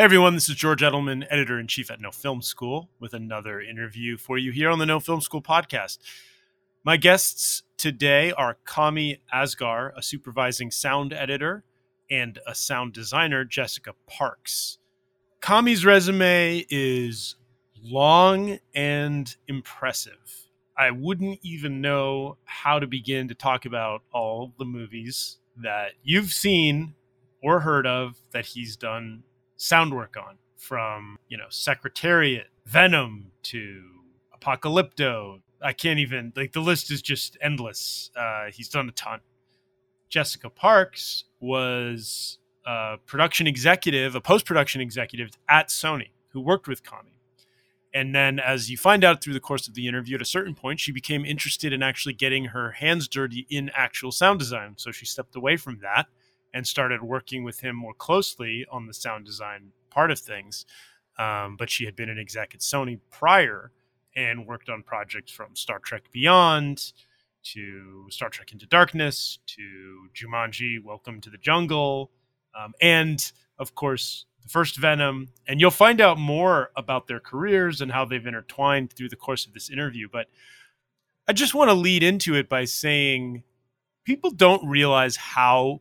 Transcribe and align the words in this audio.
Hey 0.00 0.04
everyone, 0.04 0.32
this 0.32 0.48
is 0.48 0.54
George 0.56 0.80
Edelman, 0.80 1.26
editor 1.28 1.58
in 1.58 1.66
chief 1.66 1.90
at 1.90 2.00
No 2.00 2.10
Film 2.10 2.40
School, 2.40 2.88
with 3.00 3.12
another 3.12 3.60
interview 3.60 4.16
for 4.16 4.38
you 4.38 4.50
here 4.50 4.70
on 4.70 4.78
the 4.78 4.86
No 4.86 4.98
Film 4.98 5.20
School 5.20 5.42
podcast. 5.42 5.98
My 6.82 6.96
guests 6.96 7.64
today 7.76 8.32
are 8.32 8.56
Kami 8.64 9.20
Asgar, 9.30 9.92
a 9.94 10.02
supervising 10.02 10.70
sound 10.70 11.12
editor, 11.12 11.64
and 12.10 12.38
a 12.46 12.54
sound 12.54 12.94
designer, 12.94 13.44
Jessica 13.44 13.92
Parks. 14.06 14.78
Kami's 15.42 15.84
resume 15.84 16.64
is 16.70 17.36
long 17.82 18.58
and 18.74 19.36
impressive. 19.48 20.48
I 20.78 20.92
wouldn't 20.92 21.40
even 21.42 21.82
know 21.82 22.38
how 22.44 22.78
to 22.78 22.86
begin 22.86 23.28
to 23.28 23.34
talk 23.34 23.66
about 23.66 24.00
all 24.14 24.54
the 24.58 24.64
movies 24.64 25.36
that 25.58 25.92
you've 26.02 26.32
seen 26.32 26.94
or 27.42 27.60
heard 27.60 27.86
of 27.86 28.16
that 28.32 28.46
he's 28.46 28.76
done 28.76 29.24
sound 29.60 29.94
work 29.94 30.16
on 30.16 30.36
from, 30.56 31.18
you 31.28 31.36
know, 31.36 31.44
Secretariat, 31.50 32.46
Venom 32.64 33.30
to 33.42 33.82
Apocalypto. 34.34 35.40
I 35.62 35.74
can't 35.74 35.98
even, 35.98 36.32
like, 36.34 36.52
the 36.52 36.60
list 36.60 36.90
is 36.90 37.02
just 37.02 37.36
endless. 37.42 38.10
Uh, 38.16 38.46
he's 38.50 38.70
done 38.70 38.88
a 38.88 38.92
ton. 38.92 39.20
Jessica 40.08 40.48
Parks 40.48 41.24
was 41.40 42.38
a 42.66 42.96
production 43.04 43.46
executive, 43.46 44.14
a 44.14 44.20
post 44.20 44.46
production 44.46 44.80
executive 44.80 45.30
at 45.48 45.68
Sony 45.68 46.08
who 46.30 46.40
worked 46.40 46.66
with 46.66 46.82
Kami. 46.82 47.12
And 47.92 48.14
then, 48.14 48.38
as 48.38 48.70
you 48.70 48.78
find 48.78 49.04
out 49.04 49.22
through 49.22 49.34
the 49.34 49.40
course 49.40 49.68
of 49.68 49.74
the 49.74 49.86
interview, 49.86 50.14
at 50.14 50.22
a 50.22 50.26
certain 50.26 50.54
point, 50.54 50.80
she 50.80 50.92
became 50.92 51.24
interested 51.24 51.72
in 51.72 51.82
actually 51.82 52.14
getting 52.14 52.46
her 52.46 52.70
hands 52.70 53.08
dirty 53.08 53.46
in 53.50 53.70
actual 53.74 54.12
sound 54.12 54.38
design. 54.38 54.74
So 54.76 54.90
she 54.90 55.04
stepped 55.04 55.36
away 55.36 55.56
from 55.56 55.80
that 55.82 56.06
and 56.52 56.66
started 56.66 57.02
working 57.02 57.44
with 57.44 57.60
him 57.60 57.76
more 57.76 57.94
closely 57.94 58.66
on 58.70 58.86
the 58.86 58.94
sound 58.94 59.24
design 59.24 59.72
part 59.90 60.10
of 60.10 60.18
things. 60.18 60.64
Um, 61.18 61.56
but 61.56 61.70
she 61.70 61.84
had 61.84 61.96
been 61.96 62.08
an 62.08 62.18
exec 62.18 62.54
at 62.54 62.60
Sony 62.60 62.98
prior 63.10 63.72
and 64.16 64.46
worked 64.46 64.68
on 64.68 64.82
projects 64.82 65.30
from 65.30 65.54
Star 65.54 65.78
Trek 65.78 66.04
Beyond 66.12 66.92
to 67.42 68.06
Star 68.10 68.28
Trek 68.28 68.52
Into 68.52 68.66
Darkness 68.66 69.38
to 69.46 70.08
Jumanji, 70.14 70.82
Welcome 70.82 71.20
to 71.20 71.30
the 71.30 71.38
Jungle, 71.38 72.10
um, 72.58 72.74
and 72.80 73.32
of 73.58 73.74
course, 73.74 74.26
the 74.42 74.48
first 74.48 74.76
Venom. 74.76 75.28
And 75.46 75.60
you'll 75.60 75.70
find 75.70 76.00
out 76.00 76.18
more 76.18 76.70
about 76.76 77.06
their 77.06 77.20
careers 77.20 77.80
and 77.80 77.92
how 77.92 78.04
they've 78.04 78.26
intertwined 78.26 78.92
through 78.92 79.10
the 79.10 79.16
course 79.16 79.46
of 79.46 79.52
this 79.52 79.70
interview. 79.70 80.08
But 80.10 80.26
I 81.28 81.32
just 81.32 81.54
want 81.54 81.68
to 81.70 81.74
lead 81.74 82.02
into 82.02 82.34
it 82.34 82.48
by 82.48 82.64
saying 82.64 83.44
people 84.04 84.30
don't 84.30 84.66
realize 84.66 85.16
how 85.16 85.80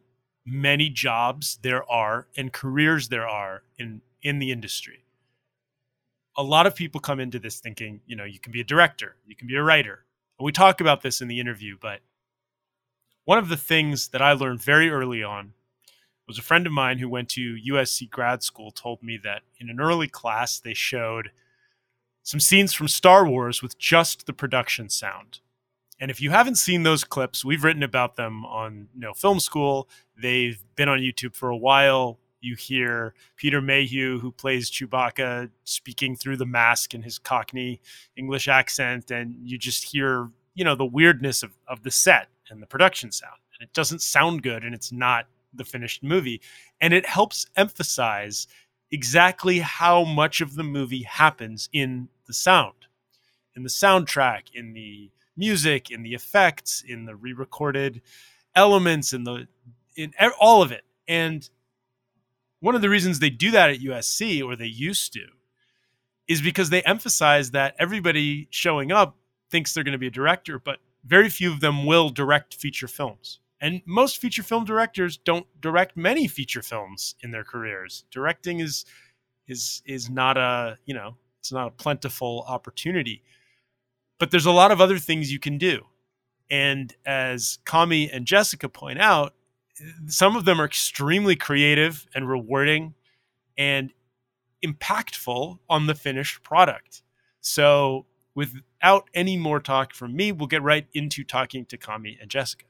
many 0.50 0.90
jobs 0.90 1.60
there 1.62 1.90
are 1.90 2.28
and 2.36 2.52
careers 2.52 3.10
there 3.10 3.28
are 3.28 3.64
in 3.78 4.02
in 4.22 4.40
the 4.40 4.52
industry. 4.52 5.04
A 6.38 6.44
lot 6.44 6.68
of 6.68 6.76
people 6.76 7.02
come 7.02 7.20
into 7.20 7.40
this 7.40 7.60
thinking, 7.60 8.02
you 8.06 8.16
know, 8.16 8.24
you 8.24 8.40
can 8.40 8.52
be 8.52 8.62
a 8.62 8.66
director, 8.66 9.16
you 9.26 9.36
can 9.36 9.48
be 9.48 9.56
a 9.56 9.64
writer. 9.64 10.06
And 10.38 10.46
we 10.46 10.52
talk 10.52 10.80
about 10.80 11.02
this 11.02 11.22
in 11.22 11.28
the 11.28 11.40
interview, 11.40 11.78
but 11.80 12.00
one 13.26 13.38
of 13.38 13.50
the 13.50 13.58
things 13.58 14.10
that 14.10 14.22
I 14.22 14.34
learned 14.34 14.62
very 14.62 14.90
early 14.90 15.22
on 15.22 15.54
was 16.28 16.38
a 16.38 16.44
friend 16.44 16.66
of 16.66 16.74
mine 16.74 17.00
who 17.00 17.10
went 17.10 17.30
to 17.30 17.58
USC 17.68 18.10
grad 18.10 18.44
school 18.44 18.72
told 18.72 19.04
me 19.04 19.18
that 19.24 19.42
in 19.60 19.70
an 19.70 19.80
early 19.80 20.08
class 20.08 20.60
they 20.60 20.74
showed 20.74 21.32
some 22.24 22.40
scenes 22.40 22.74
from 22.74 22.88
Star 22.88 23.28
Wars 23.28 23.62
with 23.62 23.78
just 23.78 24.26
the 24.26 24.34
production 24.34 24.90
sound. 24.90 25.40
And 26.00 26.10
if 26.10 26.22
you 26.22 26.30
haven't 26.32 26.56
seen 26.56 26.84
those 26.84 27.04
clips, 27.04 27.44
we've 27.44 27.64
written 27.64 27.84
about 27.84 28.16
them 28.16 28.46
on 28.46 28.88
you 28.96 29.02
know, 29.02 29.14
Film 29.14 29.40
School. 29.40 29.90
They've 30.18 30.62
been 30.76 30.88
on 30.88 31.00
YouTube 31.00 31.36
for 31.36 31.50
a 31.50 31.58
while. 31.58 32.20
You 32.42 32.56
hear 32.56 33.14
Peter 33.36 33.62
Mayhew, 33.62 34.20
who 34.20 34.32
plays 34.32 34.72
Chewbacca, 34.72 35.50
speaking 35.66 36.16
through 36.16 36.38
the 36.38 36.46
mask 36.46 36.94
in 36.94 37.02
his 37.02 37.20
Cockney 37.20 37.82
English 38.16 38.48
accent, 38.48 39.12
and 39.12 39.36
you 39.44 39.58
just 39.58 39.92
hear, 39.92 40.30
you 40.56 40.64
know, 40.64 40.76
the 40.76 40.86
weirdness 40.86 41.44
of, 41.44 41.52
of 41.68 41.84
the 41.84 41.92
set 41.92 42.30
and 42.50 42.62
the 42.62 42.68
production 42.68 43.12
sound. 43.12 43.40
And 43.54 43.68
it 43.68 43.74
doesn't 43.74 44.02
sound 44.02 44.42
good, 44.42 44.64
and 44.64 44.74
it's 44.74 44.92
not 44.92 45.28
the 45.54 45.66
finished 45.66 46.02
movie. 46.02 46.40
And 46.80 46.94
it 46.94 47.06
helps 47.06 47.46
emphasize 47.58 48.48
exactly 48.90 49.60
how 49.60 50.06
much 50.06 50.40
of 50.40 50.56
the 50.56 50.64
movie 50.64 51.04
happens 51.04 51.68
in 51.74 52.08
the 52.26 52.34
sound, 52.34 52.86
in 53.54 53.64
the 53.64 53.70
soundtrack, 53.70 54.44
in 54.54 54.72
the 54.72 55.12
music, 55.40 55.90
in 55.90 56.04
the 56.04 56.14
effects, 56.14 56.84
in 56.88 57.06
the 57.06 57.16
re-recorded 57.16 58.02
elements, 58.56 59.14
in 59.14 59.24
the 59.24 59.48
in 59.96 60.14
all 60.40 60.62
of 60.62 60.72
it. 60.72 60.84
And 61.08 61.50
one 62.60 62.76
of 62.76 62.82
the 62.82 62.90
reasons 62.90 63.20
they 63.20 63.30
do 63.30 63.52
that 63.52 63.70
at 63.70 63.80
USC, 63.80 64.44
or 64.44 64.56
they 64.56 64.66
used 64.66 65.14
to, 65.14 65.26
is 66.28 66.42
because 66.42 66.70
they 66.70 66.84
emphasize 66.84 67.52
that 67.52 67.76
everybody 67.80 68.48
showing 68.52 68.92
up 68.92 69.18
thinks 69.50 69.74
they're 69.74 69.84
going 69.84 69.94
to 69.94 69.98
be 69.98 70.08
a 70.08 70.12
director, 70.12 70.60
but 70.60 70.78
very 71.04 71.30
few 71.30 71.52
of 71.52 71.60
them 71.60 71.86
will 71.86 72.10
direct 72.10 72.54
feature 72.54 72.88
films. 72.88 73.40
And 73.62 73.82
most 73.86 74.20
feature 74.20 74.44
film 74.44 74.64
directors 74.64 75.18
don't 75.18 75.48
direct 75.60 75.98
many 75.98 76.28
feature 76.28 76.62
films 76.62 77.16
in 77.22 77.32
their 77.32 77.44
careers. 77.44 78.06
Directing 78.12 78.60
is 78.60 78.86
is 79.48 79.82
is 79.86 80.10
not 80.10 80.38
a, 80.38 80.78
you 80.86 80.94
know, 80.94 81.16
it's 81.40 81.52
not 81.52 81.68
a 81.68 81.72
plentiful 81.72 82.46
opportunity 82.48 83.24
but 84.20 84.32
there's 84.32 84.46
a 84.46 84.52
lot 84.52 84.72
of 84.72 84.80
other 84.80 85.00
things 85.00 85.32
you 85.32 85.40
can 85.40 85.58
do. 85.58 85.86
And 86.52 86.94
as 87.06 87.60
Kami 87.66 88.12
and 88.12 88.26
Jessica 88.26 88.70
point 88.70 89.00
out, 89.00 89.34
some 90.08 90.36
of 90.36 90.46
them 90.46 90.60
are 90.60 90.66
extremely 90.66 91.36
creative 91.36 92.06
and 92.14 92.28
rewarding 92.28 92.96
and 93.58 93.94
impactful 94.66 95.60
on 95.70 95.88
the 95.88 95.96
finished 95.96 96.44
product. 96.44 97.02
So, 97.40 98.06
without 98.36 99.10
any 99.14 99.38
more 99.38 99.60
talk 99.60 99.94
from 99.94 100.16
me, 100.16 100.32
we'll 100.32 100.48
get 100.48 100.62
right 100.62 100.88
into 100.94 101.24
talking 101.24 101.66
to 101.66 101.78
Kami 101.78 102.18
and 102.20 102.30
Jessica. 102.30 102.66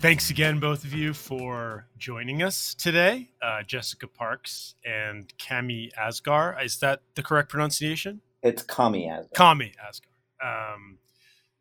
Thanks 0.00 0.30
again, 0.30 0.60
both 0.60 0.84
of 0.84 0.94
you, 0.94 1.12
for 1.12 1.84
joining 1.98 2.42
us 2.42 2.74
today. 2.74 3.28
Uh, 3.42 3.62
Jessica 3.62 4.06
Parks 4.08 4.74
and 4.82 5.30
Kami 5.38 5.92
Asgar. 5.94 6.64
Is 6.64 6.78
that 6.78 7.02
the 7.16 7.22
correct 7.22 7.50
pronunciation? 7.50 8.22
It's 8.42 8.62
Kami 8.62 9.08
Asgar. 9.08 9.34
Kami 9.34 9.74
Asgar. 9.78 10.72
Um, 10.72 11.00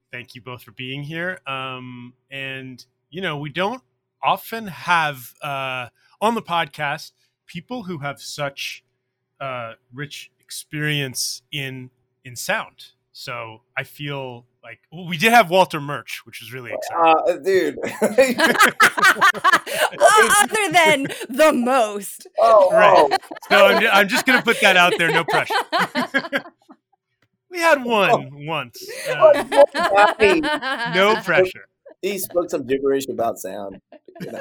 thank 0.10 0.36
you 0.36 0.42
both 0.42 0.64
for 0.64 0.72
being 0.72 1.04
here. 1.04 1.42
Um, 1.46 2.14
and, 2.32 2.86
you 3.10 3.20
know, 3.20 3.38
we 3.38 3.50
don't 3.50 3.84
often 4.24 4.68
have 4.68 5.34
uh, 5.42 5.90
on 6.22 6.36
the 6.36 6.42
podcast 6.42 7.12
people 7.46 7.84
who 7.84 7.98
have 7.98 8.22
such 8.22 8.86
uh, 9.42 9.74
rich 9.94 10.32
experience 10.40 11.42
in 11.52 11.90
in 12.24 12.38
sound. 12.38 12.94
So 13.12 13.64
I 13.76 13.84
feel 13.84 14.46
like 14.64 14.80
well, 14.92 15.08
we 15.08 15.18
did 15.18 15.32
have 15.32 15.50
Walter 15.50 15.80
Murch, 15.80 16.22
which 16.26 16.42
was 16.42 16.52
really 16.52 16.74
exciting. 16.74 17.14
Uh, 17.28 17.38
dude. 17.38 17.78
Other 20.42 20.72
than 20.72 21.08
the 21.30 21.54
most. 21.54 22.28
Oh, 22.40 22.72
right. 22.72 22.98
Oh. 22.98 23.10
So 23.50 23.68
I'm, 23.68 23.88
I'm 23.88 24.08
just 24.08 24.26
going 24.26 24.38
to 24.38 24.44
put 24.44 24.60
that 24.62 24.76
out 24.76 24.94
there. 24.98 25.12
No 25.12 25.24
pressure. 25.24 25.54
we 27.50 27.60
had 27.60 27.84
one 27.84 28.10
oh. 28.12 28.30
once. 28.34 28.88
Uh, 29.10 29.44
no 30.94 31.16
pressure. 31.24 31.69
He 32.02 32.18
spoke 32.18 32.50
some 32.50 32.66
gibberish 32.66 33.08
about 33.10 33.40
sound. 33.40 33.82
You 34.22 34.32
know? 34.32 34.40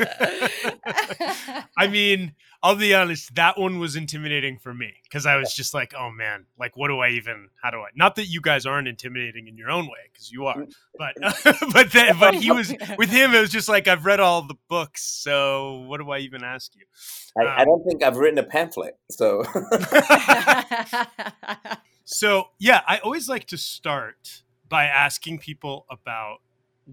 I 1.76 1.88
mean, 1.88 2.34
I'll 2.62 2.74
be 2.74 2.92
honest, 2.92 3.34
that 3.36 3.58
one 3.58 3.78
was 3.78 3.94
intimidating 3.94 4.58
for 4.58 4.74
me 4.74 4.94
because 5.04 5.26
I 5.26 5.36
was 5.36 5.54
just 5.54 5.74
like, 5.74 5.94
oh 5.96 6.10
man, 6.10 6.46
like 6.58 6.76
what 6.76 6.88
do 6.88 6.98
I 6.98 7.10
even? 7.10 7.50
How 7.62 7.70
do 7.70 7.78
I? 7.78 7.90
Not 7.94 8.16
that 8.16 8.26
you 8.26 8.40
guys 8.40 8.66
aren't 8.66 8.88
intimidating 8.88 9.46
in 9.46 9.56
your 9.56 9.70
own 9.70 9.86
way 9.86 10.10
because 10.12 10.32
you 10.32 10.46
are, 10.46 10.56
mm. 10.56 10.72
but 10.96 11.14
but 11.72 11.92
then, 11.92 12.18
but 12.18 12.34
he 12.34 12.50
was 12.50 12.74
with 12.98 13.10
him. 13.10 13.32
It 13.32 13.40
was 13.40 13.50
just 13.50 13.68
like 13.68 13.86
I've 13.86 14.04
read 14.04 14.18
all 14.18 14.42
the 14.42 14.56
books, 14.68 15.04
so 15.04 15.84
what 15.86 15.98
do 15.98 16.10
I 16.10 16.18
even 16.18 16.42
ask 16.42 16.74
you? 16.74 16.84
I, 17.40 17.44
um, 17.44 17.54
I 17.58 17.64
don't 17.64 17.84
think 17.84 18.02
I've 18.02 18.16
written 18.16 18.38
a 18.38 18.42
pamphlet, 18.42 18.98
so. 19.08 19.44
so 22.04 22.48
yeah, 22.58 22.80
I 22.88 22.98
always 22.98 23.28
like 23.28 23.46
to 23.48 23.56
start 23.56 24.42
by 24.68 24.86
asking 24.86 25.38
people 25.38 25.86
about 25.88 26.38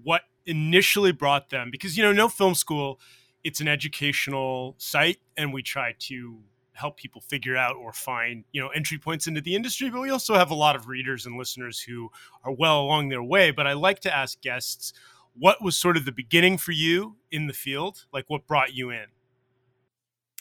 what 0.03 0.21
initially 0.45 1.11
brought 1.11 1.49
them 1.49 1.69
because 1.71 1.97
you 1.97 2.03
know 2.03 2.11
no 2.11 2.27
film 2.29 2.53
school 2.53 2.99
it's 3.43 3.61
an 3.61 3.67
educational 3.67 4.75
site 4.77 5.19
and 5.37 5.53
we 5.53 5.61
try 5.61 5.93
to 5.99 6.39
help 6.75 6.97
people 6.97 7.21
figure 7.21 7.55
out 7.55 7.75
or 7.75 7.93
find 7.93 8.43
you 8.51 8.61
know 8.61 8.67
entry 8.69 8.97
points 8.97 9.27
into 9.27 9.41
the 9.41 9.55
industry 9.55 9.89
but 9.89 10.01
we 10.01 10.09
also 10.09 10.35
have 10.35 10.51
a 10.51 10.55
lot 10.55 10.75
of 10.75 10.87
readers 10.87 11.25
and 11.25 11.37
listeners 11.37 11.79
who 11.79 12.09
are 12.43 12.51
well 12.51 12.81
along 12.81 13.09
their 13.09 13.23
way. 13.23 13.51
But 13.51 13.65
i 13.65 13.73
like 13.73 14.01
to 14.01 14.13
ask 14.13 14.39
guests 14.41 14.93
what 15.37 15.61
was 15.61 15.77
sort 15.77 15.97
of 15.97 16.05
the 16.05 16.11
beginning 16.11 16.57
for 16.57 16.71
you 16.71 17.17
in 17.29 17.47
the 17.47 17.53
field? 17.53 18.05
Like 18.13 18.25
what 18.29 18.47
brought 18.47 18.73
you 18.73 18.89
in? 18.89 19.05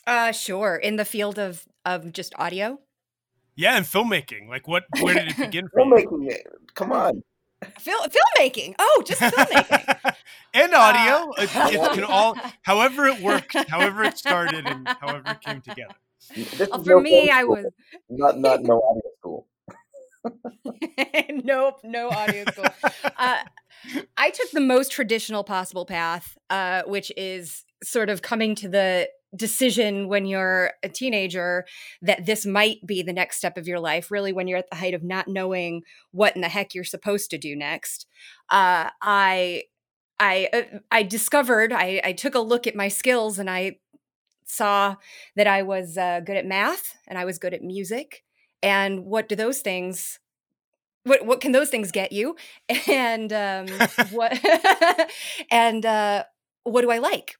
Uh 0.06 0.32
sure. 0.32 0.76
In 0.76 0.96
the 0.96 1.04
field 1.04 1.38
of 1.38 1.66
of 1.84 2.12
just 2.12 2.34
audio? 2.36 2.80
Yeah 3.54 3.76
and 3.76 3.86
filmmaking. 3.86 4.48
Like 4.48 4.66
what 4.66 4.84
where 5.00 5.14
did 5.14 5.28
it 5.28 5.36
begin 5.36 5.68
filmmaking 5.76 6.36
come 6.74 6.90
on 6.90 7.22
Fil- 7.78 8.08
filmmaking. 8.08 8.74
Oh, 8.78 9.02
just 9.06 9.20
filmmaking. 9.20 10.14
and 10.54 10.74
audio. 10.74 11.30
Uh, 11.30 11.42
it, 11.42 11.74
it 11.74 11.92
can 11.92 12.04
all, 12.04 12.36
however 12.62 13.06
it 13.06 13.20
worked, 13.20 13.56
however 13.68 14.04
it 14.04 14.18
started, 14.18 14.66
and 14.66 14.86
however 15.00 15.22
it 15.26 15.40
came 15.40 15.60
together. 15.60 15.94
Uh, 16.72 16.82
for 16.82 17.00
me, 17.00 17.30
I 17.30 17.44
was 17.44 17.66
not 18.08 18.38
not 18.38 18.62
no 18.62 18.80
audio 18.80 19.10
school. 19.18 19.46
nope, 21.44 21.80
no 21.84 22.08
audio 22.08 22.44
school. 22.50 22.64
Uh, 23.16 23.38
I 24.16 24.30
took 24.30 24.50
the 24.52 24.60
most 24.60 24.90
traditional 24.90 25.44
possible 25.44 25.84
path, 25.84 26.38
uh, 26.48 26.82
which 26.86 27.12
is 27.16 27.64
sort 27.82 28.08
of 28.08 28.22
coming 28.22 28.54
to 28.56 28.68
the 28.68 29.08
decision 29.36 30.08
when 30.08 30.26
you're 30.26 30.72
a 30.82 30.88
teenager 30.88 31.64
that 32.02 32.26
this 32.26 32.46
might 32.46 32.78
be 32.86 33.02
the 33.02 33.12
next 33.12 33.38
step 33.38 33.56
of 33.56 33.66
your 33.66 33.80
life, 33.80 34.10
really, 34.10 34.32
when 34.32 34.48
you're 34.48 34.58
at 34.58 34.70
the 34.70 34.76
height 34.76 34.94
of 34.94 35.02
not 35.02 35.28
knowing 35.28 35.82
what 36.12 36.34
in 36.34 36.42
the 36.42 36.48
heck 36.48 36.74
you're 36.74 36.84
supposed 36.84 37.30
to 37.30 37.38
do 37.38 37.56
next. 37.56 38.06
Uh, 38.50 38.90
I 39.02 39.64
I 40.18 40.48
uh, 40.52 40.78
I 40.90 41.02
discovered 41.02 41.72
I, 41.72 42.00
I 42.04 42.12
took 42.12 42.34
a 42.34 42.40
look 42.40 42.66
at 42.66 42.76
my 42.76 42.88
skills 42.88 43.38
and 43.38 43.50
I 43.50 43.76
saw 44.46 44.96
that 45.36 45.46
I 45.46 45.62
was 45.62 45.98
uh, 45.98 46.20
good 46.20 46.36
at 46.36 46.46
math 46.46 46.94
and 47.08 47.18
I 47.18 47.24
was 47.24 47.38
good 47.38 47.54
at 47.54 47.62
music. 47.62 48.22
And 48.62 49.04
what 49.04 49.28
do 49.28 49.36
those 49.36 49.60
things 49.60 50.20
what 51.04 51.24
what 51.24 51.40
can 51.40 51.52
those 51.52 51.68
things 51.68 51.92
get 51.92 52.12
you 52.12 52.36
and 52.88 53.32
um, 53.32 53.66
what 54.10 54.38
and 55.50 55.84
uh, 55.86 56.24
what 56.64 56.82
do 56.82 56.90
i 56.90 56.98
like 56.98 57.36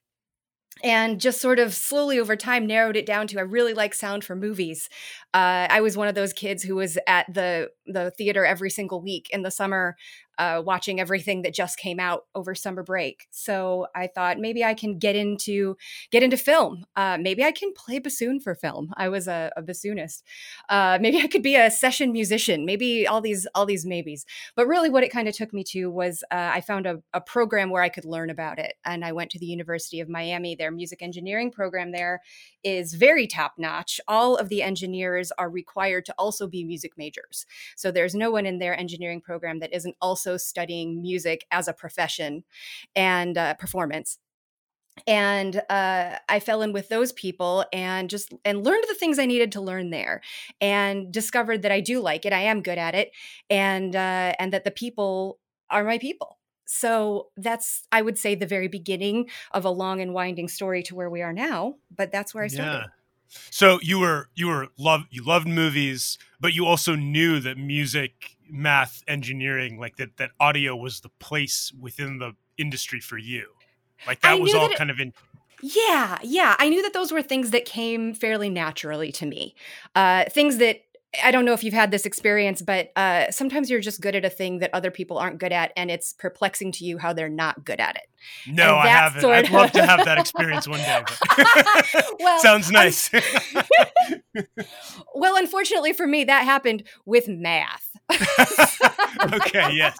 and 0.83 1.19
just 1.21 1.41
sort 1.41 1.57
of 1.59 1.73
slowly 1.73 2.19
over 2.19 2.35
time 2.35 2.67
narrowed 2.67 2.97
it 2.97 3.05
down 3.05 3.27
to 3.27 3.37
I 3.39 3.43
really 3.43 3.73
like 3.73 3.93
sound 3.93 4.23
for 4.23 4.35
movies. 4.35 4.89
Uh, 5.33 5.67
I 5.69 5.81
was 5.81 5.95
one 5.97 6.07
of 6.07 6.15
those 6.15 6.33
kids 6.33 6.63
who 6.63 6.75
was 6.75 6.97
at 7.07 7.33
the 7.33 7.69
the 7.85 8.11
theater 8.11 8.45
every 8.45 8.69
single 8.69 9.01
week 9.01 9.29
in 9.31 9.41
the 9.43 9.51
summer, 9.51 9.95
uh, 10.37 10.61
watching 10.65 10.99
everything 10.99 11.41
that 11.43 11.53
just 11.53 11.77
came 11.77 11.99
out 11.99 12.25
over 12.35 12.55
summer 12.55 12.83
break. 12.83 13.27
So 13.31 13.87
I 13.95 14.07
thought 14.07 14.39
maybe 14.39 14.63
I 14.63 14.73
can 14.73 14.97
get 14.97 15.15
into 15.15 15.77
get 16.11 16.23
into 16.23 16.37
film. 16.37 16.85
Uh, 16.95 17.17
maybe 17.19 17.43
I 17.43 17.51
can 17.51 17.73
play 17.73 17.99
bassoon 17.99 18.39
for 18.39 18.55
film. 18.55 18.93
I 18.97 19.09
was 19.09 19.27
a, 19.27 19.51
a 19.55 19.61
bassoonist. 19.61 20.23
Uh, 20.69 20.97
maybe 21.01 21.17
I 21.17 21.27
could 21.27 21.43
be 21.43 21.55
a 21.55 21.71
session 21.71 22.11
musician. 22.11 22.65
Maybe 22.65 23.07
all 23.07 23.21
these 23.21 23.47
all 23.55 23.65
these 23.65 23.85
maybes. 23.85 24.25
But 24.55 24.67
really, 24.67 24.89
what 24.89 25.03
it 25.03 25.11
kind 25.11 25.27
of 25.27 25.35
took 25.35 25.53
me 25.53 25.63
to 25.65 25.89
was 25.91 26.23
uh, 26.31 26.51
I 26.53 26.61
found 26.61 26.85
a, 26.85 27.01
a 27.13 27.21
program 27.21 27.69
where 27.69 27.83
I 27.83 27.89
could 27.89 28.05
learn 28.05 28.29
about 28.29 28.59
it, 28.59 28.75
and 28.83 29.05
I 29.05 29.11
went 29.11 29.31
to 29.31 29.39
the 29.39 29.45
University 29.45 29.99
of 29.99 30.09
Miami. 30.09 30.55
Their 30.55 30.71
music 30.71 31.01
engineering 31.01 31.51
program 31.51 31.91
there 31.91 32.21
is 32.63 32.93
very 32.95 33.27
top 33.27 33.53
notch. 33.57 34.01
All 34.07 34.35
of 34.35 34.49
the 34.49 34.63
engineers 34.63 35.31
are 35.37 35.49
required 35.49 36.05
to 36.05 36.15
also 36.17 36.47
be 36.47 36.63
music 36.63 36.93
majors. 36.97 37.45
So 37.75 37.91
there's 37.91 38.15
no 38.15 38.31
one 38.31 38.45
in 38.45 38.59
their 38.59 38.77
engineering 38.77 39.21
program 39.21 39.59
that 39.59 39.73
isn't 39.73 39.95
also 40.01 40.24
studying 40.37 41.01
music 41.01 41.45
as 41.51 41.67
a 41.67 41.73
profession 41.73 42.43
and 42.95 43.37
uh, 43.37 43.53
performance. 43.55 44.17
And 45.07 45.61
uh, 45.69 46.19
i 46.29 46.39
fell 46.39 46.61
in 46.61 46.71
with 46.71 46.87
those 46.87 47.11
people 47.11 47.65
and 47.73 48.09
just 48.09 48.33
and 48.45 48.63
learned 48.63 48.85
the 48.87 48.95
things 48.95 49.19
i 49.19 49.25
needed 49.25 49.51
to 49.51 49.61
learn 49.61 49.89
there 49.89 50.21
and 50.61 51.11
discovered 51.11 51.63
that 51.63 51.71
i 51.71 51.81
do 51.81 51.99
like 51.99 52.25
it 52.25 52.31
i 52.31 52.39
am 52.39 52.61
good 52.61 52.77
at 52.77 52.95
it 52.95 53.11
and 53.49 53.93
uh, 53.93 54.33
and 54.39 54.53
that 54.53 54.63
the 54.63 54.71
people 54.71 55.39
are 55.69 55.83
my 55.83 55.97
people. 55.97 56.39
So 56.65 57.27
that's 57.35 57.83
i 57.91 58.01
would 58.01 58.17
say 58.17 58.35
the 58.35 58.47
very 58.47 58.69
beginning 58.69 59.29
of 59.51 59.65
a 59.65 59.69
long 59.69 60.01
and 60.01 60.13
winding 60.13 60.47
story 60.47 60.81
to 60.83 60.95
where 60.95 61.09
we 61.09 61.21
are 61.21 61.33
now 61.33 61.75
but 61.93 62.11
that's 62.11 62.33
where 62.33 62.45
i 62.45 62.47
started. 62.47 62.77
yeah. 62.77 62.87
So 63.49 63.79
you 63.81 63.99
were 63.99 64.29
you 64.35 64.47
were 64.47 64.67
love 64.77 65.03
you 65.09 65.23
loved 65.23 65.47
movies 65.47 66.17
but 66.39 66.53
you 66.53 66.65
also 66.65 66.95
knew 66.95 67.39
that 67.39 67.57
music 67.57 68.35
math 68.49 69.03
engineering 69.07 69.79
like 69.79 69.97
that 69.97 70.17
that 70.17 70.31
audio 70.39 70.75
was 70.75 71.01
the 71.01 71.09
place 71.19 71.71
within 71.79 72.19
the 72.19 72.33
industry 72.57 72.99
for 72.99 73.17
you. 73.17 73.47
Like 74.07 74.21
that 74.21 74.39
was 74.39 74.53
all 74.53 74.67
that 74.67 74.73
it, 74.73 74.77
kind 74.77 74.91
of 74.91 74.99
in 74.99 75.13
yeah 75.61 76.17
yeah. 76.23 76.55
I 76.59 76.69
knew 76.69 76.81
that 76.83 76.93
those 76.93 77.11
were 77.11 77.21
things 77.21 77.51
that 77.51 77.65
came 77.65 78.13
fairly 78.13 78.49
naturally 78.49 79.11
to 79.13 79.25
me. 79.25 79.55
Uh 79.95 80.25
things 80.25 80.57
that 80.57 80.81
I 81.23 81.31
don't 81.31 81.45
know 81.45 81.53
if 81.53 81.63
you've 81.63 81.73
had 81.73 81.91
this 81.91 82.05
experience, 82.05 82.61
but 82.61 82.91
uh, 82.95 83.31
sometimes 83.31 83.69
you're 83.69 83.79
just 83.79 84.01
good 84.01 84.15
at 84.15 84.25
a 84.25 84.29
thing 84.29 84.59
that 84.59 84.69
other 84.73 84.91
people 84.91 85.17
aren't 85.17 85.39
good 85.39 85.51
at, 85.51 85.71
and 85.75 85.91
it's 85.91 86.13
perplexing 86.13 86.71
to 86.73 86.85
you 86.85 86.97
how 86.97 87.13
they're 87.13 87.29
not 87.29 87.65
good 87.65 87.79
at 87.79 87.95
it. 87.95 88.03
No, 88.47 88.75
I 88.75 88.87
haven't. 88.87 89.25
I'd 89.25 89.51
love 89.51 89.71
to 89.73 89.85
have 89.85 90.05
that 90.05 90.17
experience 90.17 90.67
one 90.67 90.79
day. 90.79 91.03
well, 92.19 92.39
sounds 92.39 92.71
nice. 92.71 93.09
well, 95.15 95.37
unfortunately 95.37 95.93
for 95.93 96.07
me, 96.07 96.23
that 96.23 96.43
happened 96.43 96.83
with 97.05 97.27
math. 97.27 97.89
okay, 99.33 99.73
yes. 99.73 99.97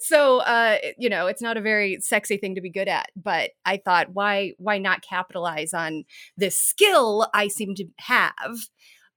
so 0.00 0.38
uh, 0.40 0.78
you 0.98 1.08
know, 1.08 1.26
it's 1.26 1.42
not 1.42 1.56
a 1.56 1.60
very 1.60 1.98
sexy 2.00 2.36
thing 2.36 2.54
to 2.54 2.60
be 2.60 2.70
good 2.70 2.88
at, 2.88 3.10
but 3.16 3.50
I 3.64 3.78
thought, 3.78 4.12
why 4.12 4.52
why 4.58 4.78
not 4.78 5.02
capitalize 5.02 5.74
on 5.74 6.04
this 6.36 6.56
skill 6.56 7.28
I 7.34 7.48
seem 7.48 7.74
to 7.76 7.86
have? 7.98 8.56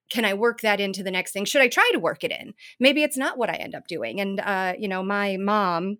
Can 0.09 0.25
I 0.25 0.33
work 0.33 0.61
that 0.61 0.79
into 0.79 1.03
the 1.03 1.11
next 1.11 1.31
thing? 1.31 1.45
Should 1.45 1.61
I 1.61 1.67
try 1.67 1.89
to 1.93 1.99
work 1.99 2.23
it 2.23 2.31
in? 2.31 2.53
Maybe 2.79 3.03
it's 3.03 3.17
not 3.17 3.37
what 3.37 3.49
I 3.49 3.53
end 3.53 3.75
up 3.75 3.87
doing. 3.87 4.19
And 4.19 4.39
uh, 4.39 4.73
you 4.77 4.87
know, 4.87 5.03
my 5.03 5.37
mom 5.37 5.97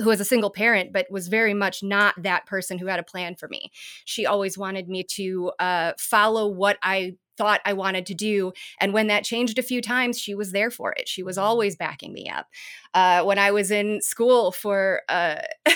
who 0.00 0.08
was 0.08 0.20
a 0.20 0.24
single 0.24 0.50
parent 0.50 0.92
but 0.92 1.10
was 1.10 1.28
very 1.28 1.54
much 1.54 1.82
not 1.82 2.14
that 2.22 2.46
person 2.46 2.78
who 2.78 2.86
had 2.86 2.98
a 2.98 3.04
plan 3.04 3.34
for 3.34 3.48
me 3.48 3.70
she 4.04 4.24
always 4.24 4.56
wanted 4.56 4.88
me 4.88 5.04
to 5.04 5.52
uh, 5.58 5.92
follow 5.98 6.48
what 6.48 6.78
i 6.82 7.14
thought 7.36 7.60
i 7.64 7.72
wanted 7.72 8.06
to 8.06 8.14
do 8.14 8.52
and 8.80 8.92
when 8.92 9.08
that 9.08 9.24
changed 9.24 9.58
a 9.58 9.62
few 9.62 9.82
times 9.82 10.18
she 10.18 10.34
was 10.34 10.52
there 10.52 10.70
for 10.70 10.92
it 10.92 11.08
she 11.08 11.22
was 11.22 11.36
always 11.36 11.76
backing 11.76 12.12
me 12.12 12.28
up 12.28 12.46
uh, 12.94 13.22
when 13.24 13.38
i 13.38 13.50
was 13.50 13.70
in 13.70 14.00
school 14.00 14.52
for 14.52 15.02
uh, 15.08 15.36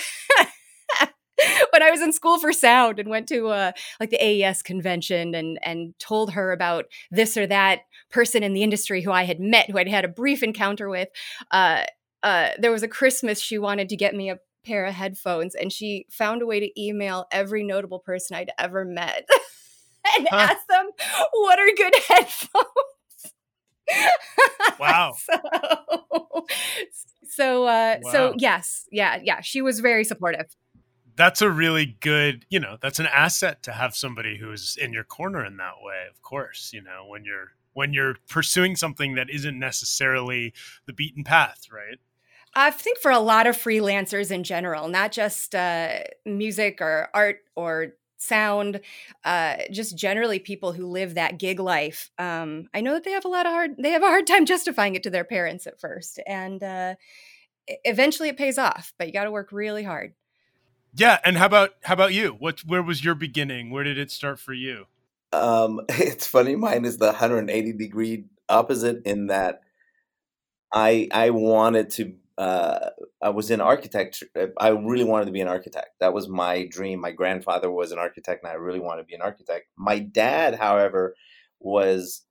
when 1.70 1.82
I 1.82 1.90
was 1.90 2.00
in 2.00 2.12
school 2.12 2.38
for 2.38 2.52
sound 2.52 2.99
and 2.99 3.08
went 3.08 3.29
to 3.29 3.49
uh, 3.49 3.73
like 4.00 4.11
the 4.11 4.23
AES 4.23 4.62
convention 4.62 5.35
and 5.35 5.58
and 5.62 5.99
told 5.99 6.32
her 6.32 6.52
about 6.52 6.87
this 7.11 7.37
or 7.37 7.46
that 7.46 7.81
person 8.11 8.43
in 8.43 8.55
the 8.55 8.62
industry 8.62 9.02
who 9.02 9.12
I 9.12 9.25
had 9.25 9.40
met, 9.40 9.70
who 9.70 9.79
I'd 9.79 9.88
had 9.88 10.05
a 10.05 10.08
brief 10.08 10.43
encounter 10.43 10.88
with. 10.88 11.08
Uh, 11.50 11.85
uh, 12.23 12.50
there 12.58 12.73
was 12.73 12.82
a 12.82 12.88
Christmas 12.88 13.40
she 13.40 13.58
wanted 13.58 13.88
to 13.90 13.96
get 13.96 14.14
me 14.14 14.31
a 14.31 14.38
pair 14.64 14.85
of 14.85 14.94
headphones, 14.94 15.55
and 15.55 15.73
she 15.73 16.06
found 16.11 16.43
a 16.43 16.46
way 16.46 16.61
to 16.61 16.81
email 16.81 17.26
every 17.31 17.62
notable 17.62 18.00
person 18.00 18.37
I'd 18.37 18.50
ever 18.58 18.85
met 18.85 19.29
and 20.19 20.29
huh. 20.31 20.37
ask 20.37 20.67
them 20.67 20.90
what 21.32 21.58
are 21.58 21.69
good 21.76 21.94
headphones. 22.08 22.67
Wow. 24.79 25.14
so, 25.17 26.46
so, 27.29 27.64
uh, 27.64 27.99
wow. 28.02 28.12
so 28.12 28.35
yes, 28.37 28.87
yeah, 28.90 29.19
yeah. 29.23 29.40
She 29.40 29.62
was 29.62 29.80
very 29.80 30.04
supportive 30.04 30.54
that's 31.18 31.42
a 31.42 31.50
really 31.50 31.96
good, 32.00 32.46
you 32.48 32.60
know, 32.60 32.78
that's 32.80 33.00
an 33.00 33.06
asset 33.06 33.62
to 33.64 33.72
have 33.72 33.96
somebody 33.96 34.38
who's 34.38 34.76
in 34.80 34.92
your 34.92 35.02
corner 35.02 35.44
in 35.44 35.56
that 35.56 35.75
way. 35.82 36.04
Of 36.08 36.22
course, 36.22 36.70
you 36.72 36.80
know, 36.80 37.04
when 37.08 37.25
you're 37.25 37.48
when 37.75 37.92
you're 37.92 38.14
pursuing 38.28 38.76
something 38.76 39.16
that 39.16 39.28
isn't 39.28 39.58
necessarily 39.58 40.54
the 40.87 40.92
beaten 40.92 41.25
path, 41.25 41.66
right? 41.72 41.98
I 42.54 42.70
think 42.70 42.98
for 42.98 43.10
a 43.10 43.18
lot 43.18 43.46
of 43.46 43.56
freelancers 43.56 44.30
in 44.30 44.44
general, 44.44 44.88
not 44.88 45.12
just 45.12 45.54
uh, 45.54 46.00
music 46.25 46.80
or 46.80 47.08
art 47.12 47.40
or 47.56 47.94
sound, 48.16 48.80
uh, 49.25 49.56
just 49.70 49.98
generally 49.98 50.38
people 50.38 50.72
who 50.72 50.87
live 50.87 51.14
that 51.14 51.38
gig 51.38 51.60
life. 51.60 52.10
Um, 52.18 52.68
I 52.72 52.80
know 52.80 52.94
that 52.94 53.04
they 53.04 53.12
have 53.12 53.25
a 53.25 53.28
lot 53.28 53.46
of 53.46 53.52
hard, 53.52 53.76
they 53.78 53.90
have 53.90 54.02
a 54.02 54.06
hard 54.06 54.26
time 54.26 54.46
justifying 54.46 54.94
it 54.94 55.02
to 55.02 55.10
their 55.10 55.25
parents 55.25 55.66
at 55.66 55.80
first, 55.80 56.20
and 56.26 56.62
uh, 56.62 56.94
eventually 57.84 58.28
it 58.28 58.37
pays 58.37 58.56
off. 58.58 58.92
But 58.98 59.08
you 59.08 59.12
got 59.12 59.25
to 59.25 59.30
work 59.30 59.52
really 59.52 59.84
hard. 59.84 60.14
Yeah, 60.95 61.18
and 61.25 61.37
how 61.37 61.47
about 61.47 61.75
how 61.83 61.95
about 61.95 62.12
you? 62.12 62.37
What 62.38 62.61
where 62.61 62.83
was 62.83 63.04
your 63.04 63.14
beginning? 63.14 63.71
Where 63.71 63.85
did 63.85 63.99
it 63.99 64.11
start 64.11 64.40
for 64.40 64.52
you? 64.52 64.87
Um, 65.33 65.80
it's 65.88 66.26
funny. 66.26 66.57
Mine 66.57 66.85
is 66.85 66.99
the 66.99 67.07
180 67.07 67.73
degree 67.73 68.25
opposite 68.49 69.02
in 69.04 69.26
that 69.26 69.61
I 70.73 71.09
I 71.12 71.30
wanted 71.30 71.90
to. 71.90 72.14
Uh, 72.37 72.90
I 73.21 73.30
was 73.30 73.50
in 73.50 73.61
architecture. 73.61 74.26
Uh, 74.38 74.47
I 74.59 74.68
really 74.68 75.04
wanted 75.04 75.25
to 75.26 75.33
be 75.33 75.40
an 75.40 75.49
architect. 75.49 75.88
That 75.99 76.14
was 76.14 76.28
my 76.28 76.66
dream. 76.71 77.00
My 77.00 77.11
grandfather 77.11 77.71
was 77.71 77.90
an 77.90 77.99
architect, 77.99 78.45
and 78.45 78.52
I 78.52 78.54
really 78.54 78.78
wanted 78.78 79.02
to 79.02 79.07
be 79.07 79.16
an 79.16 79.23
architect. 79.23 79.66
My 79.76 79.99
dad, 79.99 80.54
however, 80.54 81.14
was 81.59 82.23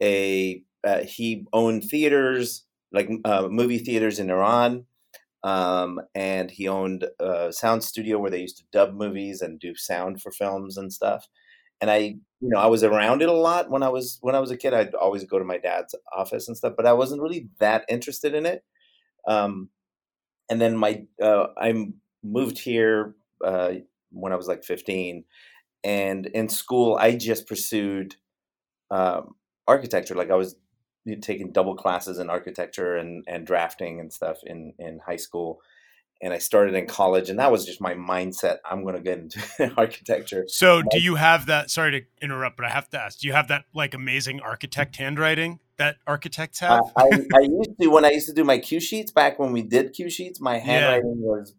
a 0.00 0.62
uh, 0.84 1.00
he 1.00 1.46
owned 1.52 1.84
theaters 1.84 2.64
like 2.92 3.10
uh, 3.24 3.48
movie 3.50 3.78
theaters 3.78 4.20
in 4.20 4.30
Iran 4.30 4.86
um, 5.46 6.00
and 6.16 6.50
he 6.50 6.66
owned 6.66 7.06
a 7.20 7.52
sound 7.52 7.84
studio 7.84 8.18
where 8.18 8.32
they 8.32 8.40
used 8.40 8.56
to 8.56 8.64
dub 8.72 8.94
movies 8.94 9.40
and 9.40 9.60
do 9.60 9.76
sound 9.76 10.20
for 10.20 10.32
films 10.32 10.76
and 10.76 10.92
stuff. 10.92 11.28
And 11.80 11.88
I, 11.88 11.98
you 12.40 12.48
know, 12.48 12.58
I 12.58 12.66
was 12.66 12.82
around 12.82 13.22
it 13.22 13.28
a 13.28 13.32
lot 13.32 13.70
when 13.70 13.84
I 13.84 13.88
was 13.88 14.18
when 14.22 14.34
I 14.34 14.40
was 14.40 14.50
a 14.50 14.56
kid. 14.56 14.74
I'd 14.74 14.96
always 14.96 15.22
go 15.22 15.38
to 15.38 15.44
my 15.44 15.58
dad's 15.58 15.94
office 16.12 16.48
and 16.48 16.56
stuff, 16.56 16.72
but 16.76 16.84
I 16.84 16.94
wasn't 16.94 17.22
really 17.22 17.48
that 17.60 17.84
interested 17.88 18.34
in 18.34 18.44
it. 18.44 18.64
Um, 19.28 19.70
and 20.50 20.60
then 20.60 20.76
my 20.76 21.04
uh, 21.22 21.46
I 21.56 21.90
moved 22.24 22.58
here 22.58 23.14
uh, 23.44 23.74
when 24.10 24.32
I 24.32 24.36
was 24.36 24.48
like 24.48 24.64
15, 24.64 25.22
and 25.84 26.26
in 26.26 26.48
school 26.48 26.96
I 26.96 27.14
just 27.14 27.46
pursued 27.46 28.16
um, 28.90 29.36
architecture. 29.68 30.16
Like 30.16 30.32
I 30.32 30.36
was 30.36 30.56
taking 31.20 31.52
double 31.52 31.76
classes 31.76 32.18
in 32.18 32.30
architecture 32.30 32.96
and 32.96 33.24
and 33.26 33.46
drafting 33.46 34.00
and 34.00 34.12
stuff 34.12 34.38
in 34.44 34.74
in 34.78 34.98
high 34.98 35.16
school 35.16 35.60
and 36.22 36.32
I 36.32 36.38
started 36.38 36.74
in 36.74 36.86
college, 36.86 37.28
and 37.28 37.38
that 37.38 37.52
was 37.52 37.66
just 37.66 37.80
my 37.80 37.94
mindset. 37.94 38.58
I'm 38.64 38.82
going 38.82 38.94
to 38.94 39.00
get 39.00 39.18
into 39.18 39.74
architecture. 39.76 40.46
So, 40.48 40.82
do 40.90 40.98
you 40.98 41.16
have 41.16 41.46
that? 41.46 41.70
Sorry 41.70 41.90
to 42.00 42.06
interrupt, 42.22 42.56
but 42.56 42.64
I 42.64 42.70
have 42.70 42.88
to 42.90 43.00
ask: 43.00 43.20
Do 43.20 43.26
you 43.26 43.34
have 43.34 43.48
that 43.48 43.64
like 43.74 43.94
amazing 43.94 44.40
architect 44.40 44.96
handwriting 44.96 45.60
that 45.76 45.96
architects 46.06 46.60
have? 46.60 46.84
I, 46.96 47.02
I, 47.02 47.06
I 47.06 47.40
used 47.42 47.70
to 47.80 47.88
when 47.88 48.04
I 48.04 48.10
used 48.10 48.28
to 48.28 48.34
do 48.34 48.44
my 48.44 48.58
cue 48.58 48.80
sheets 48.80 49.12
back 49.12 49.38
when 49.38 49.52
we 49.52 49.62
did 49.62 49.92
cue 49.92 50.08
sheets. 50.08 50.40
My 50.40 50.58
handwriting 50.58 51.18
yeah. 51.20 51.28
was 51.28 51.54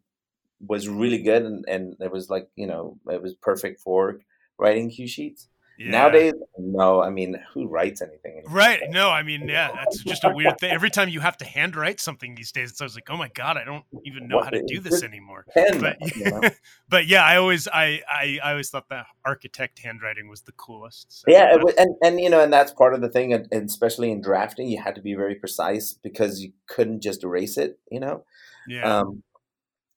was 0.59 0.87
really 0.87 1.21
good, 1.21 1.43
and 1.43 1.65
and 1.67 1.95
it 1.99 2.11
was 2.11 2.29
like 2.29 2.49
you 2.55 2.65
know 2.65 2.97
it 3.11 3.21
was 3.21 3.35
perfect 3.35 3.79
for 3.79 4.21
writing 4.57 4.89
cue 4.89 5.07
sheets. 5.07 5.47
Yeah. 5.77 5.91
Nowadays, 5.91 6.33
no. 6.71 7.01
I 7.01 7.09
mean, 7.09 7.39
who 7.53 7.67
writes 7.67 8.01
anything? 8.01 8.39
Anymore? 8.39 8.51
Right. 8.55 8.81
No, 8.89 9.09
I 9.09 9.23
mean, 9.23 9.47
yeah, 9.47 9.71
that's 9.73 10.03
just 10.03 10.23
a 10.23 10.29
weird 10.29 10.59
thing. 10.59 10.71
Every 10.71 10.89
time 10.89 11.09
you 11.09 11.19
have 11.19 11.37
to 11.37 11.45
handwrite 11.45 11.99
something 11.99 12.35
these 12.35 12.51
days, 12.51 12.71
it's 12.71 12.81
always 12.81 12.95
like, 12.95 13.09
oh 13.09 13.17
my 13.17 13.29
god, 13.29 13.57
I 13.57 13.63
don't 13.63 13.83
even 14.05 14.27
know 14.27 14.37
what, 14.37 14.45
how 14.45 14.49
to 14.51 14.63
do 14.67 14.79
this 14.79 15.03
anymore. 15.03 15.45
Pen, 15.53 15.79
but, 15.79 15.97
you 16.15 16.25
know? 16.31 16.41
but 16.89 17.07
yeah, 17.07 17.23
I 17.23 17.37
always, 17.37 17.67
I, 17.67 18.01
I, 18.09 18.39
I 18.43 18.51
always 18.51 18.69
thought 18.69 18.89
that 18.89 19.05
architect 19.25 19.79
handwriting 19.79 20.29
was 20.29 20.41
the 20.41 20.51
coolest. 20.53 21.07
So, 21.09 21.25
yeah, 21.27 21.55
and 21.77 21.95
and 22.01 22.19
you 22.19 22.29
know, 22.29 22.41
and 22.41 22.51
that's 22.51 22.71
part 22.71 22.93
of 22.93 23.01
the 23.01 23.09
thing, 23.09 23.33
and 23.33 23.47
especially 23.51 24.11
in 24.11 24.21
drafting, 24.21 24.67
you 24.67 24.81
had 24.81 24.95
to 24.95 25.01
be 25.01 25.15
very 25.15 25.35
precise 25.35 25.93
because 25.93 26.41
you 26.41 26.53
couldn't 26.67 27.01
just 27.01 27.23
erase 27.23 27.57
it. 27.57 27.79
You 27.91 27.99
know. 27.99 28.23
Yeah. 28.67 28.99
Um, 28.99 29.23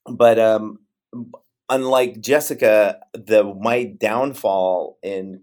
but 0.07 0.39
um, 0.39 0.79
unlike 1.69 2.21
Jessica, 2.21 3.01
the 3.13 3.45
my 3.45 3.85
downfall 3.85 4.99
in 5.03 5.43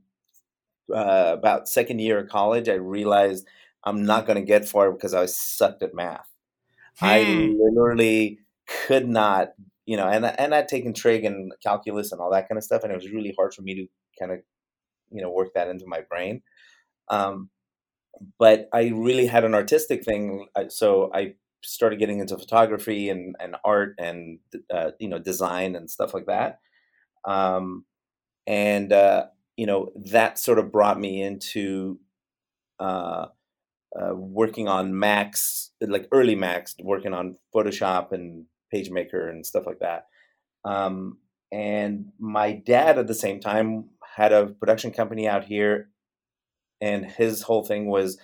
uh, 0.94 1.32
about 1.34 1.70
second 1.70 2.00
year 2.00 2.20
of 2.20 2.30
college, 2.30 2.70
I 2.70 2.74
realized 2.74 3.48
I'm 3.84 4.04
not 4.04 4.26
going 4.26 4.38
to 4.38 4.46
get 4.46 4.68
far 4.68 4.92
because 4.92 5.14
I 5.14 5.22
was 5.22 5.38
sucked 5.38 5.84
at 5.84 5.94
math. 5.94 6.28
Hmm. 7.00 7.06
I 7.06 7.56
literally 7.60 8.40
could 8.68 9.08
not, 9.08 9.50
you 9.86 9.98
know, 9.98 10.08
and 10.08 10.26
and 10.26 10.54
I'd 10.54 10.68
taken 10.68 10.94
trig 10.94 11.24
and 11.26 11.52
calculus 11.64 12.12
and 12.12 12.20
all 12.20 12.32
that 12.32 12.50
kind 12.50 12.58
of 12.58 12.64
stuff, 12.64 12.84
and 12.84 12.92
it 12.92 12.96
was 12.96 13.12
really 13.12 13.34
hard 13.38 13.54
for 13.54 13.62
me 13.62 13.76
to 13.76 13.88
kind 14.20 14.32
of, 14.32 14.40
you 15.12 15.22
know, 15.22 15.32
work 15.32 15.54
that 15.56 15.70
into 15.70 15.86
my 15.88 16.02
brain. 16.02 16.42
Um, 17.10 17.50
but 18.40 18.68
I 18.74 18.92
really 18.94 19.28
had 19.28 19.46
an 19.46 19.54
artistic 19.54 20.04
thing, 20.04 20.48
so 20.70 21.12
I 21.14 21.36
started 21.64 22.00
getting 22.00 22.20
into 22.20 22.38
photography 22.38 23.10
and, 23.10 23.36
and 23.40 23.56
art 23.64 23.96
and 24.00 24.40
uh, 24.74 24.92
you 25.00 25.08
know 25.10 25.20
design 25.20 25.76
and 25.76 25.90
stuff 25.90 26.14
like 26.14 26.26
that. 26.26 26.60
Um, 27.26 27.86
and 28.46 28.92
uh, 28.94 29.28
you 29.58 29.66
know 29.66 29.92
that 29.96 30.40
sort 30.40 30.60
of 30.60 30.72
brought 30.72 31.00
me 31.00 31.22
into 31.22 32.00
uh, 32.80 33.26
uh, 34.00 34.14
working 34.14 34.68
on 34.68 34.98
Macs, 34.98 35.72
like 35.82 36.08
early 36.12 36.36
Macs, 36.36 36.76
working 36.80 37.14
on 37.14 37.38
Photoshop 37.54 38.12
and 38.12 38.46
PageMaker 38.74 39.30
and 39.30 39.46
stuff 39.46 39.66
like 39.66 39.80
that. 39.80 40.08
Um, 40.64 41.18
and 41.52 42.12
my 42.20 42.52
dad, 42.54 43.00
at 43.00 43.08
the 43.08 43.16
same 43.16 43.40
time, 43.40 43.86
had 44.16 44.34
a 44.34 44.48
production 44.48 44.92
company 44.92 45.28
out 45.28 45.46
here, 45.46 45.90
and 46.82 47.06
his 47.06 47.42
whole 47.42 47.64
thing 47.64 47.88
was, 47.88 48.20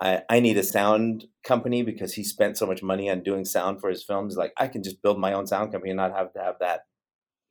I, 0.00 0.22
I 0.30 0.40
need 0.40 0.56
a 0.56 0.62
sound 0.62 1.26
company 1.44 1.82
because 1.82 2.14
he 2.14 2.24
spent 2.24 2.56
so 2.56 2.66
much 2.66 2.82
money 2.82 3.10
on 3.10 3.22
doing 3.22 3.44
sound 3.44 3.80
for 3.80 3.90
his 3.90 4.02
films. 4.02 4.36
Like 4.36 4.52
I 4.56 4.68
can 4.68 4.82
just 4.82 5.02
build 5.02 5.18
my 5.18 5.34
own 5.34 5.46
sound 5.46 5.72
company 5.72 5.90
and 5.90 5.98
not 5.98 6.16
have 6.16 6.32
to 6.34 6.40
have 6.40 6.56
that, 6.60 6.86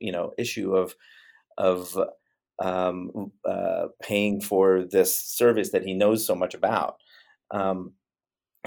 you 0.00 0.10
know, 0.10 0.32
issue 0.38 0.74
of 0.74 0.96
of 1.58 1.96
um, 2.60 3.32
uh, 3.44 3.86
paying 4.02 4.40
for 4.40 4.84
this 4.84 5.16
service 5.16 5.70
that 5.70 5.84
he 5.84 5.94
knows 5.94 6.26
so 6.26 6.34
much 6.34 6.54
about. 6.54 6.96
Um, 7.50 7.94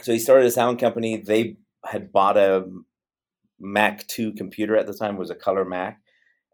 so 0.02 0.12
he 0.12 0.20
started 0.20 0.48
a 0.48 0.52
sound 0.52 0.80
company. 0.80 1.18
They 1.18 1.58
had 1.86 2.12
bought 2.12 2.38
a 2.38 2.66
Mac 3.60 4.06
2 4.08 4.34
computer 4.34 4.76
at 4.76 4.88
the 4.88 4.94
time, 4.94 5.18
was 5.18 5.30
a 5.30 5.36
color 5.36 5.64
Mac, 5.64 6.02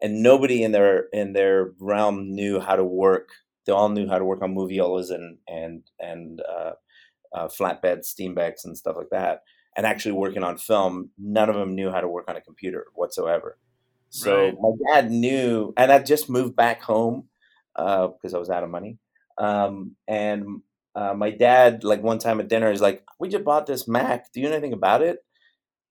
and 0.01 0.22
nobody 0.22 0.63
in 0.63 0.72
their 0.72 1.08
in 1.13 1.34
their 1.34 1.72
realm 1.79 2.36
knew 2.36 2.60
how 2.60 2.75
to 2.75 2.84
work. 2.84 3.29
They 3.65 3.72
all 3.72 3.89
knew 3.89 4.08
how 4.08 4.19
to 4.19 4.25
work 4.25 4.41
on 4.41 4.55
moviolas 4.55 5.10
and 5.10 5.38
and 5.48 5.84
and 6.00 6.41
uh, 6.41 6.72
uh, 7.34 7.48
flatbed 7.48 8.00
Steenbecks 8.00 8.65
and 8.65 8.77
stuff 8.77 8.96
like 8.98 9.10
that. 9.12 9.43
And 9.77 9.86
actually 9.86 10.13
working 10.13 10.43
on 10.43 10.58
film, 10.58 11.12
none 11.17 11.50
of 11.50 11.55
them 11.55 11.75
knew 11.75 11.91
how 11.91 12.01
to 12.01 12.08
work 12.08 12.25
on 12.27 12.36
a 12.36 12.41
computer 12.41 12.88
whatsoever. 12.96 13.58
So 14.10 14.46
right. 14.46 14.56
my 14.60 14.72
dad 14.92 15.12
knew, 15.12 15.74
and 15.78 15.92
I 15.92 16.00
just 16.00 16.30
moved 16.30 16.56
back 16.56 16.82
home 16.82 17.30
because 17.75 18.34
uh, 18.34 18.38
I 18.38 18.39
was 18.39 18.50
out 18.50 18.63
of 18.63 18.70
money. 18.70 18.98
Um, 19.38 19.96
and 20.08 20.62
uh, 20.96 21.13
my 21.13 21.32
dad, 21.32 21.84
like 21.84 22.04
one 22.04 22.20
time 22.20 22.39
at 22.39 22.50
dinner, 22.50 22.72
is 22.72 22.82
like, 22.82 23.04
"We 23.20 23.30
just 23.30 23.46
bought 23.46 23.68
this 23.68 23.88
Mac. 23.88 24.32
Do 24.34 24.42
you 24.42 24.48
know 24.48 24.54
anything 24.54 24.74
about 24.74 25.01
it?" 25.01 25.20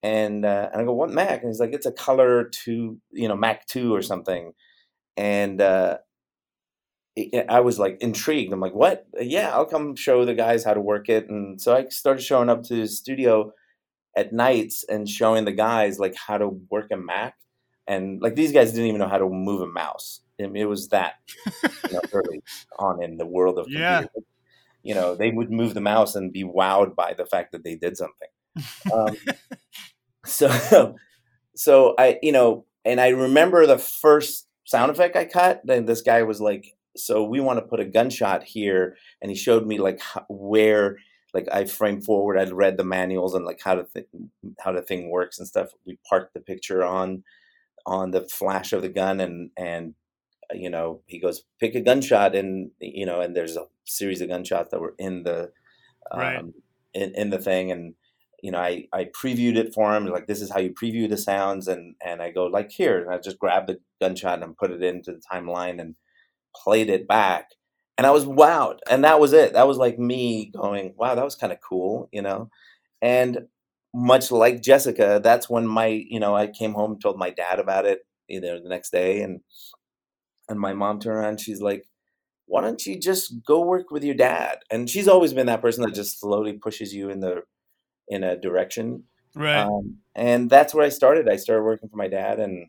And 0.02 0.44
uh, 0.44 0.68
and 0.72 0.82
I 0.82 0.84
go, 0.84 0.92
"What 0.92 1.10
Mac?" 1.10 1.42
And 1.42 1.50
he's 1.50 1.60
like, 1.60 1.72
"It's 1.72 1.86
a 1.86 1.92
color 1.92 2.44
two, 2.44 2.98
you 3.10 3.28
know, 3.28 3.36
Mac 3.36 3.66
two 3.66 3.94
or 3.94 4.02
something." 4.02 4.52
And 5.16 5.60
uh, 5.60 5.98
it, 7.16 7.46
I 7.48 7.60
was 7.60 7.78
like 7.78 7.98
intrigued. 8.00 8.52
I'm 8.52 8.60
like, 8.60 8.74
"What? 8.74 9.06
Yeah, 9.18 9.50
I'll 9.54 9.64
come 9.66 9.96
show 9.96 10.24
the 10.24 10.34
guys 10.34 10.64
how 10.64 10.74
to 10.74 10.80
work 10.80 11.08
it." 11.08 11.28
And 11.28 11.60
so 11.60 11.74
I 11.74 11.88
started 11.88 12.22
showing 12.22 12.48
up 12.48 12.64
to 12.64 12.74
the 12.74 12.88
studio 12.88 13.52
at 14.16 14.32
nights 14.32 14.84
and 14.88 15.08
showing 15.08 15.44
the 15.44 15.52
guys 15.52 15.98
like 15.98 16.16
how 16.16 16.38
to 16.38 16.48
work 16.70 16.88
a 16.92 16.96
Mac. 16.96 17.34
And 17.88 18.20
like 18.22 18.36
these 18.36 18.52
guys 18.52 18.70
didn't 18.70 18.86
even 18.86 19.00
know 19.00 19.08
how 19.08 19.18
to 19.18 19.28
move 19.28 19.62
a 19.62 19.66
mouse 19.66 20.20
it 20.38 20.68
was 20.68 20.88
that 20.88 21.14
you 21.60 21.92
know, 21.92 22.00
early 22.12 22.42
on 22.78 23.02
in 23.02 23.16
the 23.16 23.26
world 23.26 23.58
of 23.58 23.68
yeah. 23.68 24.04
You 24.84 24.94
know, 24.94 25.16
they 25.16 25.30
would 25.30 25.50
move 25.50 25.74
the 25.74 25.80
mouse 25.80 26.14
and 26.14 26.32
be 26.32 26.44
wowed 26.44 26.94
by 26.94 27.12
the 27.12 27.26
fact 27.26 27.52
that 27.52 27.64
they 27.64 27.74
did 27.74 27.96
something. 27.96 28.28
Um, 28.94 29.16
so, 30.24 30.94
so 31.56 31.94
I, 31.98 32.18
you 32.22 32.32
know, 32.32 32.64
and 32.84 33.00
I 33.00 33.08
remember 33.08 33.66
the 33.66 33.76
first 33.76 34.46
sound 34.64 34.90
effect 34.90 35.16
I 35.16 35.24
cut. 35.24 35.60
Then 35.64 35.84
this 35.84 36.00
guy 36.00 36.22
was 36.22 36.40
like, 36.40 36.76
"So 36.96 37.24
we 37.24 37.40
want 37.40 37.58
to 37.58 37.66
put 37.66 37.80
a 37.80 37.84
gunshot 37.84 38.44
here," 38.44 38.96
and 39.20 39.30
he 39.30 39.36
showed 39.36 39.66
me 39.66 39.78
like 39.78 40.00
how, 40.00 40.24
where, 40.28 40.98
like 41.34 41.48
I 41.52 41.64
framed 41.64 42.04
forward. 42.04 42.38
I'd 42.38 42.52
read 42.52 42.76
the 42.76 42.84
manuals 42.84 43.34
and 43.34 43.44
like 43.44 43.60
how 43.62 43.74
to 43.74 43.86
th- 43.92 44.06
how 44.60 44.72
the 44.72 44.80
thing 44.80 45.10
works 45.10 45.38
and 45.38 45.46
stuff. 45.46 45.70
We 45.84 45.98
parked 46.08 46.34
the 46.34 46.40
picture 46.40 46.84
on 46.84 47.24
on 47.88 48.10
the 48.10 48.28
flash 48.28 48.72
of 48.72 48.82
the 48.82 48.88
gun 48.88 49.20
and 49.20 49.50
and 49.56 49.94
you 50.52 50.70
know, 50.70 51.02
he 51.06 51.18
goes, 51.18 51.42
pick 51.60 51.74
a 51.74 51.80
gunshot, 51.80 52.34
and 52.34 52.70
you 52.80 53.06
know, 53.06 53.20
and 53.20 53.36
there's 53.36 53.56
a 53.56 53.66
series 53.84 54.20
of 54.20 54.28
gunshots 54.28 54.70
that 54.70 54.80
were 54.80 54.94
in 54.98 55.22
the, 55.22 55.50
um, 56.10 56.20
right. 56.20 56.44
in 56.94 57.14
in 57.14 57.30
the 57.30 57.38
thing, 57.38 57.70
and 57.70 57.94
you 58.42 58.50
know, 58.52 58.58
I 58.58 58.86
I 58.92 59.04
previewed 59.04 59.56
it 59.56 59.74
for 59.74 59.94
him, 59.94 60.06
like 60.06 60.26
this 60.26 60.40
is 60.40 60.50
how 60.50 60.60
you 60.60 60.72
preview 60.72 61.08
the 61.08 61.16
sounds, 61.16 61.68
and 61.68 61.96
and 62.04 62.22
I 62.22 62.30
go 62.30 62.46
like 62.46 62.70
here, 62.70 62.98
and 62.98 63.12
I 63.12 63.18
just 63.18 63.38
grabbed 63.38 63.68
the 63.68 63.80
gunshot 64.00 64.42
and 64.42 64.56
put 64.56 64.70
it 64.70 64.82
into 64.82 65.12
the 65.12 65.20
timeline 65.32 65.80
and 65.80 65.96
played 66.56 66.88
it 66.88 67.06
back, 67.06 67.50
and 67.98 68.06
I 68.06 68.10
was 68.10 68.24
wowed, 68.24 68.78
and 68.90 69.04
that 69.04 69.20
was 69.20 69.32
it. 69.32 69.52
That 69.52 69.68
was 69.68 69.76
like 69.76 69.98
me 69.98 70.46
going, 70.46 70.94
wow, 70.96 71.14
that 71.14 71.24
was 71.24 71.36
kind 71.36 71.52
of 71.52 71.58
cool, 71.60 72.08
you 72.12 72.22
know, 72.22 72.50
and 73.02 73.48
much 73.94 74.30
like 74.30 74.62
Jessica, 74.62 75.20
that's 75.22 75.48
when 75.48 75.66
my 75.66 75.86
you 75.86 76.20
know 76.20 76.34
I 76.36 76.46
came 76.46 76.74
home 76.74 76.92
and 76.92 77.00
told 77.00 77.18
my 77.18 77.30
dad 77.30 77.58
about 77.58 77.86
it, 77.86 78.00
you 78.28 78.40
know, 78.40 78.60
the 78.62 78.68
next 78.68 78.90
day, 78.90 79.22
and 79.22 79.40
and 80.48 80.58
my 80.58 80.72
mom 80.72 80.98
turned 80.98 81.18
around 81.18 81.40
she's 81.40 81.60
like 81.60 81.84
why 82.48 82.62
don't 82.62 82.84
you 82.86 82.98
just 82.98 83.44
go 83.44 83.60
work 83.60 83.90
with 83.90 84.02
your 84.02 84.14
dad? 84.14 84.60
And 84.70 84.88
she's 84.88 85.06
always 85.06 85.34
been 85.34 85.46
that 85.46 85.60
person 85.60 85.84
that 85.84 85.94
just 85.94 86.18
slowly 86.18 86.54
pushes 86.54 86.94
you 86.94 87.10
in 87.10 87.20
the 87.20 87.42
in 88.08 88.24
a 88.24 88.36
direction. 88.40 89.04
Right. 89.34 89.62
Um, 89.62 89.98
and 90.14 90.48
that's 90.48 90.74
where 90.74 90.84
i 90.84 90.88
started. 90.88 91.28
I 91.28 91.36
started 91.36 91.62
working 91.62 91.90
for 91.90 91.96
my 91.96 92.08
dad 92.08 92.40
and 92.40 92.66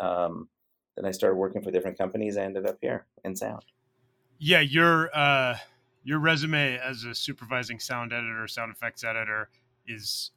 um, 0.00 0.48
then 0.96 1.06
i 1.06 1.12
started 1.12 1.36
working 1.36 1.62
for 1.62 1.70
different 1.70 1.96
companies. 1.96 2.36
I 2.36 2.42
ended 2.42 2.66
up 2.66 2.78
here 2.82 3.06
in 3.24 3.36
sound. 3.36 3.64
Yeah 4.38 4.60
your 4.60 5.08
uh 5.14 5.56
your 6.02 6.18
resume 6.18 6.76
as 6.78 7.04
a 7.04 7.14
supervising 7.14 7.78
sound 7.78 8.12
editor 8.12 8.48
sound 8.48 8.72
effects 8.72 9.04
editor 9.04 9.48
is 9.86 10.32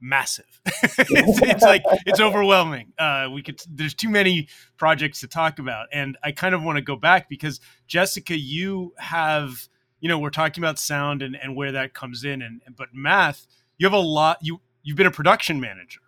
massive. 0.00 0.60
it's, 0.66 1.42
it's, 1.42 1.62
like 1.62 1.82
it's 2.04 2.20
overwhelming. 2.20 2.92
Uh, 2.98 3.28
we 3.32 3.42
could 3.42 3.60
there's 3.70 3.94
too 3.94 4.08
many 4.08 4.48
projects 4.76 5.20
to 5.20 5.28
talk 5.28 5.58
about, 5.58 5.86
and 5.92 6.16
I 6.22 6.32
kind 6.32 6.54
of 6.54 6.62
want 6.62 6.76
to 6.76 6.82
go 6.82 6.96
back 6.96 7.28
because 7.28 7.60
Jessica, 7.86 8.36
you 8.36 8.94
have 8.98 9.68
you 10.00 10.08
know 10.08 10.18
we're 10.18 10.30
talking 10.30 10.62
about 10.62 10.78
sound 10.78 11.22
and, 11.22 11.36
and 11.36 11.56
where 11.56 11.72
that 11.72 11.94
comes 11.94 12.24
in, 12.24 12.42
and 12.42 12.60
but 12.76 12.88
math, 12.92 13.46
you 13.78 13.86
have 13.86 13.92
a 13.94 13.98
lot. 13.98 14.38
You 14.42 14.60
you've 14.82 14.96
been 14.96 15.06
a 15.06 15.12
production 15.12 15.60
manager, 15.60 16.00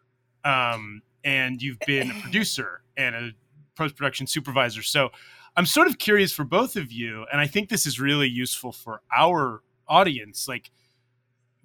um, 0.45 1.02
and 1.25 1.62
you've 1.62 1.80
been 1.87 2.11
a 2.11 2.14
producer 2.23 2.83
and 2.97 3.14
a 3.14 3.30
post 3.76 3.97
production 3.97 4.26
supervisor. 4.26 4.83
So 4.83 5.11
I'm 5.57 5.66
sort 5.66 5.88
of 5.88 5.99
curious 5.99 6.33
for 6.33 6.45
both 6.45 6.76
of 6.76 6.92
you, 6.92 7.26
and 7.33 7.40
I 7.40 7.47
think 7.47 7.68
this 7.68 7.87
is 7.87 7.99
really 7.99 8.28
useful 8.28 8.73
for 8.73 9.02
our 9.16 9.62
audience, 9.88 10.47
like 10.47 10.71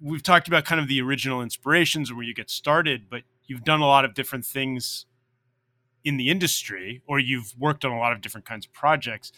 we've 0.04 0.22
talked 0.22 0.46
about 0.46 0.66
kind 0.66 0.80
of 0.80 0.86
the 0.86 1.00
original 1.00 1.40
inspirations 1.40 2.12
where 2.12 2.22
you 2.22 2.34
get 2.34 2.50
started, 2.50 3.08
but 3.08 3.22
you've 3.46 3.64
done 3.64 3.80
a 3.80 3.86
lot 3.86 4.04
of 4.04 4.12
different 4.14 4.44
things 4.44 5.06
in 6.04 6.18
the 6.18 6.28
industry, 6.28 7.00
or 7.06 7.18
you've 7.18 7.54
worked 7.58 7.84
on 7.84 7.90
a 7.90 7.98
lot 7.98 8.12
of 8.12 8.20
different 8.20 8.44
kinds 8.44 8.66
of 8.66 8.72
projects. 8.74 9.32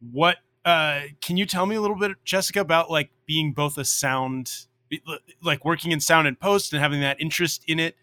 What 0.00 0.36
uh, 0.64 1.00
can 1.20 1.36
you 1.36 1.44
tell 1.44 1.66
me 1.66 1.74
a 1.74 1.80
little 1.80 1.98
bit, 1.98 2.12
Jessica, 2.24 2.60
about 2.60 2.88
like 2.88 3.10
being 3.26 3.52
both 3.52 3.76
a 3.76 3.84
sound 3.84 4.66
like 5.42 5.64
working 5.64 5.90
in 5.90 6.00
sound 6.00 6.28
and 6.28 6.38
post 6.38 6.72
and 6.72 6.80
having 6.80 7.00
that 7.00 7.20
interest 7.20 7.64
in 7.66 7.80
it 7.80 7.96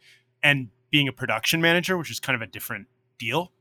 and 0.44 0.70
being 0.92 1.08
a 1.08 1.14
production 1.14 1.62
manager, 1.62 1.98
which 1.98 2.12
is 2.12 2.20
kind 2.20 2.36
of 2.36 2.42
a 2.42 2.52
different 2.52 2.88
deal? 3.18 3.54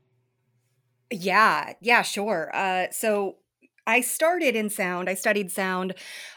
Yeah, 1.11 1.73
yeah, 1.79 2.01
sure. 2.01 2.51
Uh, 2.53 2.87
so 2.91 3.37
I 3.89 4.01
started 4.01 4.55
in 4.55 4.69
sound. 4.69 5.09
I 5.09 5.15
studied 5.15 5.51
sound, 5.51 5.93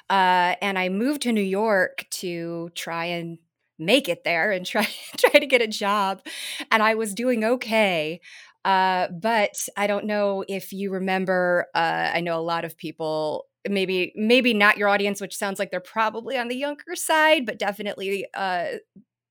uh, 0.09 0.57
and 0.63 0.79
I 0.79 0.89
moved 0.89 1.21
to 1.23 1.33
New 1.33 1.43
York 1.43 2.07
to 2.13 2.71
try 2.75 3.05
and 3.05 3.37
make 3.79 4.09
it 4.09 4.25
there 4.25 4.53
and 4.53 4.65
try 4.73 4.89
try 5.19 5.39
to 5.39 5.47
get 5.47 5.61
a 5.61 5.67
job. 5.69 6.23
And 6.71 6.83
I 6.83 6.95
was 6.95 7.15
doing 7.15 7.45
okay. 7.45 8.21
Uh, 8.65 9.09
but 9.09 9.69
I 9.77 9.87
don't 9.87 10.07
know 10.07 10.45
if 10.49 10.73
you 10.73 10.91
remember. 10.93 11.67
Uh, 11.75 12.11
I 12.15 12.21
know 12.21 12.39
a 12.39 12.41
lot 12.41 12.65
of 12.65 12.77
people, 12.79 13.47
maybe 13.69 14.15
maybe 14.17 14.55
not 14.55 14.79
your 14.79 14.89
audience, 14.89 15.21
which 15.21 15.37
sounds 15.37 15.59
like 15.59 15.71
they're 15.71 15.81
probably 15.81 16.39
on 16.39 16.49
the 16.49 16.57
younger 16.57 16.95
side, 16.95 17.45
but 17.45 17.59
definitely 17.59 18.27
uh, 18.35 18.79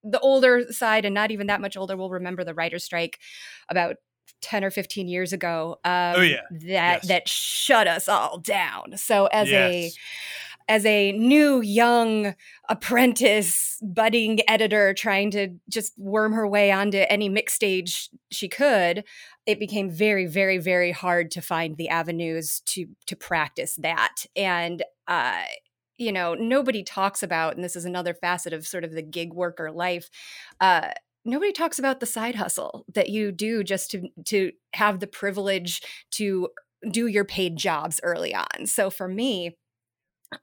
the 0.04 0.20
older 0.20 0.72
side, 0.72 1.06
and 1.06 1.16
not 1.16 1.32
even 1.32 1.48
that 1.48 1.62
much 1.62 1.75
older, 1.75 1.98
will 1.98 2.10
remember 2.12 2.44
the 2.44 2.54
writer's 2.54 2.84
strike 2.84 3.20
about 3.70 3.96
10 4.42 4.63
or 4.63 4.72
15 4.72 5.08
years 5.08 5.34
ago 5.34 5.80
oh, 5.86 5.90
um, 5.90 6.16
oh 6.18 6.22
yeah 6.22 6.42
that 6.51 6.60
yes. 6.62 7.08
that 7.08 7.28
shut 7.28 7.88
us 7.88 8.10
all 8.10 8.38
down 8.40 8.98
so 8.98 9.28
as 9.28 9.50
yes. 9.50 9.72
a 9.72 9.92
as 10.68 10.86
a 10.86 11.12
new 11.13 11.62
young 11.62 12.34
apprentice 12.70 13.78
budding 13.82 14.40
editor 14.48 14.94
trying 14.94 15.32
to 15.32 15.50
just 15.70 15.94
worm 15.98 16.34
her 16.34 16.48
way 16.48 16.72
onto 16.72 17.04
any 17.10 17.30
mix 17.30 17.54
stage 17.54 18.10
she 18.32 18.48
could 18.48 19.04
it 19.46 19.60
became 19.60 19.90
very 19.90 20.25
very 20.25 20.58
very 20.58 20.92
hard 20.92 21.30
to 21.32 21.42
find 21.42 21.78
the 21.78 21.90
avenues 21.90 22.62
to 22.66 22.88
to 23.06 23.16
practice 23.16 23.75
that 23.75 24.25
and 24.36 24.84
uh 25.08 25.44
you 25.98 26.12
know 26.12 26.34
nobody 26.34 26.84
talks 26.84 27.22
about 27.22 27.56
and 27.56 27.63
this 27.63 27.75
is 27.75 27.86
another 27.86 28.13
facet 28.13 28.54
of 28.54 28.66
sort 28.66 28.84
of 28.84 28.92
the 28.92 29.01
gig 29.01 29.34
worker 29.34 29.72
life 29.72 30.10
uh 30.60 30.90
nobody 31.25 31.51
talks 31.51 31.80
about 31.80 32.00
the 32.00 32.06
side 32.06 32.36
hustle 32.36 32.86
that 32.94 33.10
you 33.10 33.32
do 33.32 33.63
just 33.63 33.92
to 33.92 34.10
to 34.25 34.51
have 34.74 35.00
the 35.00 35.08
privilege 35.08 35.82
to 36.12 36.50
do 36.90 37.08
your 37.08 37.25
paid 37.25 37.58
jobs 37.58 38.00
early 38.04 38.34
on. 38.34 38.66
So 38.66 38.90
for 38.90 39.08
me, 39.08 39.56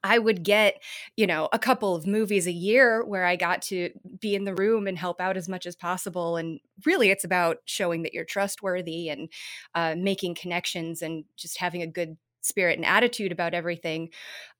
I 0.03 0.19
would 0.19 0.43
get, 0.43 0.81
you 1.17 1.25
know, 1.25 1.49
a 1.51 1.59
couple 1.59 1.95
of 1.95 2.05
movies 2.05 2.45
a 2.45 2.51
year 2.51 3.03
where 3.03 3.25
I 3.25 3.35
got 3.35 3.61
to 3.63 3.89
be 4.19 4.35
in 4.35 4.45
the 4.45 4.53
room 4.53 4.87
and 4.87 4.97
help 4.97 5.19
out 5.19 5.35
as 5.35 5.49
much 5.49 5.65
as 5.65 5.75
possible. 5.75 6.37
And 6.37 6.59
really, 6.85 7.09
it's 7.09 7.23
about 7.23 7.57
showing 7.65 8.03
that 8.03 8.13
you're 8.13 8.25
trustworthy 8.25 9.09
and 9.09 9.29
uh, 9.73 9.95
making 9.97 10.35
connections 10.35 11.01
and 11.01 11.25
just 11.35 11.57
having 11.57 11.81
a 11.81 11.87
good 11.87 12.17
spirit 12.49 12.77
and 12.77 12.85
attitude 12.85 13.31
about 13.31 13.53
everything. 13.53 14.09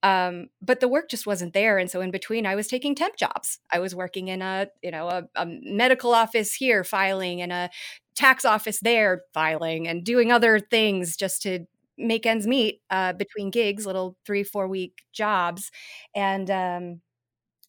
Um, 0.01 0.48
but 0.62 0.79
the 0.79 0.88
work 0.88 1.10
just 1.10 1.27
wasn't 1.27 1.53
there. 1.53 1.77
And 1.77 1.91
so 1.91 2.00
in 2.01 2.12
between, 2.12 2.46
I 2.46 2.55
was 2.55 2.67
taking 2.67 2.96
temp 2.96 3.17
jobs. 3.17 3.60
I 3.74 3.79
was 3.79 3.93
working 3.93 4.29
in 4.29 4.41
a, 4.41 4.67
you 4.81 4.91
know, 4.91 5.10
a, 5.10 5.27
a 5.36 5.46
medical 5.46 6.13
office 6.13 6.53
here 6.53 6.84
filing 6.86 7.41
and 7.41 7.51
a 7.51 7.69
tax 8.15 8.46
office 8.46 8.79
there 8.79 9.24
filing 9.34 9.88
and 9.88 10.03
doing 10.05 10.31
other 10.31 10.60
things 10.60 11.17
just 11.17 11.41
to 11.41 11.65
make 11.98 12.25
ends 12.25 12.48
meet 12.48 12.81
uh, 12.89 13.13
between 13.13 13.51
gigs, 13.51 13.86
little 13.86 14.15
three, 14.25 14.43
four 14.43 14.67
week 14.67 15.03
jobs. 15.12 15.72
And 16.15 16.50
um, 16.50 17.01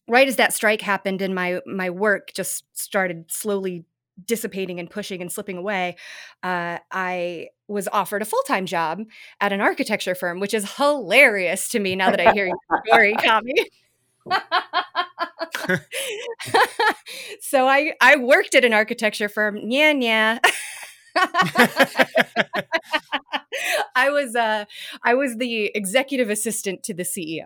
right 0.07 0.27
as 0.27 0.37
that 0.37 0.53
strike 0.53 0.81
happened 0.81 1.21
and 1.21 1.35
my 1.35 1.59
my 1.65 1.89
work 1.89 2.31
just 2.33 2.65
started 2.73 3.25
slowly 3.29 3.85
dissipating 4.25 4.79
and 4.79 4.89
pushing 4.89 5.21
and 5.21 5.31
slipping 5.31 5.57
away, 5.57 5.95
uh, 6.43 6.77
I 6.91 7.47
was 7.71 7.87
offered 7.91 8.21
a 8.21 8.25
full 8.25 8.43
time 8.43 8.65
job 8.65 9.01
at 9.39 9.53
an 9.53 9.61
architecture 9.61 10.15
firm, 10.15 10.39
which 10.39 10.53
is 10.53 10.75
hilarious 10.75 11.69
to 11.69 11.79
me 11.79 11.95
now 11.95 12.11
that 12.11 12.19
I 12.19 12.33
hear 12.33 12.47
your 12.47 12.57
story, 12.87 13.13
Kami. 13.15 13.53
so 17.41 17.67
I 17.67 17.93
I 18.01 18.17
worked 18.17 18.55
at 18.55 18.63
an 18.65 18.73
architecture 18.73 19.29
firm. 19.29 19.57
Yeah, 19.57 19.91
yeah. 19.97 20.39
I 23.95 24.09
was 24.09 24.35
uh 24.35 24.65
I 25.03 25.13
was 25.13 25.37
the 25.37 25.71
executive 25.75 26.29
assistant 26.29 26.83
to 26.83 26.93
the 26.93 27.03
CEO 27.03 27.45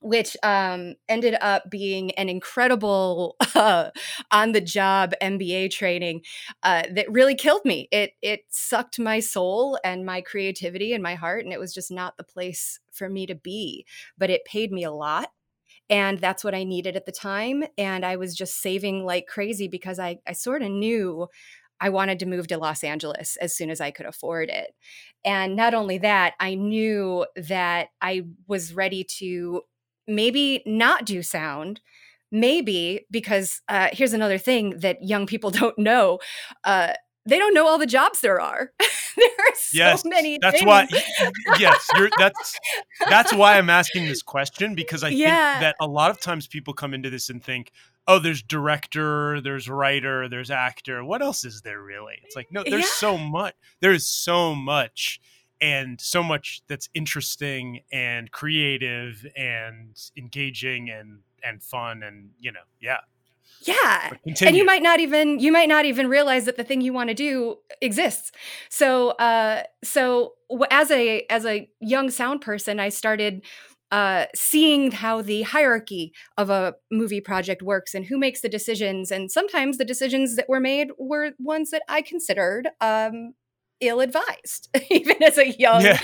which 0.00 0.36
um, 0.42 0.94
ended 1.08 1.36
up 1.40 1.70
being 1.70 2.12
an 2.12 2.28
incredible 2.28 3.36
uh, 3.54 3.90
on 4.30 4.52
the 4.52 4.60
job 4.60 5.12
MBA 5.20 5.70
training 5.70 6.22
uh, 6.62 6.82
that 6.94 7.10
really 7.10 7.34
killed 7.34 7.64
me. 7.64 7.88
It 7.90 8.12
it 8.22 8.40
sucked 8.48 8.98
my 8.98 9.20
soul 9.20 9.78
and 9.84 10.06
my 10.06 10.20
creativity 10.20 10.92
and 10.92 11.02
my 11.02 11.14
heart, 11.14 11.44
and 11.44 11.52
it 11.52 11.60
was 11.60 11.74
just 11.74 11.90
not 11.90 12.16
the 12.16 12.24
place 12.24 12.80
for 12.92 13.08
me 13.08 13.26
to 13.26 13.34
be. 13.34 13.86
But 14.16 14.30
it 14.30 14.44
paid 14.44 14.72
me 14.72 14.84
a 14.84 14.92
lot. 14.92 15.30
And 15.90 16.18
that's 16.18 16.44
what 16.44 16.54
I 16.54 16.64
needed 16.64 16.96
at 16.96 17.06
the 17.06 17.12
time. 17.12 17.64
And 17.78 18.04
I 18.04 18.16
was 18.16 18.34
just 18.34 18.60
saving 18.60 19.04
like 19.04 19.26
crazy 19.26 19.68
because 19.68 19.98
I, 19.98 20.18
I 20.26 20.32
sort 20.32 20.62
of 20.62 20.70
knew 20.70 21.28
I 21.80 21.90
wanted 21.90 22.18
to 22.20 22.26
move 22.26 22.48
to 22.48 22.58
Los 22.58 22.82
Angeles 22.84 23.36
as 23.40 23.56
soon 23.56 23.70
as 23.70 23.80
I 23.80 23.90
could 23.90 24.06
afford 24.06 24.50
it. 24.50 24.72
And 25.24 25.56
not 25.56 25.74
only 25.74 25.98
that, 25.98 26.34
I 26.40 26.54
knew 26.54 27.24
that 27.36 27.88
I 28.02 28.22
was 28.48 28.74
ready 28.74 29.04
to 29.18 29.62
maybe 30.08 30.62
not 30.66 31.04
do 31.04 31.22
sound 31.22 31.80
maybe 32.30 33.06
because 33.10 33.62
uh, 33.68 33.88
here's 33.92 34.12
another 34.12 34.38
thing 34.38 34.78
that 34.80 35.02
young 35.02 35.26
people 35.26 35.50
don't 35.60 35.78
know 35.78 36.18
uh, 36.64 36.92
they 37.26 37.38
don't 37.38 37.54
know 37.54 37.66
all 37.66 37.78
the 37.78 37.86
jobs 37.86 38.20
there 38.20 38.40
are 38.40 38.72
there 39.16 39.26
are 39.26 39.54
so 39.54 39.76
yes, 39.76 40.04
many 40.04 40.38
that's 40.40 40.58
things. 40.58 40.66
why 40.66 40.86
yes 41.58 41.86
that's 42.18 42.58
that's 43.08 43.34
why 43.34 43.58
i'm 43.58 43.70
asking 43.70 44.06
this 44.06 44.22
question 44.22 44.74
because 44.74 45.02
i 45.02 45.08
yeah. 45.08 45.52
think 45.52 45.60
that 45.62 45.76
a 45.80 45.86
lot 45.86 46.10
of 46.10 46.20
times 46.20 46.46
people 46.46 46.72
come 46.72 46.94
into 46.94 47.10
this 47.10 47.28
and 47.28 47.42
think 47.42 47.70
oh 48.06 48.18
there's 48.18 48.42
director 48.42 49.40
there's 49.40 49.68
writer 49.68 50.28
there's 50.28 50.50
actor 50.50 51.04
what 51.04 51.20
else 51.20 51.44
is 51.44 51.60
there 51.62 51.82
really 51.82 52.14
it's 52.24 52.36
like 52.36 52.50
no 52.50 52.62
there's 52.64 52.84
yeah. 52.84 52.90
so 52.94 53.18
much 53.18 53.54
there's 53.80 54.06
so 54.06 54.54
much 54.54 55.20
and 55.60 56.00
so 56.00 56.22
much 56.22 56.62
that's 56.68 56.88
interesting 56.94 57.80
and 57.92 58.30
creative 58.30 59.26
and 59.36 60.00
engaging 60.16 60.90
and 60.90 61.20
and 61.42 61.62
fun 61.62 62.02
and 62.02 62.30
you 62.38 62.52
know 62.52 62.60
yeah 62.80 62.98
yeah 63.62 64.10
and 64.42 64.56
you 64.56 64.64
might 64.64 64.82
not 64.82 65.00
even 65.00 65.38
you 65.38 65.50
might 65.50 65.68
not 65.68 65.84
even 65.84 66.08
realize 66.08 66.44
that 66.44 66.56
the 66.56 66.64
thing 66.64 66.80
you 66.80 66.92
want 66.92 67.08
to 67.08 67.14
do 67.14 67.56
exists 67.80 68.30
so 68.68 69.10
uh 69.10 69.62
so 69.82 70.34
as 70.70 70.90
a 70.90 71.24
as 71.30 71.44
a 71.44 71.68
young 71.80 72.10
sound 72.10 72.40
person 72.40 72.78
i 72.78 72.88
started 72.88 73.42
uh, 73.90 74.26
seeing 74.34 74.90
how 74.90 75.22
the 75.22 75.42
hierarchy 75.42 76.12
of 76.36 76.50
a 76.50 76.74
movie 76.90 77.20
project 77.20 77.62
works 77.62 77.94
and 77.94 78.04
who 78.04 78.18
makes 78.18 78.42
the 78.42 78.48
decisions. 78.48 79.10
And 79.10 79.30
sometimes 79.30 79.78
the 79.78 79.84
decisions 79.84 80.36
that 80.36 80.48
were 80.48 80.60
made 80.60 80.88
were 80.98 81.32
ones 81.38 81.70
that 81.70 81.82
I 81.88 82.02
considered 82.02 82.68
um, 82.80 83.32
ill-advised 83.80 84.68
even 84.90 85.22
as 85.22 85.38
a 85.38 85.50
young 85.50 85.82
yeah. 85.82 86.00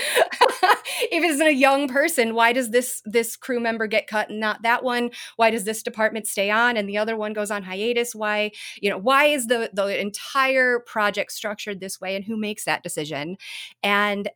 even 1.11 1.31
as 1.31 1.39
a 1.41 1.53
young 1.53 1.87
person 1.87 2.33
why 2.33 2.53
does 2.53 2.69
this 2.69 3.01
this 3.05 3.35
crew 3.35 3.59
member 3.59 3.87
get 3.87 4.07
cut 4.07 4.29
and 4.29 4.39
not 4.39 4.61
that 4.63 4.83
one? 4.83 5.11
Why 5.37 5.49
does 5.51 5.63
this 5.63 5.83
department 5.83 6.27
stay 6.27 6.51
on 6.51 6.77
and 6.77 6.87
the 6.87 6.97
other 6.97 7.15
one 7.15 7.33
goes 7.33 7.51
on 7.51 7.63
hiatus? 7.63 8.13
Why 8.13 8.51
you 8.81 8.89
know 8.89 8.97
why 8.97 9.25
is 9.25 9.47
the 9.47 9.69
the 9.73 9.99
entire 9.99 10.79
project 10.79 11.31
structured 11.31 11.79
this 11.79 11.99
way 11.99 12.15
and 12.15 12.25
who 12.25 12.37
makes 12.37 12.65
that 12.65 12.83
decision? 12.83 13.37
And 13.83 14.29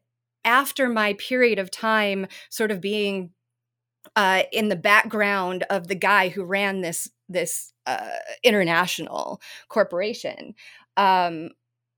after 0.46 0.90
my 0.90 1.14
period 1.14 1.60
of 1.60 1.70
time 1.70 2.28
sort 2.50 2.72
of 2.72 2.82
being 2.82 3.32
uh, 4.16 4.44
in 4.52 4.70
the 4.70 4.76
background 4.76 5.66
of 5.70 5.88
the 5.88 5.96
guy 5.96 6.30
who 6.30 6.44
ran 6.44 6.82
this 6.82 7.10
this 7.28 7.74
uh, 7.86 8.10
international 8.44 9.42
corporation 9.68 10.56
um, 10.98 11.50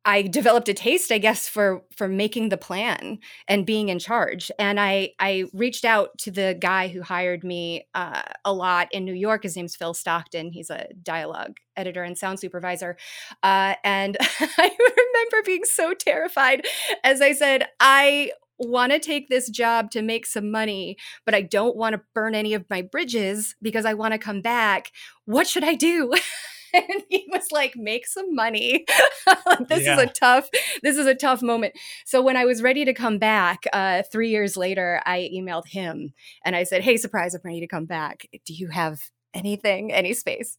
I 0.03 0.23
developed 0.23 0.67
a 0.67 0.73
taste, 0.73 1.11
I 1.11 1.19
guess, 1.19 1.47
for 1.47 1.83
for 1.95 2.07
making 2.07 2.49
the 2.49 2.57
plan 2.57 3.19
and 3.47 3.65
being 3.65 3.89
in 3.89 3.99
charge. 3.99 4.51
And 4.57 4.79
I 4.79 5.11
I 5.19 5.45
reached 5.53 5.85
out 5.85 6.17
to 6.19 6.31
the 6.31 6.57
guy 6.59 6.87
who 6.87 7.01
hired 7.03 7.43
me 7.43 7.87
uh, 7.93 8.23
a 8.43 8.53
lot 8.53 8.87
in 8.91 9.05
New 9.05 9.13
York. 9.13 9.43
His 9.43 9.55
name's 9.55 9.75
Phil 9.75 9.93
Stockton. 9.93 10.51
He's 10.51 10.69
a 10.71 10.87
dialogue 11.03 11.57
editor 11.77 12.03
and 12.03 12.17
sound 12.17 12.39
supervisor. 12.39 12.97
Uh, 13.43 13.75
and 13.83 14.17
I 14.39 14.71
remember 14.79 15.45
being 15.45 15.65
so 15.65 15.93
terrified 15.93 16.65
as 17.03 17.21
I 17.21 17.33
said, 17.33 17.67
I 17.79 18.31
want 18.57 18.91
to 18.91 18.99
take 18.99 19.27
this 19.29 19.49
job 19.49 19.89
to 19.91 20.01
make 20.01 20.25
some 20.25 20.51
money, 20.51 20.97
but 21.25 21.33
I 21.33 21.41
don't 21.41 21.75
want 21.75 21.93
to 21.93 22.01
burn 22.13 22.35
any 22.35 22.53
of 22.53 22.65
my 22.69 22.81
bridges 22.81 23.55
because 23.61 23.85
I 23.85 23.93
want 23.93 24.13
to 24.13 24.19
come 24.19 24.41
back. 24.41 24.91
What 25.25 25.47
should 25.47 25.63
I 25.63 25.75
do? 25.75 26.13
and 26.73 27.03
he 27.09 27.27
was 27.31 27.51
like 27.51 27.75
make 27.75 28.07
some 28.07 28.33
money 28.33 28.85
this 29.67 29.83
yeah. 29.85 29.95
is 29.95 30.03
a 30.03 30.07
tough 30.07 30.49
this 30.83 30.97
is 30.97 31.05
a 31.05 31.15
tough 31.15 31.41
moment 31.41 31.73
so 32.05 32.21
when 32.21 32.37
i 32.37 32.45
was 32.45 32.61
ready 32.61 32.85
to 32.85 32.93
come 32.93 33.17
back 33.17 33.65
uh, 33.73 34.03
three 34.11 34.29
years 34.29 34.57
later 34.57 35.01
i 35.05 35.29
emailed 35.33 35.67
him 35.67 36.13
and 36.45 36.55
i 36.55 36.63
said 36.63 36.81
hey 36.81 36.97
surprise 36.97 37.33
i'm 37.33 37.41
ready 37.43 37.59
to 37.59 37.67
come 37.67 37.85
back 37.85 38.27
do 38.45 38.53
you 38.53 38.67
have 38.67 38.99
anything 39.33 39.91
any 39.91 40.13
space 40.13 40.57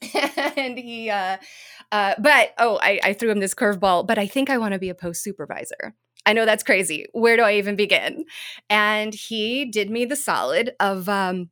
and 0.56 0.78
he 0.78 1.10
uh, 1.10 1.36
uh 1.90 2.14
but 2.18 2.54
oh 2.58 2.78
I, 2.80 3.00
I 3.02 3.12
threw 3.14 3.30
him 3.30 3.40
this 3.40 3.54
curveball 3.54 4.06
but 4.06 4.18
i 4.18 4.26
think 4.26 4.50
i 4.50 4.58
want 4.58 4.72
to 4.74 4.78
be 4.78 4.90
a 4.90 4.94
post 4.94 5.22
supervisor 5.22 5.94
I 6.26 6.34
know 6.34 6.44
that's 6.44 6.62
crazy. 6.62 7.06
Where 7.12 7.38
do 7.38 7.42
I 7.42 7.54
even 7.54 7.74
begin? 7.74 8.26
And 8.68 9.14
he 9.14 9.64
did 9.64 9.88
me 9.88 10.04
the 10.04 10.14
solid 10.14 10.72
of 10.78 11.08
um, 11.08 11.48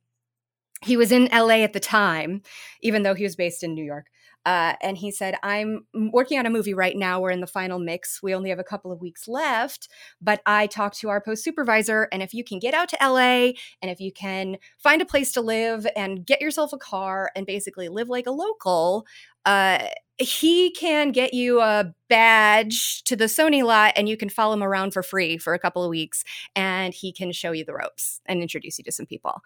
he 0.83 0.97
was 0.97 1.11
in 1.11 1.29
LA 1.31 1.63
at 1.63 1.73
the 1.73 1.79
time, 1.79 2.41
even 2.81 3.03
though 3.03 3.15
he 3.15 3.23
was 3.23 3.35
based 3.35 3.63
in 3.63 3.73
New 3.73 3.83
York. 3.83 4.07
Uh, 4.45 4.75
and 4.81 4.97
he 4.97 5.11
said, 5.11 5.35
I'm 5.43 5.85
working 5.93 6.39
on 6.39 6.45
a 6.45 6.49
movie 6.49 6.73
right 6.73 6.95
now. 6.95 7.19
We're 7.19 7.31
in 7.31 7.41
the 7.41 7.47
final 7.47 7.79
mix. 7.79 8.23
We 8.23 8.33
only 8.33 8.49
have 8.49 8.59
a 8.59 8.63
couple 8.63 8.93
of 8.93 9.01
weeks 9.01 9.27
left. 9.27 9.89
But 10.21 10.41
I 10.45 10.67
talked 10.67 10.97
to 10.99 11.09
our 11.09 11.19
post 11.19 11.43
supervisor. 11.43 12.07
And 12.13 12.23
if 12.23 12.33
you 12.33 12.45
can 12.45 12.57
get 12.57 12.73
out 12.73 12.87
to 12.89 12.97
LA 13.01 13.51
and 13.81 13.91
if 13.91 13.99
you 13.99 14.13
can 14.13 14.57
find 14.77 15.01
a 15.01 15.05
place 15.05 15.33
to 15.33 15.41
live 15.41 15.85
and 15.97 16.25
get 16.25 16.39
yourself 16.39 16.71
a 16.71 16.77
car 16.77 17.29
and 17.35 17.45
basically 17.45 17.89
live 17.89 18.07
like 18.07 18.25
a 18.25 18.31
local, 18.31 19.05
uh, 19.45 19.87
he 20.19 20.71
can 20.71 21.11
get 21.11 21.33
you 21.33 21.61
a 21.61 21.93
badge 22.09 23.03
to 23.03 23.15
the 23.15 23.25
Sony 23.25 23.63
lot 23.63 23.93
and 23.95 24.09
you 24.09 24.17
can 24.17 24.29
follow 24.29 24.53
him 24.53 24.63
around 24.63 24.91
for 24.91 25.03
free 25.03 25.37
for 25.37 25.53
a 25.53 25.59
couple 25.59 25.83
of 25.83 25.89
weeks 25.89 26.23
and 26.55 26.93
he 26.93 27.11
can 27.11 27.31
show 27.31 27.51
you 27.51 27.63
the 27.63 27.73
ropes 27.73 28.21
and 28.25 28.41
introduce 28.41 28.77
you 28.77 28.83
to 28.85 28.91
some 28.91 29.05
people. 29.05 29.41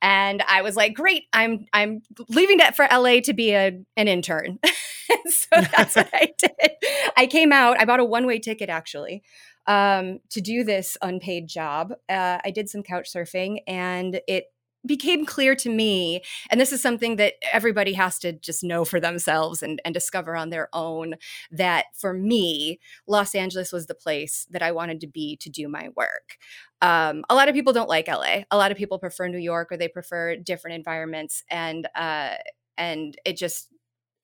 And 0.00 0.42
I 0.48 0.62
was 0.62 0.76
like, 0.76 0.94
"Great, 0.94 1.24
I'm 1.32 1.66
I'm 1.72 2.02
leaving 2.28 2.58
that 2.58 2.76
for 2.76 2.86
LA 2.90 3.20
to 3.20 3.34
be 3.34 3.52
a 3.52 3.78
an 3.96 4.08
intern." 4.08 4.58
so 5.26 5.48
that's 5.52 5.96
what 5.96 6.08
I 6.12 6.32
did. 6.38 6.70
I 7.16 7.26
came 7.26 7.52
out, 7.52 7.78
I 7.80 7.84
bought 7.84 8.00
a 8.00 8.04
one-way 8.04 8.38
ticket 8.38 8.70
actually. 8.70 9.22
Um, 9.66 10.18
to 10.28 10.42
do 10.42 10.62
this 10.62 10.98
unpaid 11.00 11.48
job. 11.48 11.94
Uh, 12.06 12.36
I 12.44 12.50
did 12.50 12.68
some 12.68 12.82
couch 12.82 13.10
surfing 13.10 13.60
and 13.66 14.20
it 14.28 14.48
became 14.86 15.24
clear 15.24 15.54
to 15.54 15.68
me 15.68 16.22
and 16.50 16.60
this 16.60 16.72
is 16.72 16.82
something 16.82 17.16
that 17.16 17.34
everybody 17.52 17.92
has 17.92 18.18
to 18.18 18.32
just 18.32 18.62
know 18.62 18.84
for 18.84 19.00
themselves 19.00 19.62
and, 19.62 19.80
and 19.84 19.94
discover 19.94 20.36
on 20.36 20.50
their 20.50 20.68
own 20.72 21.14
that 21.50 21.86
for 21.94 22.12
me 22.12 22.78
los 23.06 23.34
angeles 23.34 23.72
was 23.72 23.86
the 23.86 23.94
place 23.94 24.46
that 24.50 24.62
i 24.62 24.72
wanted 24.72 25.00
to 25.00 25.06
be 25.06 25.36
to 25.36 25.50
do 25.50 25.68
my 25.68 25.88
work. 25.96 26.36
Um, 26.82 27.24
a 27.30 27.34
lot 27.34 27.48
of 27.48 27.54
people 27.54 27.72
don't 27.72 27.88
like 27.88 28.08
la 28.08 28.22
a. 28.22 28.44
Lot 28.52 28.72
of 28.72 28.76
people 28.76 28.98
prefer 28.98 29.28
new 29.28 29.38
york 29.38 29.70
or 29.70 29.76
they 29.76 29.88
prefer 29.88 30.36
different 30.36 30.76
environments 30.76 31.42
and 31.50 31.88
uh, 31.94 32.34
and 32.76 33.16
it 33.24 33.36
just 33.36 33.68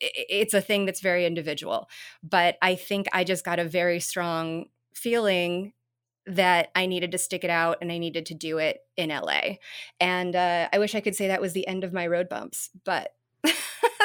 it's 0.01 0.55
a 0.55 0.61
thing 0.62 0.87
that's 0.87 1.01
very 1.01 1.27
individual. 1.27 1.88
But 2.23 2.57
i 2.62 2.75
think 2.75 3.07
i 3.12 3.25
just 3.25 3.44
got 3.44 3.59
a 3.59 3.64
very 3.64 4.01
strong 4.01 4.66
feeling 4.94 5.73
that 6.26 6.70
I 6.74 6.87
needed 6.87 7.12
to 7.12 7.18
stick 7.18 7.44
it 7.44 7.50
out 7.50 7.78
and 7.80 7.90
I 7.90 7.98
needed 7.98 8.26
to 8.26 8.35
do 8.35 8.59
it 8.59 8.80
in 8.96 9.11
LA. 9.11 9.56
And 9.98 10.37
uh, 10.37 10.68
I 10.72 10.78
wish 10.78 10.94
I 10.94 11.00
could 11.00 11.16
say 11.16 11.28
that 11.28 11.40
was 11.40 11.52
the 11.52 11.66
end 11.66 11.85
of 11.85 11.92
my 11.92 12.06
road 12.06 12.28
bumps, 12.28 12.70
but 12.85 13.14
that, 13.42 13.53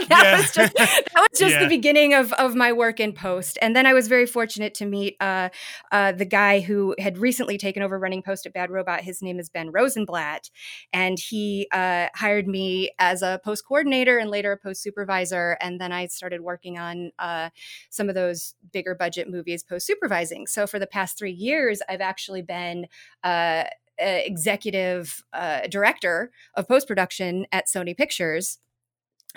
yeah. 0.10 0.38
was 0.38 0.52
just, 0.52 0.74
that 0.76 1.14
was 1.16 1.40
just 1.40 1.56
yeah. 1.56 1.60
the 1.64 1.68
beginning 1.68 2.14
of, 2.14 2.34
of 2.34 2.56
my 2.56 2.72
work 2.72 3.00
in 3.00 3.14
post. 3.14 3.58
And 3.62 3.76
then 3.76 3.86
I 3.86 3.94
was 3.94 4.08
very 4.08 4.26
fortunate 4.26 4.74
to 4.76 4.86
meet 4.86 5.16
uh, 5.20 5.50
uh, 5.92 6.12
the 6.12 6.26
guy 6.26 6.60
who 6.60 6.96
had 7.00 7.18
recently 7.18 7.58
taken 7.58 7.84
over 7.84 7.98
running 8.00 8.22
post 8.22 8.46
at 8.46 8.54
Bad 8.54 8.72
Robot. 8.72 9.02
His 9.02 9.22
name 9.22 9.40
is 9.40 9.50
Ben 9.50 9.72
Rosenblatt. 9.72 10.50
And 10.94 11.20
he 11.20 11.68
uh, 11.72 12.08
hired 12.16 12.48
me 12.48 12.92
as 13.00 13.22
a 13.22 13.40
post 13.44 13.66
coordinator 13.68 14.18
and 14.18 14.30
later 14.30 14.52
a 14.52 14.58
post 14.58 14.82
supervisor. 14.82 15.58
And 15.62 15.80
then 15.80 15.92
I 15.92 16.08
started 16.08 16.42
working 16.42 16.78
on 16.78 17.12
uh, 17.20 17.50
some 17.90 18.10
of 18.10 18.16
those 18.16 18.56
bigger 18.72 18.96
budget 18.96 19.30
movies 19.30 19.64
post 19.64 19.86
supervising. 19.86 20.48
So 20.48 20.68
for 20.68 20.80
the 20.80 20.88
past 20.88 21.18
three 21.18 21.32
years, 21.32 21.82
I've 21.90 22.02
actually 22.02 22.42
been 22.42 22.88
uh, 23.24 23.66
executive 23.98 25.24
uh, 25.34 25.62
director 25.68 26.32
of 26.56 26.68
post 26.68 26.88
production 26.88 27.46
at 27.52 27.68
Sony 27.68 27.96
Pictures. 27.96 28.60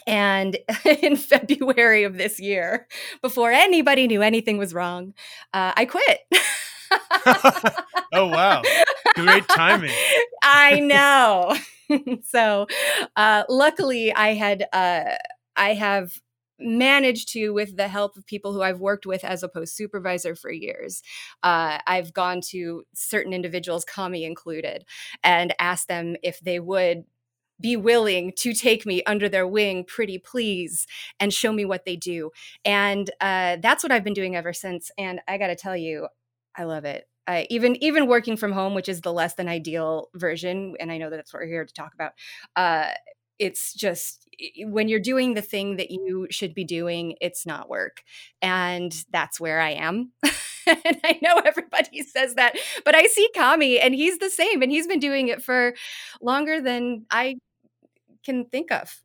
And 0.06 0.58
in 1.02 1.16
February 1.16 2.04
of 2.04 2.16
this 2.16 2.40
year, 2.40 2.87
before 3.22 3.50
anybody 3.50 4.06
knew 4.06 4.22
anything 4.22 4.58
was 4.58 4.74
wrong, 4.74 5.14
uh, 5.52 5.72
I 5.76 5.84
quit. 5.84 6.20
oh, 8.12 8.26
wow. 8.26 8.62
Great 9.14 9.46
timing. 9.48 9.92
I 10.42 10.80
know. 10.80 11.56
so, 12.24 12.66
uh, 13.16 13.44
luckily, 13.48 14.12
I 14.12 14.34
had, 14.34 14.66
uh, 14.72 15.16
I 15.56 15.74
have 15.74 16.20
managed 16.61 17.28
to 17.32 17.50
with 17.50 17.76
the 17.76 17.87
help 17.87 18.16
of 18.16 18.26
people 18.26 18.52
who 18.52 18.62
i've 18.62 18.80
worked 18.80 19.06
with 19.06 19.24
as 19.24 19.44
a 19.44 19.48
post 19.48 19.76
supervisor 19.76 20.34
for 20.34 20.50
years 20.50 21.02
uh, 21.44 21.78
i've 21.87 22.12
gone 22.12 22.40
to 22.40 22.82
certain 22.94 23.32
individuals 23.32 23.84
kami 23.84 24.24
included 24.24 24.84
and 25.22 25.54
asked 25.61 25.87
them 25.87 26.16
if 26.22 26.40
they 26.40 26.58
would 26.58 27.04
be 27.60 27.76
willing 27.76 28.32
to 28.38 28.52
take 28.52 28.86
me 28.86 29.02
under 29.04 29.28
their 29.28 29.46
wing, 29.46 29.84
pretty 29.84 30.18
please, 30.18 30.86
and 31.20 31.32
show 31.32 31.52
me 31.52 31.64
what 31.64 31.84
they 31.84 31.96
do. 31.96 32.30
And 32.64 33.10
uh, 33.20 33.56
that's 33.60 33.82
what 33.82 33.92
I've 33.92 34.04
been 34.04 34.14
doing 34.14 34.36
ever 34.36 34.52
since. 34.52 34.90
And 34.98 35.20
I 35.28 35.38
got 35.38 35.48
to 35.48 35.56
tell 35.56 35.76
you, 35.76 36.08
I 36.56 36.64
love 36.64 36.84
it. 36.84 37.08
Even 37.50 37.76
even 37.84 38.06
working 38.06 38.38
from 38.38 38.52
home, 38.52 38.72
which 38.74 38.88
is 38.88 39.02
the 39.02 39.12
less 39.12 39.34
than 39.34 39.48
ideal 39.48 40.08
version, 40.14 40.74
and 40.80 40.90
I 40.90 40.96
know 40.96 41.10
that 41.10 41.16
that's 41.16 41.34
what 41.34 41.42
we're 41.42 41.48
here 41.48 41.66
to 41.66 41.74
talk 41.74 41.92
about. 41.92 42.12
Uh, 42.56 42.88
it's 43.38 43.74
just 43.74 44.26
when 44.60 44.88
you're 44.88 44.98
doing 44.98 45.34
the 45.34 45.42
thing 45.42 45.76
that 45.76 45.90
you 45.90 46.26
should 46.30 46.54
be 46.54 46.64
doing, 46.64 47.16
it's 47.20 47.44
not 47.44 47.68
work, 47.68 48.02
and 48.40 48.94
that's 49.10 49.38
where 49.38 49.60
I 49.60 49.72
am. 49.72 50.12
and 50.66 51.00
I 51.04 51.18
know 51.22 51.40
everybody 51.44 52.02
says 52.14 52.34
that, 52.34 52.56
but 52.84 52.94
I 52.94 53.06
see 53.06 53.28
Kami, 53.36 53.78
and 53.78 53.94
he's 53.94 54.18
the 54.18 54.30
same, 54.30 54.62
and 54.62 54.70
he's 54.72 54.86
been 54.86 55.00
doing 55.00 55.28
it 55.28 55.42
for 55.42 55.74
longer 56.20 56.60
than 56.60 57.06
I 57.10 57.36
can 58.28 58.44
think 58.44 58.70
of. 58.70 59.02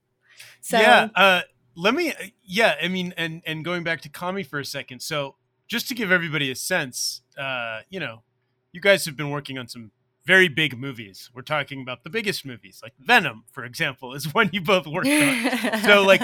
So 0.62 0.79
yeah, 0.79 1.09
uh, 1.15 1.41
let 1.75 1.93
me. 1.93 2.13
Yeah, 2.43 2.75
I 2.81 2.88
mean, 2.88 3.13
and 3.17 3.41
and 3.45 3.63
going 3.63 3.83
back 3.83 4.01
to 4.01 4.09
Kami 4.09 4.43
for 4.43 4.59
a 4.59 4.65
second. 4.65 5.01
So 5.01 5.36
just 5.67 5.88
to 5.88 5.95
give 5.95 6.12
everybody 6.12 6.51
a 6.51 6.55
sense, 6.55 7.21
uh, 7.38 7.81
you 7.89 7.99
know, 7.99 8.23
you 8.71 8.81
guys 8.81 9.05
have 9.05 9.15
been 9.15 9.29
working 9.29 9.57
on 9.57 9.67
some 9.67 9.91
very 10.25 10.47
big 10.47 10.77
movies. 10.77 11.29
We're 11.33 11.41
talking 11.41 11.81
about 11.81 12.03
the 12.03 12.09
biggest 12.09 12.45
movies, 12.45 12.79
like 12.81 12.93
Venom, 12.99 13.43
for 13.51 13.63
example, 13.63 14.13
is 14.13 14.33
one 14.33 14.49
you 14.53 14.62
both 14.62 14.88
worked 14.88 15.07
on. 15.07 15.81
so 15.86 16.03
like, 16.03 16.21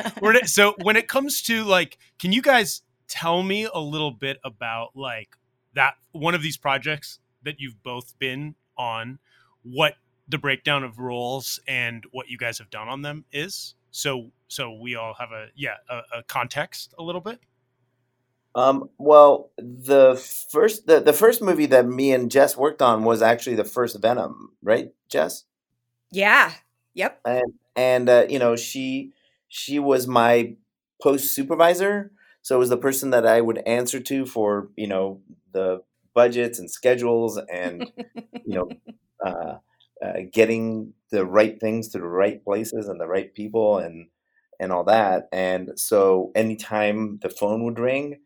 so 0.47 0.75
when 0.81 0.95
it 0.95 1.07
comes 1.07 1.41
to 1.43 1.63
like, 1.63 1.97
can 2.17 2.31
you 2.31 2.41
guys 2.41 2.81
tell 3.07 3.43
me 3.43 3.67
a 3.73 3.79
little 3.79 4.12
bit 4.12 4.38
about 4.43 4.95
like 4.95 5.35
that 5.73 5.95
one 6.12 6.35
of 6.35 6.41
these 6.41 6.57
projects 6.57 7.19
that 7.43 7.55
you've 7.59 7.81
both 7.83 8.17
been 8.19 8.55
on? 8.77 9.19
What 9.63 9.95
the 10.29 10.37
breakdown 10.37 10.83
of 10.83 10.99
roles 10.99 11.59
and 11.67 12.05
what 12.11 12.29
you 12.29 12.37
guys 12.37 12.59
have 12.59 12.69
done 12.69 12.87
on 12.87 13.01
them 13.01 13.25
is. 13.31 13.75
So 13.91 14.31
so 14.47 14.73
we 14.73 14.95
all 14.95 15.15
have 15.15 15.31
a 15.31 15.47
yeah 15.55 15.77
a, 15.89 16.19
a 16.19 16.23
context 16.23 16.93
a 16.97 17.03
little 17.03 17.21
bit. 17.21 17.39
Um, 18.55 18.89
well 18.97 19.51
the 19.57 20.15
first 20.51 20.85
the, 20.85 20.99
the 20.99 21.13
first 21.13 21.41
movie 21.41 21.65
that 21.67 21.87
me 21.87 22.13
and 22.13 22.31
jess 22.31 22.55
worked 22.55 22.81
on 22.81 23.03
was 23.03 23.21
actually 23.21 23.55
the 23.55 23.63
first 23.63 23.99
venom 24.01 24.53
right 24.61 24.89
jess? 25.09 25.45
Yeah. 26.11 26.53
Yep. 26.93 27.21
And 27.25 27.53
and 27.75 28.09
uh, 28.09 28.25
you 28.29 28.39
know 28.39 28.55
she 28.55 29.13
she 29.47 29.79
was 29.79 30.07
my 30.07 30.55
post 31.01 31.33
supervisor. 31.33 32.11
So 32.41 32.55
it 32.55 32.59
was 32.59 32.69
the 32.69 32.77
person 32.77 33.09
that 33.09 33.25
i 33.25 33.41
would 33.41 33.57
answer 33.65 33.99
to 33.99 34.25
for 34.25 34.69
you 34.75 34.87
know 34.87 35.21
the 35.51 35.81
budgets 36.13 36.59
and 36.59 36.69
schedules 36.69 37.39
and 37.51 37.91
you 38.45 38.55
know 38.55 38.69
uh, 39.25 39.57
uh, 40.03 40.19
getting 40.31 40.93
the 41.12 41.25
right 41.25 41.59
things 41.59 41.89
to 41.89 41.97
the 41.97 42.07
right 42.07 42.43
places 42.43 42.88
and 42.88 43.01
the 43.01 43.07
right 43.07 43.33
people 43.33 43.77
and 43.79 44.07
and 44.59 44.71
all 44.71 44.83
that. 44.83 45.29
And 45.31 45.71
so 45.75 46.31
anytime 46.35 47.19
the 47.21 47.29
phone 47.29 47.63
would 47.63 47.79
ring, 47.79 48.19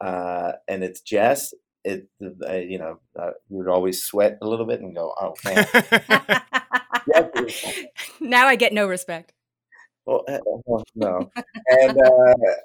uh, 0.00 0.52
and 0.68 0.84
it's 0.84 1.00
Jess, 1.00 1.52
it 1.84 2.08
uh, 2.22 2.54
you 2.54 2.78
know 2.78 2.98
uh, 3.18 3.32
you 3.48 3.58
would 3.58 3.68
always 3.68 4.02
sweat 4.02 4.38
a 4.42 4.48
little 4.48 4.66
bit 4.66 4.80
and 4.80 4.94
go, 4.94 5.14
oh 5.20 5.34
man. 5.44 5.66
now 8.20 8.46
I 8.46 8.56
get 8.56 8.72
no 8.72 8.86
respect. 8.86 9.32
Well, 10.06 10.24
uh, 10.28 10.38
well 10.44 10.84
no, 10.94 11.30
and 11.68 11.98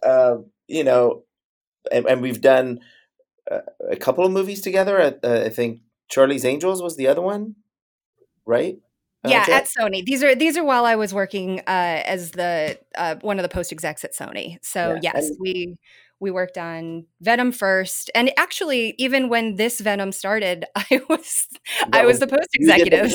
uh, 0.03 0.37
you 0.67 0.83
know, 0.83 1.23
and, 1.91 2.05
and 2.05 2.21
we've 2.21 2.41
done 2.41 2.79
a 3.89 3.95
couple 3.95 4.25
of 4.25 4.31
movies 4.31 4.61
together. 4.61 5.19
I 5.23 5.49
think 5.49 5.81
Charlie's 6.09 6.45
Angels 6.45 6.81
was 6.81 6.97
the 6.97 7.07
other 7.07 7.21
one 7.21 7.55
right? 8.49 8.77
Yeah, 9.25 9.45
at 9.49 9.65
Sony. 9.65 10.03
These 10.03 10.23
are 10.23 10.33
these 10.33 10.57
are 10.57 10.63
while 10.63 10.85
I 10.85 10.95
was 10.95 11.13
working 11.13 11.59
uh, 11.67 12.03
as 12.05 12.31
the 12.31 12.79
uh, 12.97 13.15
one 13.21 13.37
of 13.37 13.43
the 13.43 13.49
post 13.49 13.71
execs 13.71 14.03
at 14.03 14.13
Sony. 14.13 14.57
So 14.61 14.97
yeah. 15.01 15.11
yes, 15.13 15.27
and- 15.27 15.37
we 15.39 15.77
we 16.21 16.31
worked 16.31 16.57
on 16.57 17.05
Venom 17.21 17.51
first, 17.51 18.09
and 18.15 18.31
actually, 18.37 18.95
even 18.97 19.29
when 19.29 19.55
this 19.55 19.81
Venom 19.81 20.11
started, 20.11 20.65
I 20.75 21.01
was 21.09 21.47
I 21.91 22.05
was, 22.05 22.13
was, 22.13 22.19
the 22.21 22.27
post 22.27 22.49
executive. 22.53 23.13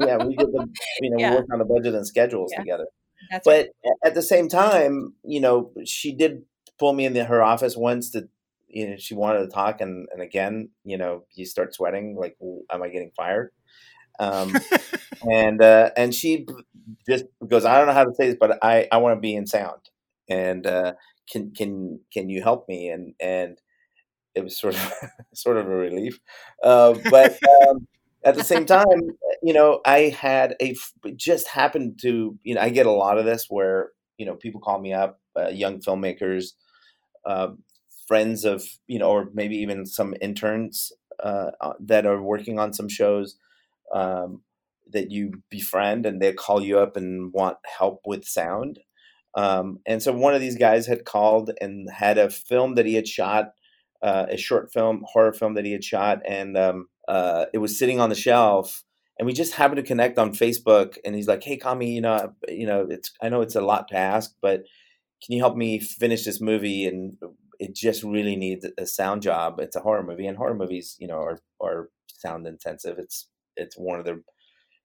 yeah, 0.00 0.16
we 0.24 0.36
did 0.36 0.48
the 0.52 0.68
you 1.00 1.10
know 1.10 1.16
yeah. 1.18 1.30
we 1.30 1.36
worked 1.36 1.50
on 1.52 1.58
the 1.58 1.64
budget 1.64 1.94
and 1.94 2.06
schedules 2.06 2.52
yeah. 2.52 2.60
together. 2.60 2.86
That's 3.30 3.44
but 3.44 3.68
right. 3.84 3.94
at 4.04 4.14
the 4.14 4.22
same 4.22 4.48
time, 4.48 5.14
you 5.24 5.40
know, 5.40 5.72
she 5.84 6.12
did 6.12 6.42
pull 6.78 6.92
me 6.92 7.04
into 7.04 7.24
her 7.24 7.42
office 7.42 7.76
once 7.76 8.10
to 8.10 8.28
you 8.68 8.90
know 8.90 8.96
she 8.96 9.14
wanted 9.14 9.40
to 9.40 9.48
talk, 9.48 9.80
and 9.80 10.06
and 10.12 10.22
again, 10.22 10.68
you 10.84 10.98
know, 10.98 11.24
you 11.34 11.46
start 11.46 11.74
sweating 11.74 12.16
like, 12.16 12.36
am 12.70 12.82
I 12.82 12.88
getting 12.88 13.10
fired? 13.16 13.50
Um, 14.18 14.54
and 15.30 15.62
uh, 15.62 15.90
and 15.96 16.14
she 16.14 16.46
just 17.08 17.24
goes, 17.46 17.64
I 17.64 17.78
don't 17.78 17.86
know 17.86 17.92
how 17.94 18.04
to 18.04 18.14
say 18.14 18.28
this, 18.28 18.36
but 18.38 18.58
I, 18.62 18.88
I 18.92 18.98
want 18.98 19.16
to 19.16 19.20
be 19.20 19.34
in 19.34 19.46
sound, 19.46 19.80
and 20.28 20.66
uh, 20.66 20.94
can 21.30 21.52
can 21.52 22.00
can 22.12 22.28
you 22.28 22.42
help 22.42 22.68
me? 22.68 22.88
And 22.88 23.14
and 23.20 23.58
it 24.34 24.44
was 24.44 24.58
sort 24.58 24.74
of 24.74 24.92
sort 25.34 25.56
of 25.56 25.66
a 25.66 25.70
relief, 25.74 26.20
uh, 26.62 26.94
but 27.10 27.38
um, 27.68 27.86
at 28.24 28.34
the 28.36 28.44
same 28.44 28.66
time, 28.66 29.16
you 29.42 29.52
know, 29.52 29.80
I 29.84 30.14
had 30.18 30.56
a 30.60 30.74
just 31.16 31.48
happened 31.48 31.98
to, 32.02 32.38
you 32.42 32.54
know, 32.54 32.60
I 32.60 32.70
get 32.70 32.86
a 32.86 32.90
lot 32.90 33.18
of 33.18 33.24
this 33.24 33.46
where, 33.48 33.90
you 34.16 34.26
know, 34.26 34.34
people 34.34 34.60
call 34.60 34.80
me 34.80 34.92
up, 34.92 35.20
uh, 35.38 35.48
young 35.48 35.80
filmmakers, 35.80 36.52
uh, 37.26 37.48
friends 38.06 38.44
of, 38.44 38.64
you 38.86 38.98
know, 38.98 39.10
or 39.10 39.28
maybe 39.34 39.56
even 39.56 39.86
some 39.86 40.14
interns 40.20 40.92
uh, 41.22 41.50
uh, 41.60 41.72
that 41.80 42.06
are 42.06 42.22
working 42.22 42.58
on 42.58 42.72
some 42.72 42.88
shows 42.88 43.36
um, 43.92 44.42
that 44.92 45.10
you 45.10 45.32
befriend 45.50 46.06
and 46.06 46.20
they 46.20 46.32
call 46.32 46.62
you 46.62 46.78
up 46.78 46.96
and 46.96 47.32
want 47.32 47.58
help 47.78 48.00
with 48.06 48.24
sound. 48.24 48.78
Um, 49.34 49.78
and 49.86 50.02
so 50.02 50.12
one 50.12 50.34
of 50.34 50.40
these 50.40 50.56
guys 50.56 50.86
had 50.86 51.04
called 51.04 51.50
and 51.60 51.88
had 51.90 52.18
a 52.18 52.30
film 52.30 52.74
that 52.74 52.86
he 52.86 52.94
had 52.94 53.08
shot, 53.08 53.52
uh, 54.02 54.26
a 54.28 54.36
short 54.36 54.72
film, 54.72 55.04
horror 55.06 55.32
film 55.32 55.54
that 55.54 55.64
he 55.64 55.72
had 55.72 55.84
shot, 55.84 56.20
and 56.26 56.56
um, 56.56 56.88
uh, 57.08 57.46
it 57.54 57.58
was 57.58 57.78
sitting 57.78 58.00
on 58.00 58.10
the 58.10 58.14
shelf. 58.14 58.84
And 59.18 59.26
we 59.26 59.32
just 59.32 59.54
happened 59.54 59.76
to 59.76 59.82
connect 59.82 60.18
on 60.18 60.32
Facebook. 60.32 60.96
And 61.04 61.14
he's 61.14 61.28
like, 61.28 61.44
"Hey, 61.44 61.56
Kami, 61.56 61.92
you 61.94 62.00
know, 62.00 62.34
you 62.48 62.66
know, 62.66 62.86
it's 62.90 63.12
I 63.22 63.28
know 63.28 63.40
it's 63.40 63.54
a 63.56 63.60
lot 63.60 63.88
to 63.88 63.96
ask, 63.96 64.34
but 64.42 64.64
can 65.24 65.36
you 65.36 65.40
help 65.40 65.56
me 65.56 65.78
finish 65.78 66.24
this 66.24 66.40
movie? 66.40 66.86
And 66.86 67.16
it 67.58 67.74
just 67.74 68.02
really 68.02 68.36
needs 68.36 68.66
a 68.76 68.86
sound 68.86 69.22
job. 69.22 69.60
It's 69.60 69.76
a 69.76 69.80
horror 69.80 70.02
movie, 70.02 70.26
and 70.26 70.36
horror 70.36 70.54
movies, 70.54 70.96
you 70.98 71.06
know, 71.06 71.18
are 71.18 71.40
are 71.60 71.90
sound 72.08 72.46
intensive. 72.46 72.98
It's 72.98 73.28
it's 73.56 73.76
one 73.76 73.98
of 73.98 74.04
the 74.06 74.22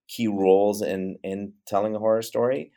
key 0.08 0.28
roles 0.28 0.82
in 0.82 1.18
in 1.24 1.54
telling 1.68 1.96
a 1.96 2.00
horror 2.00 2.22
story. 2.22 2.72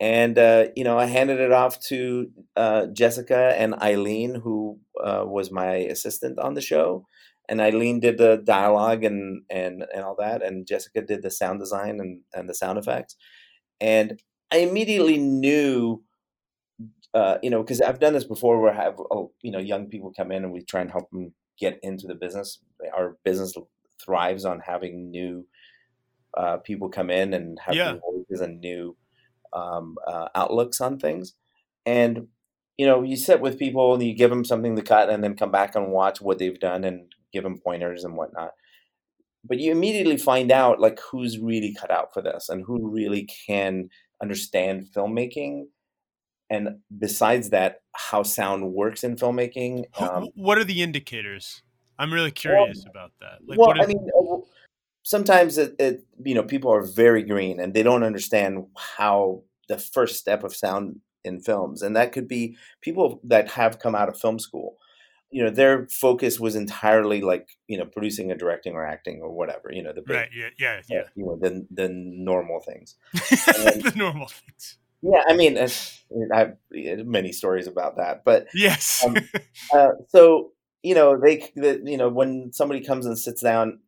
And 0.00 0.38
uh, 0.38 0.66
you 0.76 0.84
know, 0.84 0.98
I 0.98 1.06
handed 1.06 1.40
it 1.40 1.52
off 1.52 1.80
to 1.88 2.30
uh, 2.56 2.86
Jessica 2.86 3.54
and 3.56 3.74
Eileen, 3.76 4.36
who 4.36 4.80
uh, 5.02 5.24
was 5.26 5.50
my 5.50 5.74
assistant 5.74 6.38
on 6.38 6.54
the 6.54 6.62
show. 6.62 7.06
And 7.48 7.60
Eileen 7.60 8.00
did 8.00 8.18
the 8.18 8.42
dialogue 8.44 9.04
and 9.04 9.42
and 9.50 9.84
and 9.94 10.04
all 10.04 10.16
that, 10.18 10.42
and 10.42 10.66
Jessica 10.66 11.02
did 11.02 11.22
the 11.22 11.30
sound 11.30 11.60
design 11.60 12.00
and 12.00 12.20
and 12.34 12.48
the 12.48 12.54
sound 12.54 12.78
effects. 12.78 13.16
And 13.80 14.20
I 14.52 14.58
immediately 14.58 15.18
knew 15.18 16.02
uh, 17.14 17.38
you 17.42 17.50
know, 17.50 17.62
because 17.62 17.80
I've 17.80 17.98
done 17.98 18.12
this 18.12 18.24
before 18.24 18.60
where 18.60 18.72
I 18.72 18.84
have, 18.84 18.94
oh, 19.10 19.32
you 19.42 19.50
know, 19.50 19.58
young 19.58 19.88
people 19.88 20.12
come 20.16 20.30
in 20.30 20.44
and 20.44 20.52
we 20.52 20.62
try 20.62 20.80
and 20.80 20.90
help 20.90 21.10
them 21.10 21.34
get 21.58 21.78
into 21.82 22.06
the 22.06 22.14
business. 22.14 22.60
Our 22.96 23.16
business 23.24 23.54
thrives 24.04 24.44
on 24.44 24.60
having 24.60 25.10
new 25.10 25.46
uh, 26.36 26.58
people 26.58 26.88
come 26.88 27.10
in 27.10 27.34
and 27.34 27.58
have 27.58 27.74
yeah. 27.74 27.92
new 27.92 28.00
voices 28.00 28.40
and 28.40 28.60
new 28.60 28.96
um, 29.52 29.96
uh, 30.06 30.28
outlooks 30.34 30.80
on 30.80 30.98
things. 30.98 31.34
And, 31.84 32.28
you 32.76 32.86
know, 32.86 33.02
you 33.02 33.16
sit 33.16 33.40
with 33.40 33.58
people 33.58 33.94
and 33.94 34.02
you 34.02 34.14
give 34.14 34.30
them 34.30 34.44
something 34.44 34.76
to 34.76 34.82
cut 34.82 35.10
and 35.10 35.24
then 35.24 35.36
come 35.36 35.50
back 35.50 35.74
and 35.74 35.92
watch 35.92 36.20
what 36.20 36.38
they've 36.38 36.60
done 36.60 36.84
and 36.84 37.12
give 37.32 37.42
them 37.42 37.58
pointers 37.58 38.04
and 38.04 38.16
whatnot. 38.16 38.52
But 39.42 39.58
you 39.58 39.72
immediately 39.72 40.18
find 40.18 40.52
out 40.52 40.80
like 40.80 41.00
who's 41.10 41.38
really 41.38 41.74
cut 41.74 41.90
out 41.90 42.12
for 42.12 42.22
this 42.22 42.48
and 42.48 42.64
who 42.64 42.90
really 42.90 43.28
can 43.46 43.88
understand 44.22 44.86
filmmaking 44.94 45.64
and 46.50 46.80
besides 46.98 47.50
that, 47.50 47.82
how 47.94 48.24
sound 48.24 48.72
works 48.72 49.04
in 49.04 49.14
filmmaking. 49.14 49.84
Um, 50.00 50.28
what 50.34 50.58
are 50.58 50.64
the 50.64 50.82
indicators? 50.82 51.62
I'm 52.00 52.12
really 52.12 52.30
curious 52.30 52.82
well, 52.84 52.90
about 52.90 53.12
that. 53.20 53.46
Like, 53.46 53.58
well, 53.58 53.74
I 53.78 53.84
mean, 53.84 54.08
uh, 54.18 54.38
sometimes 55.02 55.58
it, 55.58 55.76
it, 55.78 56.06
you 56.24 56.34
know, 56.34 56.42
people 56.42 56.72
are 56.72 56.82
very 56.82 57.22
green 57.22 57.60
and 57.60 57.74
they 57.74 57.82
don't 57.82 58.02
understand 58.02 58.64
how 58.74 59.42
the 59.68 59.76
first 59.76 60.16
step 60.16 60.42
of 60.42 60.56
sound 60.56 61.00
in 61.24 61.40
films, 61.40 61.82
and 61.82 61.94
that 61.96 62.12
could 62.12 62.26
be 62.26 62.56
people 62.80 63.20
that 63.24 63.50
have 63.50 63.78
come 63.78 63.94
out 63.94 64.08
of 64.08 64.18
film 64.18 64.38
school. 64.38 64.78
You 65.30 65.44
know, 65.44 65.50
their 65.50 65.86
focus 65.88 66.40
was 66.40 66.56
entirely 66.56 67.20
like 67.20 67.50
you 67.68 67.76
know 67.76 67.84
producing 67.84 68.32
or 68.32 68.34
directing 68.34 68.72
or 68.72 68.86
acting 68.86 69.20
or 69.20 69.30
whatever. 69.30 69.70
You 69.70 69.82
know, 69.82 69.92
the 69.92 70.00
big, 70.00 70.16
right, 70.16 70.30
yeah, 70.34 70.48
yeah, 70.58 70.80
yeah. 70.88 71.02
You 71.14 71.26
know, 71.26 71.38
the 71.38 71.66
the 71.70 71.90
normal 71.90 72.60
things. 72.60 72.96
the 73.12 73.92
normal 73.94 74.28
things. 74.28 74.78
Yeah, 75.02 75.22
I 75.28 75.34
mean, 75.34 75.58
I 75.58 75.68
have 76.34 76.56
many 77.06 77.32
stories 77.32 77.66
about 77.66 77.96
that, 77.98 78.24
but 78.24 78.48
yes. 78.54 79.04
um, 79.06 79.16
uh, 79.72 79.90
so 80.08 80.52
you 80.82 80.94
know, 80.94 81.18
they, 81.18 81.50
the, 81.56 81.82
you 81.84 81.96
know, 81.96 82.08
when 82.08 82.52
somebody 82.52 82.80
comes 82.80 83.06
and 83.06 83.18
sits 83.18 83.42
down, 83.42 83.80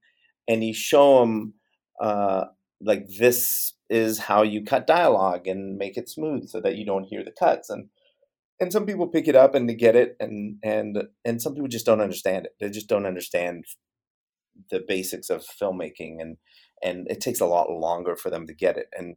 and 0.48 0.64
you 0.64 0.74
show 0.74 1.20
them, 1.20 1.54
uh, 2.00 2.46
like 2.80 3.06
this 3.18 3.74
is 3.88 4.18
how 4.18 4.42
you 4.42 4.64
cut 4.64 4.86
dialogue 4.86 5.46
and 5.46 5.78
make 5.78 5.96
it 5.96 6.08
smooth 6.08 6.48
so 6.48 6.60
that 6.60 6.76
you 6.76 6.84
don't 6.84 7.04
hear 7.04 7.24
the 7.24 7.30
cuts, 7.30 7.70
and 7.70 7.88
and 8.60 8.72
some 8.72 8.86
people 8.86 9.08
pick 9.08 9.28
it 9.28 9.36
up 9.36 9.54
and 9.54 9.68
they 9.68 9.74
get 9.74 9.96
it, 9.96 10.16
and 10.20 10.56
and 10.62 11.04
and 11.24 11.42
some 11.42 11.54
people 11.54 11.68
just 11.68 11.86
don't 11.86 12.00
understand 12.00 12.46
it. 12.46 12.52
They 12.60 12.70
just 12.70 12.88
don't 12.88 13.06
understand 13.06 13.64
the 14.70 14.80
basics 14.86 15.30
of 15.30 15.44
filmmaking, 15.44 16.20
and 16.20 16.36
and 16.82 17.06
it 17.08 17.20
takes 17.20 17.40
a 17.40 17.46
lot 17.46 17.70
longer 17.70 18.16
for 18.16 18.30
them 18.30 18.46
to 18.46 18.54
get 18.54 18.76
it, 18.76 18.88
and 18.96 19.16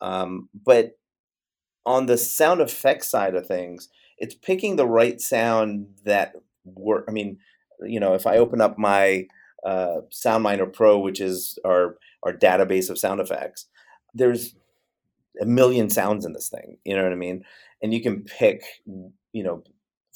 um, 0.00 0.48
but 0.54 0.92
on 1.86 2.06
the 2.06 2.18
sound 2.18 2.60
effect 2.60 3.04
side 3.04 3.34
of 3.34 3.46
things, 3.46 3.88
it's 4.18 4.34
picking 4.34 4.76
the 4.76 4.86
right 4.86 5.20
sound 5.20 5.86
that 6.04 6.34
work. 6.74 7.04
I 7.08 7.12
mean, 7.12 7.38
you 7.82 8.00
know, 8.00 8.14
if 8.14 8.26
I 8.26 8.38
open 8.38 8.60
up 8.60 8.78
my 8.78 9.26
uh, 9.64 9.98
SoundMiner 10.10 10.72
Pro, 10.72 10.98
which 10.98 11.20
is 11.20 11.58
our 11.64 11.96
our 12.24 12.32
database 12.32 12.90
of 12.90 12.98
sound 12.98 13.20
effects, 13.20 13.66
there's 14.14 14.54
a 15.40 15.46
million 15.46 15.90
sounds 15.90 16.24
in 16.24 16.32
this 16.32 16.48
thing. 16.48 16.78
You 16.84 16.96
know 16.96 17.02
what 17.02 17.12
I 17.12 17.16
mean? 17.16 17.44
And 17.82 17.94
you 17.94 18.02
can 18.02 18.24
pick, 18.24 18.62
you 18.86 19.42
know, 19.42 19.62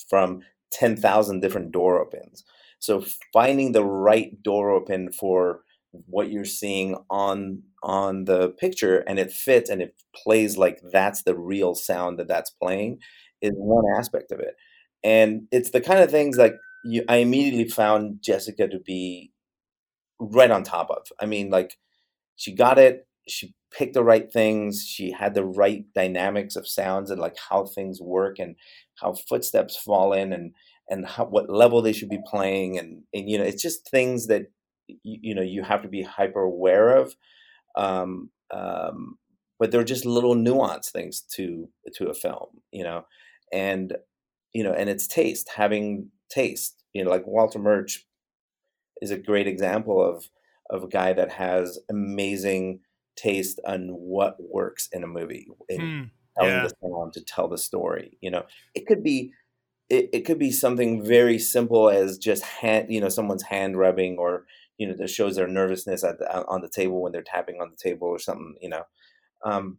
from 0.09 0.43
ten 0.71 0.97
thousand 0.97 1.41
different 1.41 1.73
door 1.73 2.01
opens. 2.01 2.45
So 2.79 3.05
finding 3.33 3.73
the 3.73 3.85
right 3.85 4.43
door 4.43 4.71
open 4.71 5.13
for 5.13 5.63
what 6.07 6.31
you're 6.31 6.45
seeing 6.45 6.97
on 7.11 7.63
on 7.83 8.25
the 8.25 8.49
picture 8.51 8.99
and 9.01 9.19
it 9.19 9.31
fits 9.31 9.69
and 9.69 9.83
it 9.83 9.95
plays 10.15 10.57
like 10.57 10.81
that's 10.91 11.23
the 11.23 11.37
real 11.37 11.75
sound 11.75 12.19
that 12.19 12.29
that's 12.29 12.51
playing 12.51 12.99
is 13.43 13.53
one 13.57 13.85
aspect 13.99 14.33
of 14.33 14.41
it 14.41 14.57
and 15.05 15.43
it's 15.51 15.71
the 15.71 15.81
kind 15.81 16.01
of 16.01 16.11
things 16.11 16.37
like 16.39 16.57
you, 16.85 17.05
i 17.09 17.17
immediately 17.17 17.69
found 17.69 18.19
jessica 18.23 18.69
to 18.69 18.79
be 18.81 19.31
right 20.21 20.51
on 20.51 20.63
top 20.63 20.91
of. 20.91 21.09
I 21.21 21.27
mean 21.27 21.51
like 21.51 21.77
she 22.37 22.55
got 22.55 22.79
it 22.79 23.07
she 23.29 23.55
picked 23.73 23.95
the 23.95 24.05
right 24.05 24.33
things 24.33 24.85
she 24.87 25.13
had 25.13 25.35
the 25.35 25.45
right 25.45 25.85
dynamics 25.95 26.57
of 26.57 26.69
sounds 26.69 27.11
and 27.11 27.21
like 27.21 27.37
how 27.51 27.65
things 27.65 28.01
work 28.01 28.39
and 28.39 28.57
how 28.97 29.15
footsteps 29.15 29.77
fall 29.77 30.13
in 30.13 30.33
and 30.33 30.53
and 30.91 31.07
how, 31.07 31.25
what 31.27 31.49
level 31.51 31.81
they 31.83 31.93
should 31.93 32.11
be 32.11 32.21
playing 32.27 32.79
and, 32.79 33.03
and 33.15 33.31
you 33.31 33.39
know 33.39 33.45
it's 33.45 33.63
just 33.63 33.89
things 33.91 34.27
that 34.27 34.45
you, 34.89 35.19
you 35.23 35.35
know 35.35 35.43
you 35.43 35.63
have 35.63 35.83
to 35.83 35.89
be 35.89 36.03
hyper 36.03 36.43
aware 36.43 36.97
of 36.97 37.15
um, 37.77 38.31
um, 38.53 39.19
but 39.59 39.71
they're 39.71 39.85
just 39.85 40.05
little 40.05 40.35
nuance 40.35 40.91
things 40.91 41.23
to 41.35 41.69
to 41.95 42.09
a 42.09 42.15
film 42.15 42.49
you 42.73 42.85
know? 42.85 43.05
And 43.53 43.95
you 44.53 44.63
know 44.63 44.73
and 44.73 44.89
it's 44.89 45.07
taste 45.07 45.49
having 45.57 46.09
taste 46.31 46.83
you 46.93 47.05
know 47.05 47.11
like 47.11 47.27
walter 47.27 47.59
murch 47.59 48.07
is 49.01 49.11
a 49.11 49.19
great 49.19 49.47
example 49.47 50.03
of 50.03 50.29
of 50.71 50.85
a 50.85 50.89
guy 50.89 51.13
that 51.13 51.31
has 51.31 51.79
amazing 51.91 52.81
taste 53.17 53.61
on 53.67 53.89
what 53.89 54.37
works 54.41 54.89
in 54.93 55.05
a 55.05 55.07
movie 55.07 55.47
in 55.69 55.81
hmm, 55.81 56.03
telling 56.39 56.55
yeah. 56.55 56.63
the 56.63 56.75
song 56.81 57.11
to 57.13 57.21
tell 57.21 57.49
the 57.49 57.59
story 57.59 58.17
you 58.21 58.31
know. 58.31 58.45
It 58.75 58.87
could 58.87 59.03
be 59.03 59.33
it, 59.89 60.09
it 60.13 60.21
could 60.25 60.39
be 60.39 60.51
something 60.51 61.05
very 61.05 61.39
simple 61.39 61.91
as 61.91 62.17
just 62.17 62.43
hand 62.43 62.87
you 62.91 63.01
know 63.01 63.09
someone's 63.09 63.43
hand 63.43 63.77
rubbing 63.77 64.17
or 64.19 64.47
you 64.79 64.87
know 64.87 64.95
that 64.95 65.11
shows 65.11 65.37
their 65.37 65.49
nervousness 65.49 66.03
at 66.05 66.19
the, 66.19 66.47
on 66.47 66.63
the 66.63 66.69
table 66.69 67.03
when 67.03 67.13
they're 67.13 67.23
tapping 67.23 67.61
on 67.61 67.71
the 67.71 67.77
table 67.77 68.09
or 68.09 68.19
something 68.19 68.55
you 68.61 68.69
know. 68.69 68.85
Um, 69.45 69.79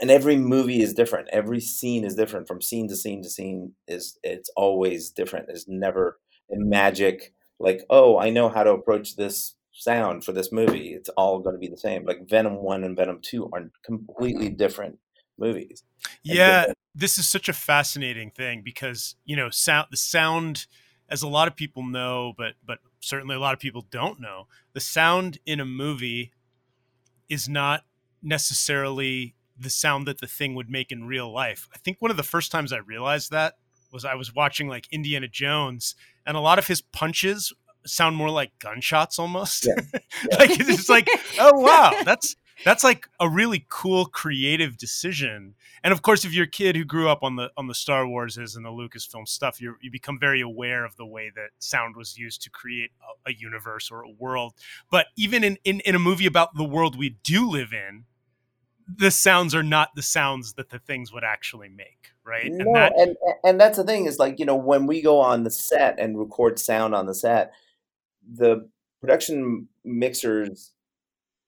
and 0.00 0.10
every 0.10 0.36
movie 0.36 0.82
is 0.82 0.94
different. 0.94 1.28
Every 1.32 1.60
scene 1.60 2.04
is 2.04 2.14
different. 2.14 2.48
From 2.48 2.62
scene 2.62 2.88
to 2.88 2.96
scene 2.96 3.22
to 3.22 3.30
scene 3.30 3.74
is 3.86 4.18
it's 4.22 4.50
always 4.56 5.10
different. 5.10 5.46
There's 5.46 5.68
never 5.68 6.18
a 6.50 6.56
magic 6.56 7.32
like 7.58 7.82
oh 7.88 8.18
i 8.18 8.28
know 8.28 8.48
how 8.48 8.62
to 8.62 8.72
approach 8.72 9.16
this 9.16 9.54
sound 9.72 10.24
for 10.24 10.32
this 10.32 10.52
movie. 10.52 10.92
It's 10.92 11.08
all 11.10 11.38
going 11.38 11.54
to 11.54 11.58
be 11.58 11.68
the 11.68 11.78
same. 11.78 12.04
Like 12.04 12.28
venom 12.28 12.56
1 12.56 12.84
and 12.84 12.96
venom 12.96 13.20
2 13.22 13.50
are 13.52 13.70
completely 13.84 14.50
different 14.50 14.98
movies 15.38 15.82
yeah 16.22 16.60
different. 16.60 16.78
this 16.94 17.16
is 17.16 17.26
such 17.26 17.48
a 17.48 17.54
fascinating 17.54 18.30
thing 18.30 18.60
because 18.62 19.16
you 19.24 19.34
know 19.34 19.48
sound 19.48 19.86
the 19.90 19.96
sound 19.96 20.66
as 21.08 21.22
a 21.22 21.26
lot 21.26 21.48
of 21.48 21.56
people 21.56 21.82
know 21.82 22.34
but 22.36 22.52
but 22.64 22.78
certainly 23.02 23.34
a 23.34 23.40
lot 23.40 23.52
of 23.52 23.60
people 23.60 23.86
don't 23.90 24.20
know, 24.20 24.46
the 24.72 24.80
sound 24.80 25.38
in 25.44 25.60
a 25.60 25.64
movie 25.64 26.32
is 27.28 27.48
not 27.48 27.84
necessarily 28.22 29.34
the 29.58 29.70
sound 29.70 30.06
that 30.06 30.20
the 30.20 30.26
thing 30.26 30.54
would 30.54 30.70
make 30.70 30.90
in 30.92 31.04
real 31.04 31.32
life. 31.32 31.68
I 31.74 31.78
think 31.78 31.98
one 32.00 32.10
of 32.10 32.16
the 32.16 32.22
first 32.22 32.50
times 32.50 32.72
I 32.72 32.78
realized 32.78 33.30
that 33.30 33.54
was 33.92 34.04
I 34.04 34.14
was 34.14 34.34
watching 34.34 34.68
like 34.68 34.88
Indiana 34.90 35.28
Jones 35.28 35.94
and 36.26 36.36
a 36.36 36.40
lot 36.40 36.58
of 36.58 36.66
his 36.66 36.80
punches 36.80 37.52
sound 37.84 38.16
more 38.16 38.30
like 38.30 38.58
gunshots 38.58 39.18
almost. 39.18 39.66
Yeah. 39.66 39.74
Yeah. 40.30 40.36
like 40.38 40.50
it's 40.60 40.88
like, 40.88 41.08
oh 41.38 41.58
wow, 41.58 41.92
that's 42.04 42.36
That's 42.64 42.84
like 42.84 43.08
a 43.18 43.28
really 43.28 43.66
cool 43.68 44.06
creative 44.06 44.76
decision. 44.76 45.54
And 45.82 45.92
of 45.92 46.02
course, 46.02 46.24
if 46.24 46.32
you're 46.32 46.44
a 46.44 46.50
kid 46.50 46.76
who 46.76 46.84
grew 46.84 47.08
up 47.08 47.22
on 47.22 47.36
the 47.36 47.50
on 47.56 47.66
the 47.66 47.74
Star 47.74 48.04
Warses 48.04 48.56
and 48.56 48.64
the 48.64 48.70
Lucasfilm 48.70 49.26
stuff, 49.26 49.60
you 49.60 49.76
you 49.80 49.90
become 49.90 50.18
very 50.18 50.40
aware 50.40 50.84
of 50.84 50.96
the 50.96 51.06
way 51.06 51.30
that 51.34 51.50
sound 51.58 51.96
was 51.96 52.16
used 52.16 52.42
to 52.42 52.50
create 52.50 52.90
a, 53.26 53.30
a 53.30 53.34
universe 53.34 53.90
or 53.90 54.02
a 54.02 54.10
world. 54.10 54.54
But 54.90 55.06
even 55.16 55.42
in, 55.42 55.58
in 55.64 55.80
in 55.80 55.94
a 55.94 55.98
movie 55.98 56.26
about 56.26 56.54
the 56.54 56.64
world 56.64 56.96
we 56.96 57.16
do 57.24 57.48
live 57.48 57.72
in, 57.72 58.04
the 58.96 59.10
sounds 59.10 59.54
are 59.54 59.62
not 59.62 59.94
the 59.94 60.02
sounds 60.02 60.54
that 60.54 60.70
the 60.70 60.78
things 60.78 61.12
would 61.12 61.24
actually 61.24 61.68
make, 61.68 62.12
right? 62.24 62.50
No, 62.50 62.64
and 62.64 62.76
that 62.76 62.92
and 62.96 63.16
and 63.44 63.60
that's 63.60 63.76
the 63.76 63.84
thing 63.84 64.06
is 64.06 64.18
like 64.18 64.38
you 64.38 64.44
know 64.44 64.56
when 64.56 64.86
we 64.86 65.02
go 65.02 65.20
on 65.20 65.44
the 65.44 65.50
set 65.50 65.98
and 65.98 66.18
record 66.18 66.58
sound 66.58 66.94
on 66.94 67.06
the 67.06 67.14
set, 67.14 67.52
the 68.30 68.68
production 69.00 69.68
mixer's 69.84 70.72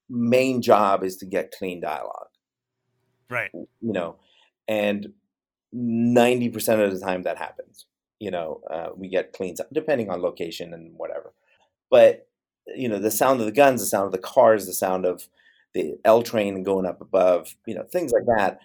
main 0.09 0.63
job 0.63 1.03
is 1.03 1.17
to 1.17 1.27
get 1.27 1.55
clean 1.57 1.81
dialogue, 1.81 2.29
right. 3.31 3.51
you 3.53 3.93
know, 3.93 4.17
and 4.69 5.13
ninety 5.73 6.49
percent 6.49 6.81
of 6.81 6.93
the 6.93 7.05
time 7.05 7.23
that 7.23 7.39
happens. 7.39 7.87
You 8.21 8.31
know, 8.31 8.61
uh, 8.71 8.89
we 8.97 9.09
get 9.09 9.33
clean 9.33 9.57
depending 9.73 10.11
on 10.11 10.23
location 10.23 10.73
and 10.73 10.95
whatever, 10.97 11.33
but 11.91 12.29
you 12.75 12.89
know 12.89 12.99
the 12.99 13.11
sound 13.11 13.41
of 13.41 13.47
the 13.47 13.53
guns, 13.53 13.81
the 13.81 13.87
sound 13.87 14.07
of 14.07 14.13
the 14.13 14.19
cars, 14.19 14.67
the 14.67 14.73
sound 14.73 15.05
of 15.05 15.29
the 15.75 15.95
L 16.05 16.23
train 16.23 16.63
going 16.63 16.87
up 16.87 17.01
above, 17.01 17.55
you 17.67 17.75
know, 17.75 17.85
things 17.85 18.13
like 18.13 18.27
that. 18.39 18.61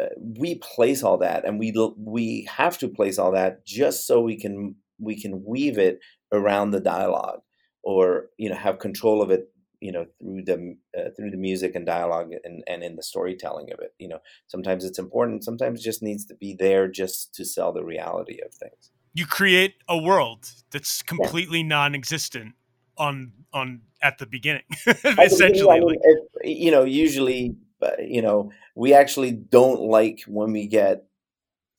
Uh, 0.00 0.06
we 0.18 0.56
place 0.56 1.02
all 1.02 1.16
that, 1.18 1.46
and 1.46 1.58
we 1.58 1.72
we 1.96 2.46
have 2.50 2.76
to 2.78 2.88
place 2.88 3.18
all 3.18 3.32
that 3.32 3.64
just 3.64 4.06
so 4.06 4.20
we 4.20 4.36
can 4.38 4.76
we 4.98 5.18
can 5.20 5.42
weave 5.44 5.78
it 5.78 6.00
around 6.32 6.70
the 6.70 6.80
dialogue, 6.80 7.40
or 7.82 8.26
you 8.36 8.50
know, 8.50 8.56
have 8.56 8.78
control 8.78 9.22
of 9.22 9.30
it, 9.30 9.50
you 9.80 9.90
know, 9.90 10.04
through 10.20 10.42
the 10.44 10.76
uh, 10.98 11.08
through 11.16 11.30
the 11.30 11.38
music 11.38 11.74
and 11.74 11.86
dialogue 11.86 12.30
and 12.44 12.62
and 12.66 12.82
in 12.82 12.96
the 12.96 13.02
storytelling 13.02 13.72
of 13.72 13.80
it. 13.80 13.94
You 13.98 14.08
know, 14.08 14.18
sometimes 14.48 14.84
it's 14.84 14.98
important, 14.98 15.44
sometimes 15.44 15.80
it 15.80 15.84
just 15.84 16.02
needs 16.02 16.26
to 16.26 16.34
be 16.34 16.54
there 16.58 16.88
just 16.88 17.34
to 17.36 17.46
sell 17.46 17.72
the 17.72 17.84
reality 17.84 18.38
of 18.44 18.52
things. 18.52 18.90
You 19.14 19.24
create 19.24 19.76
a 19.88 19.96
world 19.96 20.50
that's 20.70 21.00
Yeah. 21.00 21.06
completely 21.08 21.62
non-existent 21.62 22.54
on 22.98 23.32
on 23.52 23.82
at 24.02 24.18
the 24.18 24.26
beginning, 24.26 24.62
At 24.86 25.02
the 25.02 25.10
beginning, 25.10 25.26
essentially. 25.26 25.70
I 25.70 25.80
mean, 25.80 25.98
if, 26.02 26.58
you 26.58 26.70
know, 26.70 26.84
usually, 26.84 27.56
uh, 27.82 27.90
you 27.98 28.22
know, 28.22 28.50
we 28.74 28.92
actually 28.94 29.32
don't 29.32 29.80
like 29.80 30.20
when 30.26 30.52
we 30.52 30.66
get 30.66 31.04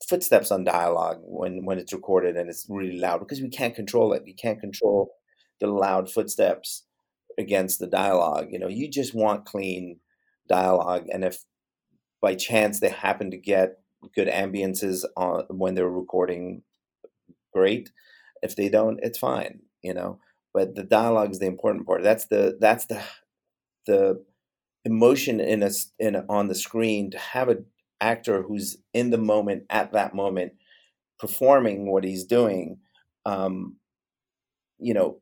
footsteps 0.06 0.50
on 0.50 0.64
dialogue 0.64 1.18
when 1.22 1.64
when 1.64 1.78
it's 1.78 1.92
recorded 1.92 2.36
and 2.36 2.48
it's 2.48 2.66
really 2.68 2.98
loud 2.98 3.18
because 3.18 3.40
we 3.40 3.48
can't 3.48 3.74
control 3.74 4.12
it. 4.12 4.22
You 4.26 4.34
can't 4.34 4.60
control 4.60 5.10
the 5.60 5.66
loud 5.66 6.10
footsteps 6.10 6.84
against 7.38 7.78
the 7.78 7.86
dialogue. 7.86 8.48
You 8.50 8.58
know, 8.58 8.68
you 8.68 8.88
just 8.90 9.14
want 9.14 9.44
clean 9.44 10.00
dialogue, 10.48 11.06
and 11.12 11.24
if 11.24 11.44
by 12.20 12.34
chance 12.34 12.80
they 12.80 12.90
happen 12.90 13.30
to 13.30 13.36
get 13.36 13.78
good 14.14 14.28
ambiances 14.28 15.04
on 15.16 15.44
when 15.50 15.74
they're 15.74 15.88
recording, 15.88 16.62
great. 17.52 17.90
If 18.42 18.54
they 18.54 18.68
don't, 18.68 19.00
it's 19.02 19.18
fine. 19.18 19.60
You 19.82 19.94
know, 19.94 20.20
but 20.52 20.74
the 20.74 20.82
dialogue 20.82 21.30
is 21.30 21.38
the 21.38 21.46
important 21.46 21.86
part. 21.86 22.02
That's 22.02 22.26
the 22.26 22.56
that's 22.60 22.86
the 22.86 23.02
the 23.86 24.24
emotion 24.84 25.40
in 25.40 25.62
us 25.62 25.92
in 25.98 26.14
a, 26.14 26.24
on 26.28 26.48
the 26.48 26.54
screen 26.54 27.10
to 27.10 27.18
have 27.18 27.48
an 27.48 27.64
actor 28.00 28.42
who's 28.42 28.78
in 28.94 29.10
the 29.10 29.18
moment 29.18 29.64
at 29.70 29.92
that 29.92 30.14
moment 30.14 30.52
performing 31.18 31.90
what 31.90 32.04
he's 32.04 32.24
doing 32.24 32.78
um 33.26 33.76
you 34.78 34.94
know 34.94 35.20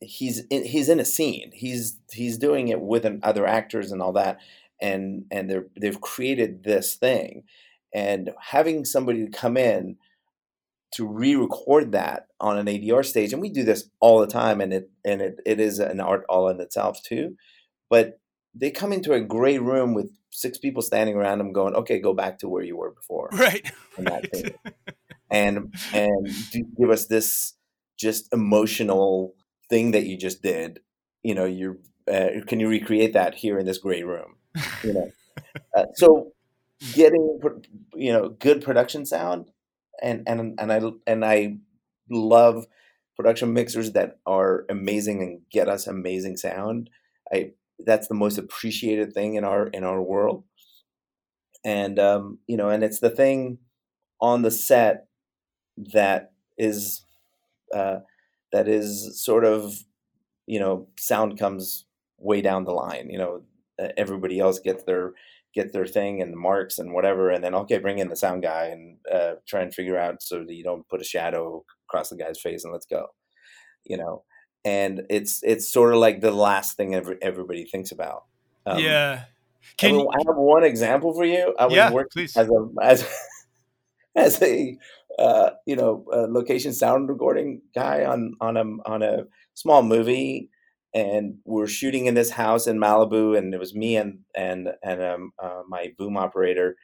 he's 0.00 0.40
in, 0.50 0.64
he's 0.64 0.88
in 0.88 1.00
a 1.00 1.04
scene 1.04 1.50
he's 1.52 1.98
he's 2.12 2.38
doing 2.38 2.68
it 2.68 2.80
with 2.80 3.04
an, 3.04 3.20
other 3.22 3.46
actors 3.46 3.92
and 3.92 4.00
all 4.00 4.12
that 4.12 4.38
and 4.80 5.24
and 5.30 5.50
they're 5.50 5.66
they've 5.78 6.00
created 6.00 6.64
this 6.64 6.94
thing 6.94 7.42
and 7.94 8.30
having 8.40 8.84
somebody 8.84 9.28
come 9.28 9.56
in 9.56 9.96
to 10.92 11.06
re-record 11.06 11.92
that 11.92 12.26
on 12.40 12.58
an 12.58 12.66
ADR 12.66 13.04
stage 13.04 13.32
and 13.32 13.42
we 13.42 13.50
do 13.50 13.64
this 13.64 13.88
all 14.00 14.20
the 14.20 14.26
time 14.26 14.60
and 14.60 14.72
it 14.72 14.90
and 15.04 15.20
it, 15.20 15.40
it 15.44 15.60
is 15.60 15.78
an 15.78 16.00
art 16.00 16.24
all 16.28 16.48
in 16.48 16.60
itself 16.60 17.02
too 17.02 17.36
but 17.90 18.20
they 18.54 18.70
come 18.70 18.92
into 18.92 19.12
a 19.12 19.20
gray 19.20 19.58
room 19.58 19.94
with 19.94 20.10
six 20.30 20.58
people 20.58 20.82
standing 20.82 21.14
around 21.16 21.38
them 21.38 21.52
going 21.52 21.74
okay 21.74 21.98
go 21.98 22.14
back 22.14 22.38
to 22.38 22.48
where 22.48 22.62
you 22.62 22.76
were 22.76 22.92
before 22.92 23.28
right. 23.32 23.70
right. 23.98 24.54
and 25.30 25.74
and 25.92 26.28
do, 26.52 26.64
give 26.78 26.90
us 26.90 27.06
this 27.06 27.54
just 27.98 28.32
emotional 28.32 29.34
thing 29.68 29.90
that 29.90 30.06
you 30.06 30.16
just 30.16 30.42
did 30.42 30.80
you 31.22 31.34
know 31.34 31.44
you're 31.44 31.76
uh, 32.10 32.28
can 32.46 32.60
you 32.60 32.68
recreate 32.68 33.12
that 33.12 33.34
here 33.34 33.58
in 33.58 33.66
this 33.66 33.78
gray 33.78 34.02
room 34.02 34.36
you 34.82 34.92
know 34.94 35.10
uh, 35.76 35.84
so 35.94 36.32
getting 36.94 37.38
you 37.94 38.12
know 38.12 38.28
good 38.28 38.62
production 38.62 39.04
sound 39.04 39.50
and 40.02 40.22
and 40.26 40.58
and 40.58 40.72
I 40.72 40.80
and 41.06 41.24
I 41.24 41.58
love 42.10 42.66
production 43.16 43.52
mixers 43.52 43.92
that 43.92 44.18
are 44.26 44.64
amazing 44.70 45.22
and 45.22 45.40
get 45.50 45.68
us 45.68 45.86
amazing 45.86 46.36
sound. 46.36 46.90
I 47.32 47.52
that's 47.84 48.08
the 48.08 48.14
most 48.14 48.38
appreciated 48.38 49.12
thing 49.12 49.34
in 49.34 49.44
our 49.44 49.68
in 49.68 49.84
our 49.84 50.02
world. 50.02 50.44
And 51.64 51.98
um, 51.98 52.38
you 52.46 52.56
know, 52.56 52.68
and 52.68 52.82
it's 52.84 53.00
the 53.00 53.10
thing 53.10 53.58
on 54.20 54.42
the 54.42 54.50
set 54.50 55.06
that 55.92 56.32
is 56.56 57.04
uh, 57.74 57.98
that 58.52 58.68
is 58.68 59.22
sort 59.22 59.44
of 59.44 59.84
you 60.46 60.58
know 60.60 60.88
sound 60.98 61.38
comes 61.38 61.84
way 62.18 62.40
down 62.40 62.64
the 62.64 62.72
line. 62.72 63.10
You 63.10 63.18
know, 63.18 63.42
everybody 63.96 64.40
else 64.40 64.58
gets 64.58 64.84
their 64.84 65.12
get 65.54 65.72
their 65.72 65.86
thing 65.86 66.20
and 66.22 66.32
the 66.32 66.36
marks 66.36 66.78
and 66.78 66.92
whatever, 66.92 67.30
and 67.30 67.42
then 67.42 67.54
okay, 67.54 67.78
bring 67.78 67.98
in 67.98 68.08
the 68.08 68.16
sound 68.16 68.42
guy 68.42 68.66
and 68.66 68.98
uh, 69.12 69.34
try 69.46 69.62
and 69.62 69.74
figure 69.74 69.98
out 69.98 70.22
so 70.22 70.44
that 70.44 70.54
you 70.54 70.64
don't 70.64 70.88
put 70.88 71.00
a 71.00 71.04
shadow 71.04 71.64
across 71.88 72.10
the 72.10 72.16
guy's 72.16 72.40
face 72.40 72.64
and 72.64 72.72
let's 72.72 72.86
go. 72.86 73.06
You 73.84 73.96
know, 73.96 74.24
and 74.64 75.02
it's 75.08 75.40
it's 75.42 75.72
sort 75.72 75.92
of 75.92 76.00
like 76.00 76.20
the 76.20 76.30
last 76.30 76.76
thing 76.76 76.94
every, 76.94 77.16
everybody 77.22 77.64
thinks 77.64 77.92
about. 77.92 78.24
Um, 78.66 78.78
yeah. 78.78 79.24
I, 79.24 79.26
Can 79.76 79.96
will- 79.96 80.10
I 80.10 80.18
have 80.26 80.36
one 80.36 80.64
example 80.64 81.14
for 81.14 81.24
you. 81.24 81.54
I 81.58 81.66
was 81.66 81.74
yeah, 81.74 81.90
working 81.90 82.10
please. 82.12 82.36
as 82.36 82.48
a 82.48 82.68
as 82.82 83.08
as 84.16 84.42
a 84.42 84.76
uh, 85.18 85.50
you 85.66 85.76
know 85.76 86.04
a 86.12 86.20
location 86.26 86.72
sound 86.72 87.08
recording 87.08 87.62
guy 87.74 88.04
on 88.04 88.34
on 88.40 88.56
a 88.56 88.64
on 88.88 89.02
a 89.02 89.24
small 89.54 89.82
movie, 89.82 90.50
and 90.94 91.38
we're 91.44 91.66
shooting 91.66 92.06
in 92.06 92.14
this 92.14 92.30
house 92.30 92.66
in 92.66 92.78
Malibu, 92.78 93.36
and 93.36 93.54
it 93.54 93.60
was 93.60 93.74
me 93.74 93.96
and 93.96 94.20
and 94.34 94.70
and 94.82 95.02
um, 95.02 95.32
uh, 95.42 95.62
my 95.68 95.92
boom 95.98 96.16
operator. 96.16 96.76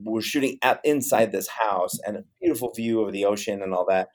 We're 0.00 0.20
shooting 0.20 0.58
at 0.62 0.80
inside 0.84 1.32
this 1.32 1.48
house, 1.48 1.98
and 2.06 2.16
a 2.16 2.24
beautiful 2.40 2.72
view 2.74 3.00
of 3.02 3.12
the 3.12 3.24
ocean 3.24 3.62
and 3.62 3.74
all 3.74 3.86
that. 3.88 4.08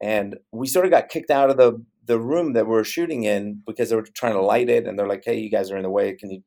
And 0.00 0.36
we 0.52 0.66
sort 0.66 0.84
of 0.84 0.90
got 0.90 1.08
kicked 1.08 1.30
out 1.30 1.50
of 1.50 1.56
the 1.56 1.84
the 2.04 2.20
room 2.20 2.52
that 2.52 2.66
we 2.66 2.70
we're 2.72 2.84
shooting 2.84 3.24
in 3.24 3.62
because 3.66 3.90
they 3.90 3.96
were 3.96 4.06
trying 4.14 4.34
to 4.34 4.42
light 4.42 4.68
it, 4.68 4.86
and 4.86 4.98
they're 4.98 5.08
like, 5.08 5.22
"Hey, 5.24 5.38
you 5.38 5.50
guys 5.50 5.70
are 5.70 5.76
in 5.76 5.82
the 5.82 5.90
way. 5.90 6.14
Can 6.14 6.30
you 6.30 6.42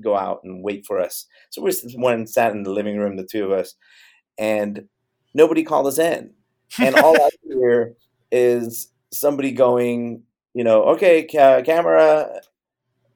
go 0.00 0.16
out 0.16 0.40
and 0.44 0.62
wait 0.62 0.84
for 0.86 1.00
us. 1.00 1.26
So 1.50 1.62
we 1.62 1.70
just 1.70 1.98
went 1.98 2.18
and 2.18 2.28
sat 2.28 2.52
in 2.52 2.62
the 2.62 2.70
living 2.70 2.96
room, 2.96 3.16
the 3.16 3.26
two 3.30 3.44
of 3.44 3.52
us, 3.52 3.74
and 4.38 4.88
nobody 5.34 5.62
called 5.62 5.86
us 5.86 5.98
in. 5.98 6.32
And 6.80 6.94
all 6.96 7.16
I 7.16 7.28
hear 7.48 7.94
is 8.30 8.90
somebody 9.12 9.52
going, 9.52 10.22
you 10.54 10.64
know, 10.64 10.84
okay, 10.94 11.24
ca- 11.24 11.62
camera, 11.62 12.40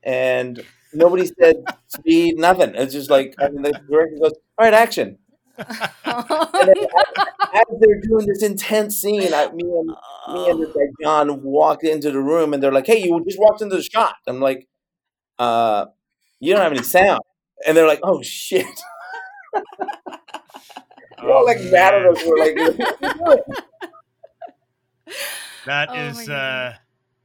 and 0.02 0.64
nobody 0.92 1.26
said 1.26 1.56
speed, 1.88 2.38
nothing. 2.38 2.74
It's 2.74 2.92
just 2.92 3.10
like, 3.10 3.34
I 3.40 3.48
mean, 3.50 3.62
the 3.62 3.72
director 3.88 4.16
goes, 4.22 4.32
all 4.58 4.64
right, 4.66 4.74
action. 4.74 5.18
And 6.58 6.68
then 6.68 6.76
as 7.54 7.64
they're 7.80 8.00
doing 8.00 8.26
this 8.26 8.42
intense 8.42 8.96
scene, 9.00 9.32
I, 9.34 9.50
me 9.52 9.64
and 9.64 9.96
me 10.26 10.48
and 10.48 10.60
this 10.60 10.70
guy 10.74 10.92
John 11.02 11.42
walked 11.42 11.84
into 11.84 12.10
the 12.10 12.20
room, 12.20 12.52
and 12.54 12.62
they're 12.62 12.72
like, 12.72 12.86
"Hey, 12.86 13.02
you 13.04 13.22
just 13.24 13.38
walked 13.38 13.62
into 13.62 13.76
the 13.76 13.82
shot." 13.82 14.16
I'm 14.26 14.40
like, 14.40 14.66
"Uh, 15.38 15.86
you 16.40 16.52
don't 16.52 16.62
have 16.62 16.72
any 16.72 16.82
sound," 16.82 17.20
and 17.66 17.76
they're 17.76 17.86
like, 17.86 18.00
"Oh 18.02 18.22
shit!" 18.22 18.66
They're 21.22 21.32
all 21.32 21.42
Oh, 21.42 21.44
like 21.44 21.58
mad 21.70 21.94
at 21.94 22.06
us. 22.06 22.22
We're 22.24 22.38
like, 22.38 22.56
"What 22.56 22.74
are 22.74 22.96
you 23.00 23.12
doing?" 23.14 23.42
That 25.66 25.88
Oh 25.90 25.94
is 25.94 26.28
uh 26.28 26.74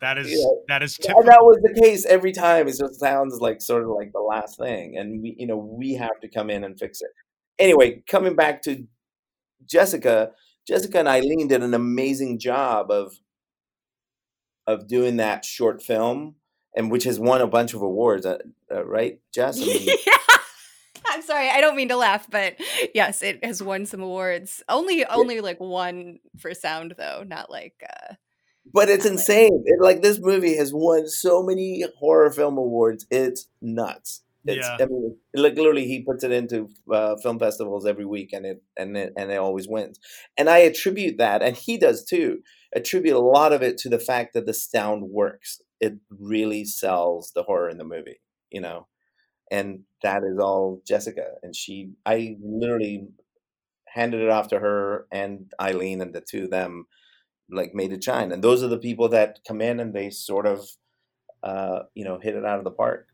that 0.02 0.18
is 0.18 0.32
Yeah. 0.32 0.46
that 0.68 0.84
is 0.84 0.98
and 1.08 1.28
that 1.28 1.42
was 1.42 1.60
the 1.62 1.80
case 1.80 2.06
every 2.06 2.32
time. 2.32 2.68
It 2.68 2.78
just 2.78 3.00
sounds 3.00 3.40
like 3.40 3.62
sort 3.62 3.84
of 3.84 3.90
like 3.90 4.12
the 4.14 4.20
last 4.20 4.58
thing, 4.58 4.98
and 4.98 5.22
we, 5.22 5.36
you 5.38 5.48
know, 5.48 5.58
we 5.58 5.94
have 5.94 6.20
to 6.22 6.28
come 6.28 6.50
in 6.50 6.64
and 6.64 6.78
fix 6.78 7.02
it. 7.02 7.12
Anyway, 7.60 8.04
coming 8.10 8.36
back 8.36 8.62
to 8.64 8.88
Jessica, 9.66 10.32
Jessica 10.68 11.00
and 11.00 11.08
Eileen 11.08 11.48
did 11.48 11.64
an 11.64 11.74
amazing 11.74 12.40
job 12.40 12.90
of 12.92 13.14
of 14.68 14.88
doing 14.88 15.18
that 15.18 15.44
short 15.46 15.82
film, 15.82 16.36
and 16.76 16.92
which 16.92 17.04
has 17.04 17.20
won 17.20 17.42
a 17.42 17.48
bunch 17.48 17.74
of 17.74 17.82
awards, 17.82 18.26
uh, 18.26 18.38
uh, 18.72 18.86
right, 18.86 19.20
Jess? 19.34 19.62
I 19.62 19.66
mean, 19.66 19.88
yeah. 20.08 20.14
I'm 21.08 21.22
sorry, 21.24 21.50
I 21.50 21.60
don't 21.62 21.76
mean 21.76 21.90
to 21.90 21.98
laugh, 21.98 22.28
but 22.30 22.56
yes, 22.94 23.22
it 23.22 23.44
has 23.44 23.62
won 23.62 23.86
some 23.86 24.02
awards. 24.02 24.64
Only 24.70 25.06
only 25.06 25.42
like 25.42 25.60
one 25.60 26.20
for 26.40 26.54
sound 26.54 26.96
though, 26.98 27.24
not 27.28 27.52
like 27.52 27.76
uh 27.88 28.14
but 28.66 28.90
it's 28.90 29.06
insane. 29.06 29.64
It, 29.66 29.82
like 29.82 30.02
this 30.02 30.20
movie 30.20 30.56
has 30.58 30.74
won 30.74 31.08
so 31.08 31.44
many 31.44 31.86
horror 31.98 32.32
film 32.32 32.58
awards. 32.58 33.06
It's 33.10 33.48
nuts. 33.62 34.22
It's, 34.46 34.66
Yeah. 34.66 34.78
I 34.80 34.86
mean, 34.86 35.18
like 35.36 35.56
literally, 35.56 35.86
he 35.86 36.04
puts 36.04 36.24
it 36.24 36.32
into 36.32 36.70
uh, 36.92 37.16
film 37.18 37.40
festivals 37.40 37.86
every 37.86 38.06
week, 38.06 38.34
and 38.34 38.46
it 38.46 38.64
and 38.78 38.98
it 38.98 39.14
and 39.16 39.32
it 39.32 39.38
always 39.38 39.68
wins. 39.68 40.00
And 40.38 40.50
I 40.50 40.60
attribute 40.60 41.18
that, 41.18 41.42
and 41.42 41.56
he 41.56 41.78
does 41.78 42.04
too. 42.04 42.40
Attribute 42.74 43.16
a 43.16 43.20
lot 43.20 43.54
of 43.54 43.62
it 43.62 43.78
to 43.80 43.90
the 43.90 44.00
fact 44.00 44.34
that 44.34 44.46
the 44.46 44.54
sound 44.54 45.04
works. 45.04 45.62
It 45.80 45.98
really 46.10 46.66
sells 46.66 47.32
the 47.34 47.44
horror 47.44 47.70
in 47.70 47.78
the 47.78 47.84
movie, 47.84 48.22
you 48.50 48.62
know. 48.62 48.88
And 49.52 49.82
that 50.02 50.24
is 50.24 50.40
all 50.40 50.82
Jessica, 50.88 51.26
and 51.44 51.56
she. 51.56 51.92
I 52.06 52.38
literally 52.42 53.08
handed 53.88 54.22
it 54.22 54.30
off 54.30 54.48
to 54.48 54.60
her 54.60 55.06
and 55.12 55.52
Eileen, 55.60 56.02
and 56.02 56.16
the 56.16 56.22
two 56.22 56.46
of 56.46 56.52
them 56.52 56.86
like 57.52 57.74
made 57.74 57.92
it 57.92 58.04
shine. 58.04 58.32
And 58.32 58.44
those 58.44 58.64
are 58.64 58.68
the 58.68 58.78
people 58.78 59.10
that 59.10 59.40
come 59.48 59.62
in 59.62 59.80
and 59.80 59.94
they 59.94 60.10
sort 60.10 60.46
of, 60.46 60.68
uh, 61.44 61.84
you 61.94 62.04
know, 62.04 62.20
hit 62.20 62.36
it 62.36 62.46
out 62.46 62.58
of 62.58 62.64
the 62.64 62.72
park. 62.72 63.08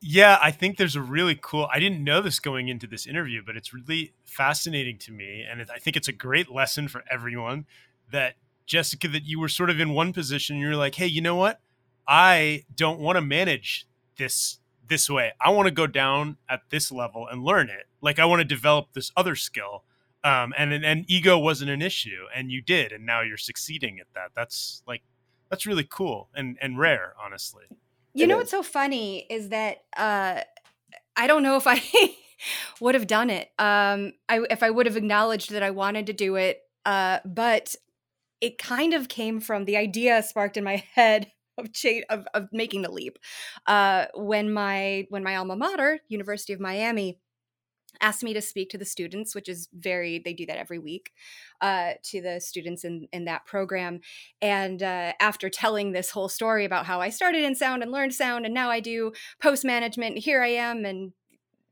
Yeah, 0.00 0.38
I 0.40 0.52
think 0.52 0.76
there's 0.76 0.94
a 0.94 1.02
really 1.02 1.36
cool. 1.40 1.68
I 1.72 1.80
didn't 1.80 2.04
know 2.04 2.20
this 2.20 2.38
going 2.38 2.68
into 2.68 2.86
this 2.86 3.06
interview, 3.06 3.42
but 3.44 3.56
it's 3.56 3.74
really 3.74 4.12
fascinating 4.24 4.96
to 4.98 5.12
me, 5.12 5.44
and 5.48 5.60
it, 5.60 5.70
I 5.74 5.78
think 5.78 5.96
it's 5.96 6.06
a 6.06 6.12
great 6.12 6.48
lesson 6.48 6.86
for 6.86 7.02
everyone. 7.10 7.66
That 8.12 8.34
Jessica, 8.64 9.08
that 9.08 9.24
you 9.24 9.40
were 9.40 9.48
sort 9.48 9.70
of 9.70 9.80
in 9.80 9.90
one 9.90 10.12
position, 10.12 10.54
and 10.54 10.62
you're 10.62 10.76
like, 10.76 10.94
hey, 10.94 11.06
you 11.06 11.20
know 11.20 11.34
what? 11.34 11.60
I 12.06 12.64
don't 12.76 13.00
want 13.00 13.16
to 13.16 13.20
manage 13.20 13.88
this 14.18 14.58
this 14.88 15.10
way. 15.10 15.32
I 15.40 15.50
want 15.50 15.66
to 15.66 15.74
go 15.74 15.86
down 15.86 16.36
at 16.48 16.62
this 16.70 16.92
level 16.92 17.26
and 17.26 17.44
learn 17.44 17.68
it. 17.68 17.86
Like 18.00 18.18
I 18.18 18.24
want 18.24 18.40
to 18.40 18.44
develop 18.44 18.92
this 18.92 19.12
other 19.16 19.34
skill. 19.34 19.84
Um, 20.24 20.52
and 20.58 20.72
and 20.72 21.04
ego 21.08 21.38
wasn't 21.38 21.70
an 21.70 21.80
issue, 21.80 22.26
and 22.34 22.50
you 22.50 22.60
did, 22.60 22.92
and 22.92 23.06
now 23.06 23.22
you're 23.22 23.36
succeeding 23.36 24.00
at 24.00 24.08
that. 24.14 24.32
That's 24.34 24.82
like 24.86 25.02
that's 25.48 25.64
really 25.66 25.86
cool 25.88 26.28
and 26.34 26.58
and 26.60 26.78
rare, 26.78 27.14
honestly. 27.22 27.64
You 28.14 28.24
It 28.24 28.28
know 28.28 28.34
is. 28.34 28.38
what's 28.38 28.50
so 28.50 28.62
funny 28.62 29.26
is 29.30 29.50
that 29.50 29.78
uh, 29.96 30.40
I 31.16 31.26
don't 31.26 31.42
know 31.42 31.56
if 31.56 31.66
I 31.66 31.80
would 32.80 32.94
have 32.94 33.06
done 33.06 33.30
it. 33.30 33.48
Um, 33.58 34.12
I 34.28 34.40
if 34.50 34.62
I 34.62 34.70
would 34.70 34.86
have 34.86 34.96
acknowledged 34.96 35.50
that 35.50 35.62
I 35.62 35.70
wanted 35.70 36.06
to 36.06 36.12
do 36.12 36.36
it, 36.36 36.62
uh, 36.84 37.20
but 37.24 37.74
it 38.40 38.58
kind 38.58 38.94
of 38.94 39.08
came 39.08 39.40
from 39.40 39.64
the 39.64 39.76
idea 39.76 40.22
sparked 40.22 40.56
in 40.56 40.64
my 40.64 40.76
head 40.94 41.32
of 41.56 41.72
cha- 41.72 42.02
of, 42.08 42.26
of 42.34 42.48
making 42.52 42.82
the 42.82 42.90
leap 42.90 43.18
uh, 43.66 44.06
when 44.14 44.52
my 44.52 45.06
when 45.10 45.22
my 45.22 45.36
alma 45.36 45.56
mater, 45.56 46.00
University 46.08 46.52
of 46.52 46.60
Miami, 46.60 47.18
asked 48.00 48.22
me 48.22 48.32
to 48.34 48.40
speak 48.40 48.70
to 48.70 48.78
the 48.78 48.84
students, 48.84 49.34
which 49.34 49.48
is 49.48 49.68
very 49.72 50.18
they 50.18 50.32
do 50.32 50.46
that 50.46 50.58
every 50.58 50.78
week 50.78 51.12
uh, 51.60 51.92
to 52.04 52.20
the 52.20 52.40
students 52.40 52.84
in 52.84 53.08
in 53.12 53.24
that 53.26 53.44
program. 53.46 54.00
And 54.40 54.82
uh, 54.82 55.12
after 55.20 55.48
telling 55.48 55.92
this 55.92 56.10
whole 56.10 56.28
story 56.28 56.64
about 56.64 56.86
how 56.86 57.00
I 57.00 57.10
started 57.10 57.44
in 57.44 57.54
sound 57.54 57.82
and 57.82 57.92
learned 57.92 58.14
sound, 58.14 58.44
and 58.44 58.54
now 58.54 58.70
I 58.70 58.80
do 58.80 59.12
post 59.40 59.64
management, 59.64 60.14
and 60.16 60.24
here 60.24 60.42
I 60.42 60.48
am, 60.48 60.84
and 60.84 61.12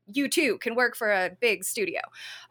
you 0.07 0.27
too 0.29 0.57
can 0.59 0.75
work 0.75 0.95
for 0.95 1.11
a 1.11 1.31
big 1.39 1.63
studio. 1.63 1.99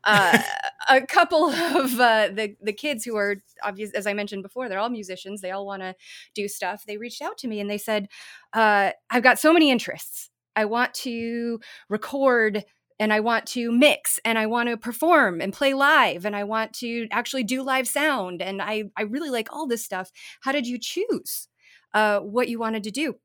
Uh, 0.05 0.39
a 0.89 1.01
couple 1.01 1.47
of 1.47 1.99
uh, 1.99 2.29
the 2.29 2.55
the 2.61 2.73
kids 2.73 3.05
who 3.05 3.17
are 3.17 3.43
obvious, 3.63 3.93
as 3.93 4.07
I 4.07 4.13
mentioned 4.13 4.43
before, 4.43 4.69
they're 4.69 4.79
all 4.79 4.91
musicians. 4.91 5.41
They 5.41 5.51
all 5.51 5.67
want 5.67 5.83
to 5.83 5.95
do 6.35 6.49
stuff. 6.49 6.85
They 6.87 6.97
reached 6.97 7.23
out 7.23 7.39
to 7.39 7.49
me 7.49 7.61
and 7.61 7.71
they 7.71 7.79
said, 7.79 8.09
uh, 8.53 8.91
"I've 9.11 9.23
got 9.23 9.39
so 9.39 9.53
many 9.53 9.71
interests. 9.71 10.31
I 10.55 10.67
want 10.67 10.95
to 10.95 11.61
record." 11.89 12.65
And 12.99 13.13
I 13.13 13.21
want 13.21 13.47
to 13.49 13.71
mix 13.71 14.19
and 14.25 14.39
I 14.39 14.47
want 14.47 14.69
to 14.69 14.77
perform 14.77 15.41
and 15.41 15.53
play 15.53 15.75
live 15.75 16.25
and 16.25 16.35
I 16.35 16.45
want 16.45 16.73
to 16.75 17.09
actually 17.11 17.45
do 17.45 17.63
live 17.63 17.87
sound. 17.87 18.41
And 18.41 18.63
I, 18.63 18.85
I 18.97 19.03
really 19.03 19.31
like 19.31 19.53
all 19.53 19.67
this 19.67 19.85
stuff. 19.85 20.11
How 20.41 20.53
did 20.53 20.67
you 20.67 20.79
choose 20.79 21.49
uh, 21.93 22.21
what 22.21 22.49
you 22.49 22.59
wanted 22.59 22.85
to 22.85 22.91
do? 22.91 23.17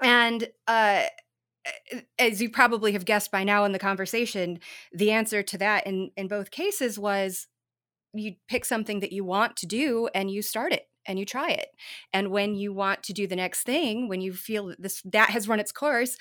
And 0.00 0.48
uh, 0.68 1.04
as 2.18 2.40
you 2.40 2.50
probably 2.50 2.92
have 2.92 3.04
guessed 3.04 3.30
by 3.30 3.44
now 3.44 3.64
in 3.64 3.72
the 3.72 3.78
conversation, 3.78 4.60
the 4.92 5.10
answer 5.10 5.42
to 5.42 5.58
that 5.58 5.86
in 5.86 6.10
in 6.16 6.28
both 6.28 6.50
cases 6.50 6.98
was 6.98 7.48
you 8.12 8.34
pick 8.48 8.64
something 8.64 9.00
that 9.00 9.12
you 9.12 9.24
want 9.24 9.56
to 9.56 9.66
do 9.66 10.08
and 10.14 10.30
you 10.30 10.42
start 10.42 10.72
it 10.72 10.88
and 11.06 11.18
you 11.18 11.24
try 11.24 11.50
it. 11.50 11.68
And 12.12 12.30
when 12.30 12.54
you 12.54 12.72
want 12.72 13.02
to 13.04 13.12
do 13.12 13.26
the 13.26 13.36
next 13.36 13.62
thing, 13.62 14.08
when 14.08 14.20
you 14.20 14.32
feel 14.32 14.66
that 14.68 14.82
this 14.82 15.02
that 15.04 15.30
has 15.30 15.48
run 15.48 15.60
its 15.60 15.72
course, 15.72 16.16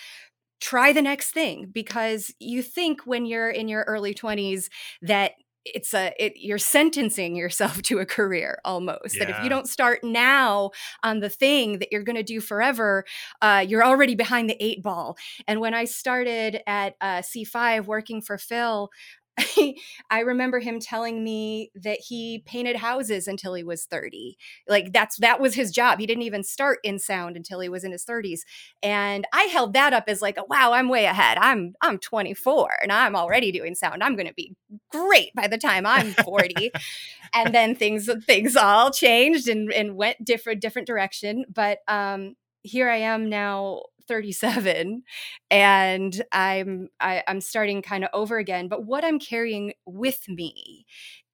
try 0.61 0.93
the 0.93 1.01
next 1.01 1.31
thing 1.31 1.69
because 1.71 2.33
you 2.39 2.61
think 2.61 3.01
when 3.05 3.25
you're 3.25 3.49
in 3.49 3.67
your 3.67 3.83
early 3.83 4.13
20s 4.13 4.69
that 5.01 5.31
it's 5.65 5.95
a 5.95 6.13
it, 6.23 6.33
you're 6.35 6.59
sentencing 6.59 7.35
yourself 7.35 7.81
to 7.83 7.99
a 7.99 8.05
career 8.05 8.59
almost 8.63 9.17
that 9.19 9.29
if 9.29 9.43
you 9.43 9.49
don't 9.49 9.67
start 9.67 10.03
now 10.03 10.69
on 11.03 11.19
the 11.19 11.29
thing 11.29 11.79
that 11.79 11.91
you're 11.91 12.03
going 12.03 12.15
to 12.15 12.23
do 12.23 12.39
forever 12.39 13.03
uh, 13.41 13.65
you're 13.67 13.83
already 13.83 14.15
behind 14.15 14.49
the 14.49 14.63
eight 14.63 14.81
ball. 14.83 15.17
And 15.47 15.59
when 15.59 15.73
i 15.73 15.85
started 15.85 16.61
at 16.67 16.95
uh, 17.01 17.21
c5 17.21 17.85
working 17.85 18.21
for 18.21 18.37
phil 18.37 18.89
I 20.09 20.19
remember 20.21 20.59
him 20.59 20.79
telling 20.79 21.23
me 21.23 21.71
that 21.75 21.99
he 21.99 22.43
painted 22.45 22.77
houses 22.77 23.27
until 23.27 23.53
he 23.53 23.63
was 23.63 23.86
30. 23.86 24.38
Like 24.67 24.93
that's 24.93 25.17
that 25.17 25.41
was 25.41 25.55
his 25.55 25.71
job. 25.71 25.99
He 25.99 26.05
didn't 26.05 26.23
even 26.23 26.43
start 26.43 26.79
in 26.83 26.99
sound 26.99 27.36
until 27.36 27.59
he 27.59 27.67
was 27.67 27.83
in 27.83 27.91
his 27.91 28.05
30s. 28.05 28.41
And 28.81 29.27
I 29.33 29.43
held 29.43 29.73
that 29.73 29.93
up 29.93 30.05
as 30.07 30.21
like, 30.21 30.38
wow, 30.49 30.71
I'm 30.73 30.88
way 30.88 31.05
ahead. 31.05 31.38
I'm 31.39 31.73
I'm 31.81 31.97
24 31.97 32.79
and 32.81 32.91
I'm 32.91 33.15
already 33.15 33.51
doing 33.51 33.75
sound. 33.75 34.03
I'm 34.03 34.15
going 34.15 34.27
to 34.27 34.33
be 34.33 34.55
great 34.89 35.33
by 35.36 35.47
the 35.47 35.57
time 35.57 35.86
I'm 35.86 36.11
40. 36.13 36.71
and 37.33 37.53
then 37.53 37.75
things 37.75 38.09
things 38.25 38.55
all 38.55 38.91
changed 38.91 39.49
and 39.49 39.71
and 39.73 39.97
went 39.97 40.23
different 40.23 40.61
different 40.61 40.88
direction, 40.88 41.45
but 41.53 41.79
um 41.88 42.36
here 42.63 42.89
I 42.89 42.97
am 42.97 43.29
now 43.29 43.83
37 44.07 45.03
and 45.51 46.23
I'm 46.31 46.89
I, 46.99 47.23
I'm 47.27 47.41
starting 47.41 47.81
kind 47.81 48.03
of 48.03 48.09
over 48.13 48.37
again. 48.37 48.67
But 48.67 48.85
what 48.85 49.03
I'm 49.05 49.19
carrying 49.19 49.73
with 49.85 50.27
me 50.27 50.85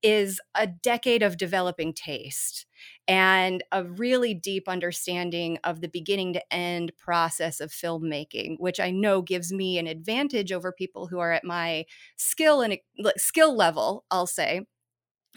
is 0.03 0.39
a 0.55 0.65
decade 0.65 1.21
of 1.21 1.37
developing 1.37 1.93
taste 1.93 2.65
and 3.07 3.63
a 3.71 3.83
really 3.83 4.33
deep 4.33 4.67
understanding 4.67 5.59
of 5.63 5.81
the 5.81 5.87
beginning 5.87 6.33
to 6.33 6.53
end 6.53 6.91
process 6.97 7.59
of 7.59 7.71
filmmaking, 7.71 8.55
which 8.57 8.79
I 8.79 8.89
know 8.89 9.21
gives 9.21 9.53
me 9.53 9.77
an 9.77 9.85
advantage 9.87 10.51
over 10.51 10.71
people 10.71 11.07
who 11.07 11.19
are 11.19 11.31
at 11.31 11.43
my 11.43 11.85
skill 12.15 12.61
and 12.61 12.77
skill 13.17 13.55
level, 13.55 14.05
I'll 14.09 14.27
say. 14.27 14.61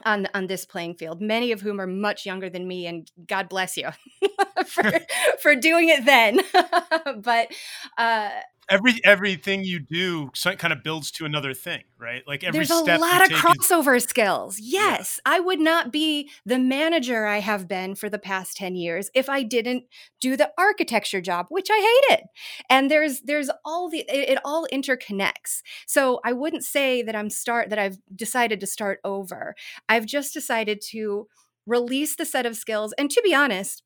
On, 0.05 0.27
on 0.35 0.49
this 0.49 0.67
playing 0.67 0.97
field, 0.97 1.21
many 1.23 1.53
of 1.53 1.61
whom 1.61 1.81
are 1.81 1.87
much 1.87 2.27
younger 2.27 2.51
than 2.51 2.67
me, 2.67 2.87
and 2.87 3.11
God 3.27 3.49
bless 3.49 3.77
you 3.77 3.91
for, 4.67 4.93
for 5.41 5.55
doing 5.55 5.89
it 5.89 6.05
then. 6.05 6.41
but 7.23 7.49
uh, 7.97 8.31
every 8.69 9.01
everything 9.05 9.65
you 9.65 9.79
do 9.79 10.31
kind 10.59 10.73
of 10.73 10.83
builds 10.83 11.11
to 11.13 11.25
another 11.25 11.55
thing, 11.55 11.83
right? 11.99 12.23
Like 12.27 12.45
every 12.45 12.59
there's 12.59 12.71
a 12.71 12.81
lot 12.81 13.23
of 13.23 13.29
take 13.29 13.33
is- 13.33 13.43
crossover 13.43 14.01
skills. 14.07 14.59
Yes, 14.61 15.21
I 15.25 15.41
would 15.41 15.61
not 15.61 15.93
be 15.93 16.31
the 16.45 16.59
manager 16.59 17.27
I 17.27 17.41
have 17.41 17.69
been 17.69 17.95
for 17.95 18.11
the 18.11 18.19
past 18.19 18.57
10 18.57 18.75
years 18.77 19.11
if 19.15 19.29
I 19.29 19.43
didn't 19.43 19.85
do 20.21 20.37
the 20.37 20.51
architecture 20.59 21.21
job, 21.21 21.47
which 21.49 21.69
I 21.71 22.01
hated. 22.09 22.25
And 22.69 22.91
there's 22.91 23.21
there's 23.23 23.51
all 23.65 23.89
the 23.89 24.01
it, 24.01 24.31
it 24.31 24.39
all 24.45 24.67
interconnects. 24.73 25.63
So 25.87 26.21
I 26.25 26.33
wouldn't 26.33 26.65
say 26.65 27.03
that 27.03 27.15
I'm 27.15 27.31
start 27.31 27.71
that 27.71 27.79
I've 27.79 27.99
decided 28.15 28.61
to 28.61 28.67
start 28.67 29.01
over. 29.05 29.55
I've 29.89 30.07
just 30.07 30.35
decided 30.35 30.81
to 30.91 31.29
release 31.67 32.17
the 32.17 32.27
set 32.27 32.45
of 32.45 32.57
skills 32.57 32.93
and 32.99 33.11
to 33.11 33.23
be 33.23 33.35
honest, 33.35 33.84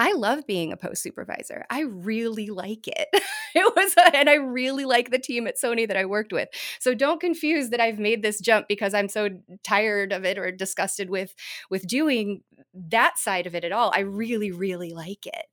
I 0.00 0.12
love 0.12 0.46
being 0.46 0.72
a 0.72 0.78
post 0.78 1.02
supervisor. 1.02 1.66
I 1.68 1.80
really 1.82 2.48
like 2.48 2.88
it. 2.88 3.08
it 3.54 3.76
was, 3.76 3.94
and 4.14 4.30
I 4.30 4.36
really 4.36 4.86
like 4.86 5.10
the 5.10 5.18
team 5.18 5.46
at 5.46 5.58
Sony 5.58 5.86
that 5.86 5.96
I 5.98 6.06
worked 6.06 6.32
with. 6.32 6.48
So 6.78 6.94
don't 6.94 7.20
confuse 7.20 7.68
that 7.68 7.80
I've 7.80 7.98
made 7.98 8.22
this 8.22 8.40
jump 8.40 8.66
because 8.66 8.94
I'm 8.94 9.10
so 9.10 9.28
tired 9.62 10.14
of 10.14 10.24
it 10.24 10.38
or 10.38 10.50
disgusted 10.52 11.10
with 11.10 11.34
with 11.68 11.86
doing 11.86 12.40
that 12.72 13.18
side 13.18 13.46
of 13.46 13.54
it 13.54 13.62
at 13.62 13.72
all. 13.72 13.92
I 13.94 14.00
really, 14.00 14.50
really 14.50 14.94
like 14.94 15.26
it. 15.26 15.44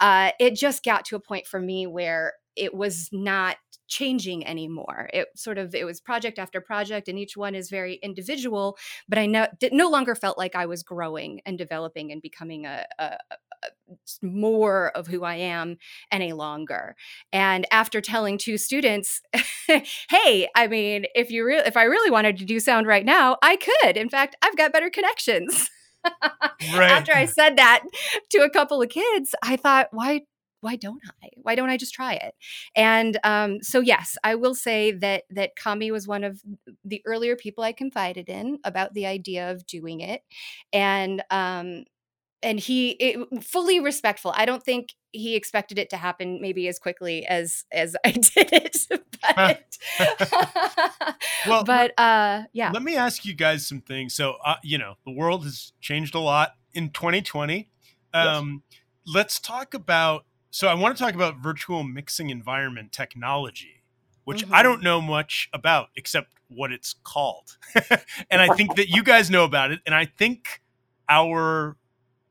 Uh, 0.00 0.30
it 0.40 0.54
just 0.54 0.82
got 0.82 1.04
to 1.06 1.16
a 1.16 1.20
point 1.20 1.46
for 1.46 1.60
me 1.60 1.86
where 1.86 2.32
it 2.56 2.72
was 2.72 3.10
not 3.12 3.58
changing 3.86 4.46
anymore. 4.46 5.10
It 5.12 5.28
sort 5.36 5.58
of 5.58 5.74
it 5.74 5.84
was 5.84 6.00
project 6.00 6.38
after 6.38 6.62
project, 6.62 7.08
and 7.08 7.18
each 7.18 7.36
one 7.36 7.54
is 7.54 7.68
very 7.68 7.96
individual. 8.02 8.78
But 9.10 9.18
I 9.18 9.26
no, 9.26 9.46
no 9.72 9.90
longer 9.90 10.14
felt 10.14 10.38
like 10.38 10.54
I 10.56 10.64
was 10.64 10.82
growing 10.82 11.42
and 11.44 11.58
developing 11.58 12.12
and 12.12 12.22
becoming 12.22 12.64
a, 12.64 12.86
a, 12.98 13.18
more 14.22 14.90
of 14.90 15.06
who 15.06 15.24
I 15.24 15.36
am 15.36 15.76
any 16.10 16.32
longer. 16.32 16.96
And 17.32 17.66
after 17.70 18.00
telling 18.00 18.38
two 18.38 18.58
students, 18.58 19.20
"Hey, 20.08 20.48
I 20.54 20.66
mean, 20.66 21.06
if 21.14 21.30
you 21.30 21.44
really 21.44 21.66
if 21.66 21.76
I 21.76 21.84
really 21.84 22.10
wanted 22.10 22.38
to 22.38 22.44
do 22.44 22.60
sound 22.60 22.86
right 22.86 23.04
now, 23.04 23.36
I 23.42 23.56
could. 23.56 23.96
In 23.96 24.08
fact, 24.08 24.36
I've 24.42 24.56
got 24.56 24.72
better 24.72 24.90
connections." 24.90 25.68
Right. 26.74 26.90
After 26.90 27.12
I 27.12 27.26
said 27.26 27.56
that 27.56 27.82
to 28.30 28.38
a 28.38 28.50
couple 28.50 28.80
of 28.80 28.88
kids, 28.88 29.34
I 29.42 29.56
thought, 29.56 29.88
"Why 29.92 30.22
why 30.60 30.76
don't 30.76 31.00
I? 31.22 31.28
Why 31.36 31.54
don't 31.54 31.70
I 31.70 31.76
just 31.76 31.94
try 31.94 32.14
it?" 32.14 32.34
And 32.76 33.18
um, 33.24 33.62
so, 33.62 33.80
yes, 33.80 34.16
I 34.24 34.34
will 34.34 34.54
say 34.54 34.92
that 34.92 35.24
that 35.30 35.56
Kami 35.56 35.90
was 35.90 36.06
one 36.06 36.24
of 36.24 36.40
the 36.84 37.02
earlier 37.06 37.36
people 37.36 37.64
I 37.64 37.72
confided 37.72 38.28
in 38.28 38.58
about 38.64 38.94
the 38.94 39.06
idea 39.06 39.50
of 39.50 39.66
doing 39.66 40.00
it, 40.00 40.22
and 40.72 41.22
um, 41.30 41.84
and 42.42 42.58
he 42.58 42.90
it, 42.90 43.44
fully 43.44 43.80
respectful. 43.80 44.32
I 44.34 44.44
don't 44.44 44.62
think 44.62 44.94
he 45.12 45.34
expected 45.34 45.78
it 45.78 45.90
to 45.90 45.96
happen 45.96 46.40
maybe 46.40 46.68
as 46.68 46.78
quickly 46.78 47.26
as 47.26 47.64
as 47.72 47.96
I 48.04 48.10
did 48.12 48.52
it, 48.52 48.76
but 49.36 49.78
well, 51.46 51.64
but 51.64 51.98
uh, 51.98 52.42
yeah. 52.52 52.70
Let 52.72 52.82
me 52.82 52.96
ask 52.96 53.24
you 53.24 53.34
guys 53.34 53.66
some 53.66 53.80
things. 53.80 54.14
So, 54.14 54.36
uh, 54.44 54.56
you 54.62 54.78
know, 54.78 54.94
the 55.04 55.12
world 55.12 55.44
has 55.44 55.72
changed 55.80 56.14
a 56.14 56.20
lot 56.20 56.54
in 56.72 56.90
2020. 56.90 57.68
Um, 58.12 58.62
yes. 58.70 58.80
Let's 59.14 59.40
talk 59.40 59.74
about. 59.74 60.24
So, 60.52 60.66
I 60.68 60.74
want 60.74 60.96
to 60.96 61.02
talk 61.02 61.14
about 61.14 61.36
virtual 61.36 61.84
mixing 61.84 62.30
environment 62.30 62.92
technology, 62.92 63.84
which 64.24 64.44
mm-hmm. 64.44 64.54
I 64.54 64.62
don't 64.62 64.82
know 64.82 65.00
much 65.00 65.48
about 65.52 65.88
except 65.96 66.32
what 66.48 66.72
it's 66.72 66.94
called, 67.04 67.56
and 68.30 68.40
I 68.40 68.54
think 68.54 68.74
that 68.74 68.88
you 68.88 69.04
guys 69.04 69.30
know 69.30 69.44
about 69.44 69.70
it, 69.70 69.80
and 69.86 69.94
I 69.94 70.06
think 70.06 70.60
our 71.08 71.76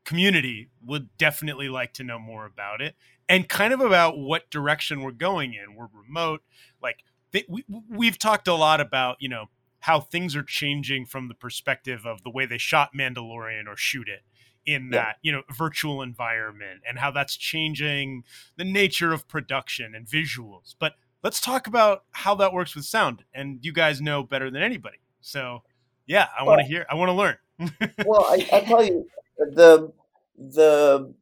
community 0.10 0.72
would 0.84 1.16
definitely 1.20 1.70
like 1.70 1.94
to 1.94 2.04
know 2.04 2.18
more 2.18 2.48
about 2.48 2.82
it 2.82 2.96
and 3.30 3.48
kind 3.48 3.72
of 3.72 3.80
about 3.80 4.18
what 4.18 4.50
direction 4.50 5.04
we're 5.04 5.12
going 5.12 5.54
in. 5.54 5.76
We're 5.76 5.88
remote, 5.94 6.42
like 6.82 7.04
they, 7.32 7.46
we 7.48 7.64
we've 7.88 8.18
talked 8.18 8.48
a 8.48 8.56
lot 8.56 8.82
about 8.82 9.18
you 9.20 9.30
know 9.30 9.46
how 9.82 10.00
things 10.00 10.36
are 10.36 10.42
changing 10.42 11.06
from 11.06 11.28
the 11.28 11.36
perspective 11.36 12.08
of 12.08 12.24
the 12.24 12.32
way 12.32 12.48
they 12.48 12.58
shot 12.58 12.90
Mandalorian 12.98 13.68
or 13.68 13.78
shoot 13.78 14.10
it 14.10 14.24
in 14.66 14.90
that 14.90 15.18
yeah. 15.22 15.30
you 15.30 15.32
know 15.32 15.44
virtual 15.56 16.02
environment 16.02 16.82
and 16.90 16.98
how 16.98 17.12
that's 17.12 17.38
changing 17.38 18.24
the 18.58 18.66
nature 18.66 19.14
of 19.14 19.28
production 19.28 19.94
and 19.94 20.08
visuals. 20.08 20.74
But 20.80 20.94
let's 21.24 21.40
talk 21.40 21.68
about 21.68 22.06
how 22.14 22.34
that 22.34 22.52
works 22.52 22.76
with 22.76 22.86
sound, 22.86 23.26
and 23.32 23.60
you 23.62 23.74
guys 23.74 24.02
know 24.02 24.24
better 24.24 24.50
than 24.50 24.64
anybody. 24.64 24.98
So 25.22 25.62
yeah, 26.08 26.30
I 26.36 26.42
well, 26.42 26.56
want 26.56 26.62
to 26.62 26.68
hear. 26.68 26.88
I 26.90 26.96
want 26.96 27.10
to 27.10 27.14
learn. 27.14 27.38
well, 28.08 28.26
I, 28.26 28.50
I 28.52 28.62
tell 28.62 28.84
you, 28.84 29.06
the 29.38 29.94
the 30.40 31.14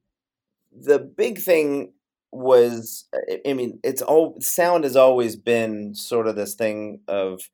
the 0.72 1.00
big 1.00 1.40
thing 1.40 1.92
was 2.32 3.06
i 3.46 3.54
mean 3.54 3.80
it's 3.84 4.02
all 4.02 4.38
sound 4.40 4.84
has 4.84 4.96
always 4.96 5.36
been 5.36 5.96
sort 5.96 6.28
of 6.28 6.36
this 6.36 6.56
thing 6.56 7.00
of 7.08 7.50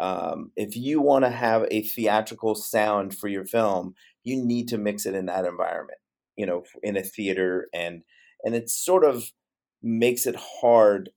um, 0.00 0.52
if 0.54 0.76
you 0.76 1.00
want 1.00 1.24
to 1.24 1.30
have 1.30 1.66
a 1.72 1.82
theatrical 1.82 2.54
sound 2.54 3.16
for 3.16 3.28
your 3.28 3.44
film 3.44 3.94
you 4.24 4.36
need 4.44 4.68
to 4.68 4.78
mix 4.78 5.06
it 5.06 5.14
in 5.14 5.26
that 5.26 5.44
environment 5.44 5.98
you 6.36 6.46
know 6.46 6.64
in 6.82 6.96
a 6.96 7.02
theater 7.02 7.68
and 7.72 8.02
and 8.44 8.54
it 8.54 8.70
sort 8.70 9.04
of 9.04 9.32
makes 9.82 10.26
it 10.26 10.36
hard 10.36 11.10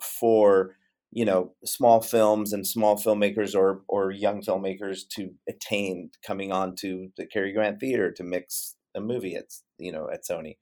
for 0.00 0.76
you 1.10 1.24
know 1.24 1.52
small 1.64 2.00
films 2.00 2.52
and 2.52 2.66
small 2.66 2.96
filmmakers 2.96 3.54
or 3.54 3.82
or 3.88 4.10
young 4.10 4.42
filmmakers 4.42 5.08
to 5.08 5.30
attain 5.48 6.10
coming 6.26 6.52
on 6.52 6.74
to 6.76 7.08
the 7.16 7.26
Cary 7.26 7.52
Grant 7.52 7.80
Theater 7.80 8.12
to 8.12 8.22
mix 8.22 8.76
a 8.94 9.00
movie 9.00 9.34
at 9.34 9.46
you 9.78 9.92
know 9.92 10.08
at 10.10 10.24
Sony 10.24 10.56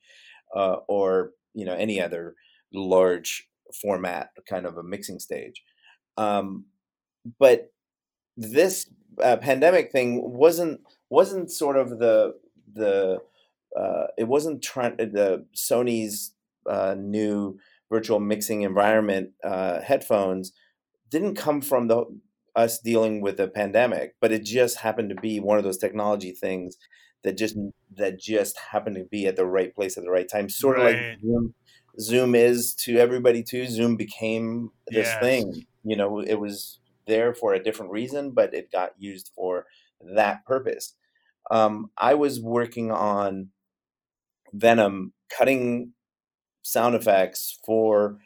uh, 0.55 0.77
or 0.89 1.33
you 1.55 1.65
know 1.65 1.75
any 1.75 2.01
other 2.01 2.35
large 2.73 3.49
format 3.81 4.31
kind 4.49 4.67
of 4.67 4.77
a 4.77 4.83
mixing 4.83 5.19
stage. 5.19 5.63
Um, 6.17 6.67
but 7.39 7.73
this 8.37 8.91
uh, 9.23 9.37
pandemic 9.37 9.93
thing 9.93 10.21
wasn't 10.33 10.81
wasn't 11.11 11.51
sort 11.51 11.77
of 11.77 11.99
the 11.99 12.35
the 12.73 13.19
uh, 13.79 14.07
it 14.19 14.29
wasn't 14.29 14.63
the 14.63 15.47
Sony's 15.55 16.35
uh, 16.69 16.95
new 16.99 17.59
virtual 17.91 18.21
mixing 18.21 18.63
environment 18.63 19.31
uh, 19.45 19.81
headphones 19.81 20.53
didn't 21.11 21.35
come 21.35 21.61
from 21.61 21.89
the 21.89 22.05
us 22.55 22.79
dealing 22.79 23.21
with 23.21 23.41
a 23.41 23.49
pandemic, 23.49 24.15
but 24.21 24.33
it 24.33 24.45
just 24.45 24.79
happened 24.79 25.09
to 25.09 25.15
be 25.15 25.41
one 25.41 25.59
of 25.59 25.65
those 25.65 25.79
technology 25.79 26.33
things 26.33 26.77
that 27.25 27.39
just 27.39 27.57
that 27.97 28.21
just 28.21 28.59
happened 28.59 28.97
to 28.97 29.05
be 29.05 29.27
at 29.27 29.37
the 29.37 29.47
right 29.47 29.75
place 29.75 29.97
at 29.97 30.05
the 30.05 30.11
right 30.11 30.29
time. 30.29 30.49
Sort 30.49 30.79
right. 30.79 30.95
of 30.95 31.01
like 31.01 31.21
Zoom, 31.21 31.55
Zoom 32.01 32.35
is 32.35 32.75
to 32.75 32.99
everybody 32.99 33.43
too. 33.43 33.67
Zoom 33.67 33.97
became 33.97 34.71
this 34.89 35.07
yes. 35.07 35.21
thing. 35.21 35.67
You 35.85 35.97
know, 35.97 36.21
it 36.21 36.39
was 36.39 36.79
there 37.07 37.35
for 37.35 37.55
a 37.55 37.63
different 37.63 37.93
reason, 37.93 38.31
but 38.31 38.55
it 38.55 38.71
got 38.71 38.93
used 38.99 39.31
for 39.35 39.67
that 40.01 40.45
purpose. 40.47 40.95
Um, 41.51 41.91
I 41.99 42.15
was 42.15 42.41
working 42.41 42.91
on 42.91 43.49
Venom, 44.53 45.13
cutting 45.37 45.93
sound 46.63 46.95
effects 46.95 47.59
for 47.65 48.19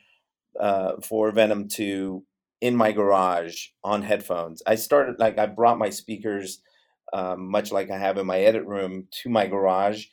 uh, 0.60 1.00
for 1.02 1.30
Venom 1.32 1.68
to 1.68 2.24
in 2.60 2.76
my 2.76 2.92
garage 2.92 3.68
on 3.84 4.02
headphones. 4.02 4.62
I 4.66 4.74
started 4.76 5.18
like 5.18 5.38
I 5.38 5.46
brought 5.46 5.78
my 5.78 5.90
speakers 5.90 6.60
um, 7.12 7.50
much 7.50 7.72
like 7.72 7.90
I 7.90 7.98
have 7.98 8.18
in 8.18 8.26
my 8.26 8.40
edit 8.40 8.64
room, 8.66 9.08
to 9.22 9.28
my 9.30 9.46
garage. 9.46 10.06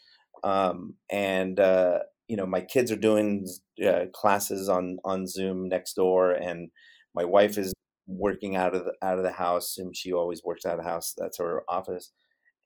Um, 0.43 0.95
and 1.09 1.59
uh, 1.59 1.99
you 2.27 2.37
know, 2.37 2.45
my 2.45 2.61
kids 2.61 2.91
are 2.91 2.97
doing 2.97 3.47
uh, 3.85 4.05
classes 4.13 4.69
on 4.69 4.97
on 5.03 5.27
Zoom 5.27 5.69
next 5.69 5.93
door, 5.93 6.31
and 6.31 6.69
my 7.15 7.23
wife 7.23 7.57
is 7.57 7.73
working 8.07 8.55
out 8.55 8.75
of 8.75 8.85
the, 8.85 8.93
out 9.01 9.17
of 9.17 9.23
the 9.23 9.31
house, 9.31 9.77
and 9.77 9.95
she 9.95 10.11
always 10.11 10.43
works 10.43 10.65
out 10.65 10.77
of 10.77 10.83
the 10.83 10.89
house. 10.89 11.13
That's 11.17 11.37
her 11.37 11.63
office, 11.69 12.11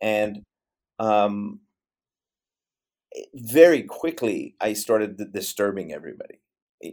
and 0.02 0.44
um, 1.00 1.62
very 3.34 3.84
quickly 3.84 4.56
I 4.60 4.74
started 4.74 5.34
disturbing 5.34 5.94
everybody. 5.94 6.40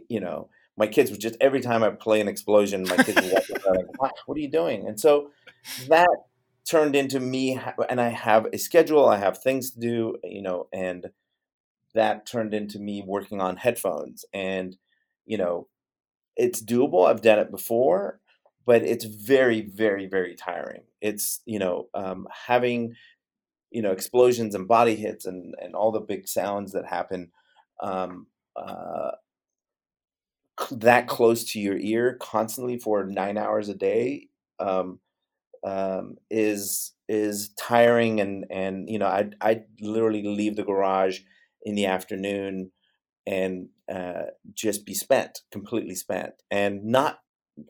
You 0.09 0.19
know, 0.19 0.49
my 0.77 0.87
kids 0.87 1.11
would 1.11 1.21
just 1.21 1.37
every 1.39 1.61
time 1.61 1.83
I 1.83 1.89
play 1.89 2.21
an 2.21 2.27
explosion, 2.27 2.83
my 2.83 2.97
kids 2.97 3.21
would 3.21 3.33
like, 3.33 4.11
"What 4.25 4.37
are 4.37 4.41
you 4.41 4.51
doing?" 4.51 4.87
And 4.87 4.99
so 4.99 5.31
that 5.87 6.09
turned 6.69 6.95
into 6.95 7.19
me 7.19 7.59
and 7.89 8.01
I 8.01 8.09
have 8.09 8.47
a 8.53 8.57
schedule, 8.57 9.07
I 9.07 9.17
have 9.17 9.37
things 9.39 9.71
to 9.71 9.79
do, 9.79 10.17
you 10.23 10.41
know, 10.41 10.67
and 10.73 11.07
that 11.93 12.25
turned 12.25 12.53
into 12.53 12.79
me 12.79 13.03
working 13.05 13.41
on 13.41 13.57
headphones 13.57 14.25
and 14.33 14.77
you 15.25 15.37
know, 15.37 15.67
it's 16.37 16.61
doable. 16.63 17.07
I've 17.07 17.21
done 17.21 17.39
it 17.39 17.51
before, 17.51 18.19
but 18.65 18.83
it's 18.83 19.05
very 19.05 19.61
very 19.61 20.07
very 20.07 20.35
tiring. 20.35 20.83
It's, 21.01 21.41
you 21.45 21.59
know, 21.59 21.87
um, 21.93 22.27
having 22.47 22.95
you 23.71 23.81
know 23.81 23.91
explosions 23.91 24.55
and 24.55 24.67
body 24.67 24.95
hits 24.95 25.25
and 25.25 25.55
and 25.61 25.75
all 25.75 25.91
the 25.91 25.99
big 25.99 26.27
sounds 26.27 26.73
that 26.73 26.85
happen 26.85 27.31
um, 27.81 28.27
uh, 28.55 29.11
that 30.71 31.07
close 31.07 31.43
to 31.51 31.59
your 31.59 31.77
ear 31.77 32.17
constantly 32.19 32.77
for 32.77 33.03
nine 33.03 33.37
hours 33.37 33.69
a 33.69 33.75
day 33.75 34.29
um, 34.59 34.99
um, 35.65 36.15
is 36.29 36.93
is 37.09 37.49
tiring 37.59 38.19
and 38.21 38.45
and 38.49 38.89
you 38.89 38.99
know 38.99 39.07
I 39.07 39.29
I 39.41 39.61
literally 39.81 40.23
leave 40.23 40.55
the 40.55 40.63
garage 40.63 41.19
in 41.63 41.75
the 41.75 41.87
afternoon 41.87 42.71
and 43.27 43.69
uh, 43.91 44.25
just 44.53 44.85
be 44.85 44.93
spent 44.93 45.41
completely 45.51 45.95
spent 45.95 46.33
and 46.51 46.83
not 46.83 47.19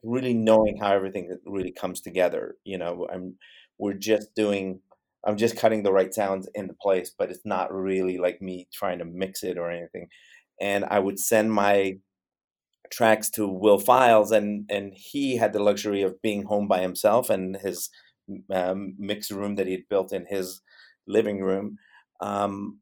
really 0.03 0.33
knowing 0.33 0.77
how 0.77 0.91
everything 0.93 1.37
really 1.45 1.71
comes 1.71 2.01
together 2.01 2.55
you 2.65 2.77
know 2.77 3.07
I'm 3.11 3.35
we're 3.77 3.93
just 3.93 4.35
doing 4.35 4.81
I'm 5.25 5.37
just 5.37 5.57
cutting 5.57 5.83
the 5.83 5.93
right 5.93 6.13
sounds 6.13 6.49
into 6.53 6.75
place 6.81 7.11
but 7.17 7.29
it's 7.31 7.45
not 7.45 7.73
really 7.73 8.17
like 8.17 8.41
me 8.41 8.67
trying 8.73 8.99
to 8.99 9.05
mix 9.05 9.43
it 9.43 9.57
or 9.57 9.71
anything 9.71 10.07
and 10.59 10.85
I 10.85 10.99
would 10.99 11.19
send 11.19 11.51
my 11.51 11.97
tracks 12.91 13.29
to 13.31 13.47
Will 13.47 13.79
Files, 13.79 14.31
and 14.31 14.69
and 14.69 14.93
he 14.95 15.37
had 15.37 15.53
the 15.53 15.63
luxury 15.63 16.01
of 16.01 16.21
being 16.21 16.43
home 16.43 16.67
by 16.67 16.81
himself 16.81 17.29
and 17.29 17.57
his 17.57 17.89
um, 18.51 18.95
mix 18.97 19.31
room 19.31 19.55
that 19.55 19.67
he'd 19.67 19.89
built 19.89 20.13
in 20.13 20.25
his 20.25 20.61
living 21.07 21.41
room. 21.41 21.77
Um, 22.21 22.79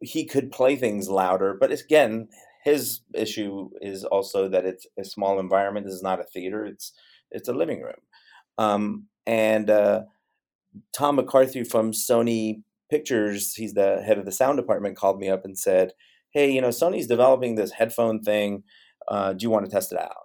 he 0.00 0.26
could 0.26 0.52
play 0.52 0.76
things 0.76 1.08
louder, 1.08 1.56
but 1.58 1.72
again, 1.72 2.28
his 2.64 3.00
issue 3.14 3.70
is 3.80 4.04
also 4.04 4.48
that 4.48 4.64
it's 4.64 4.86
a 4.98 5.04
small 5.04 5.38
environment. 5.38 5.86
This 5.86 5.94
is 5.94 6.02
not 6.02 6.20
a 6.20 6.24
theater; 6.24 6.64
it's 6.64 6.92
it's 7.30 7.48
a 7.48 7.52
living 7.52 7.82
room. 7.82 8.00
Um, 8.58 9.06
and 9.26 9.70
uh, 9.70 10.02
Tom 10.92 11.16
McCarthy 11.16 11.64
from 11.64 11.92
Sony 11.92 12.62
Pictures, 12.90 13.54
he's 13.54 13.74
the 13.74 14.02
head 14.02 14.18
of 14.18 14.24
the 14.24 14.32
sound 14.32 14.56
department, 14.58 14.96
called 14.96 15.18
me 15.18 15.28
up 15.28 15.44
and 15.44 15.58
said, 15.58 15.92
"Hey, 16.30 16.50
you 16.50 16.60
know, 16.60 16.68
Sony's 16.68 17.06
developing 17.06 17.54
this 17.54 17.72
headphone 17.72 18.22
thing 18.22 18.62
uh, 19.08 19.32
do 19.32 19.42
you 19.42 19.50
want 19.50 19.64
to 19.64 19.70
test 19.70 19.92
it 19.92 19.98
out? 19.98 20.16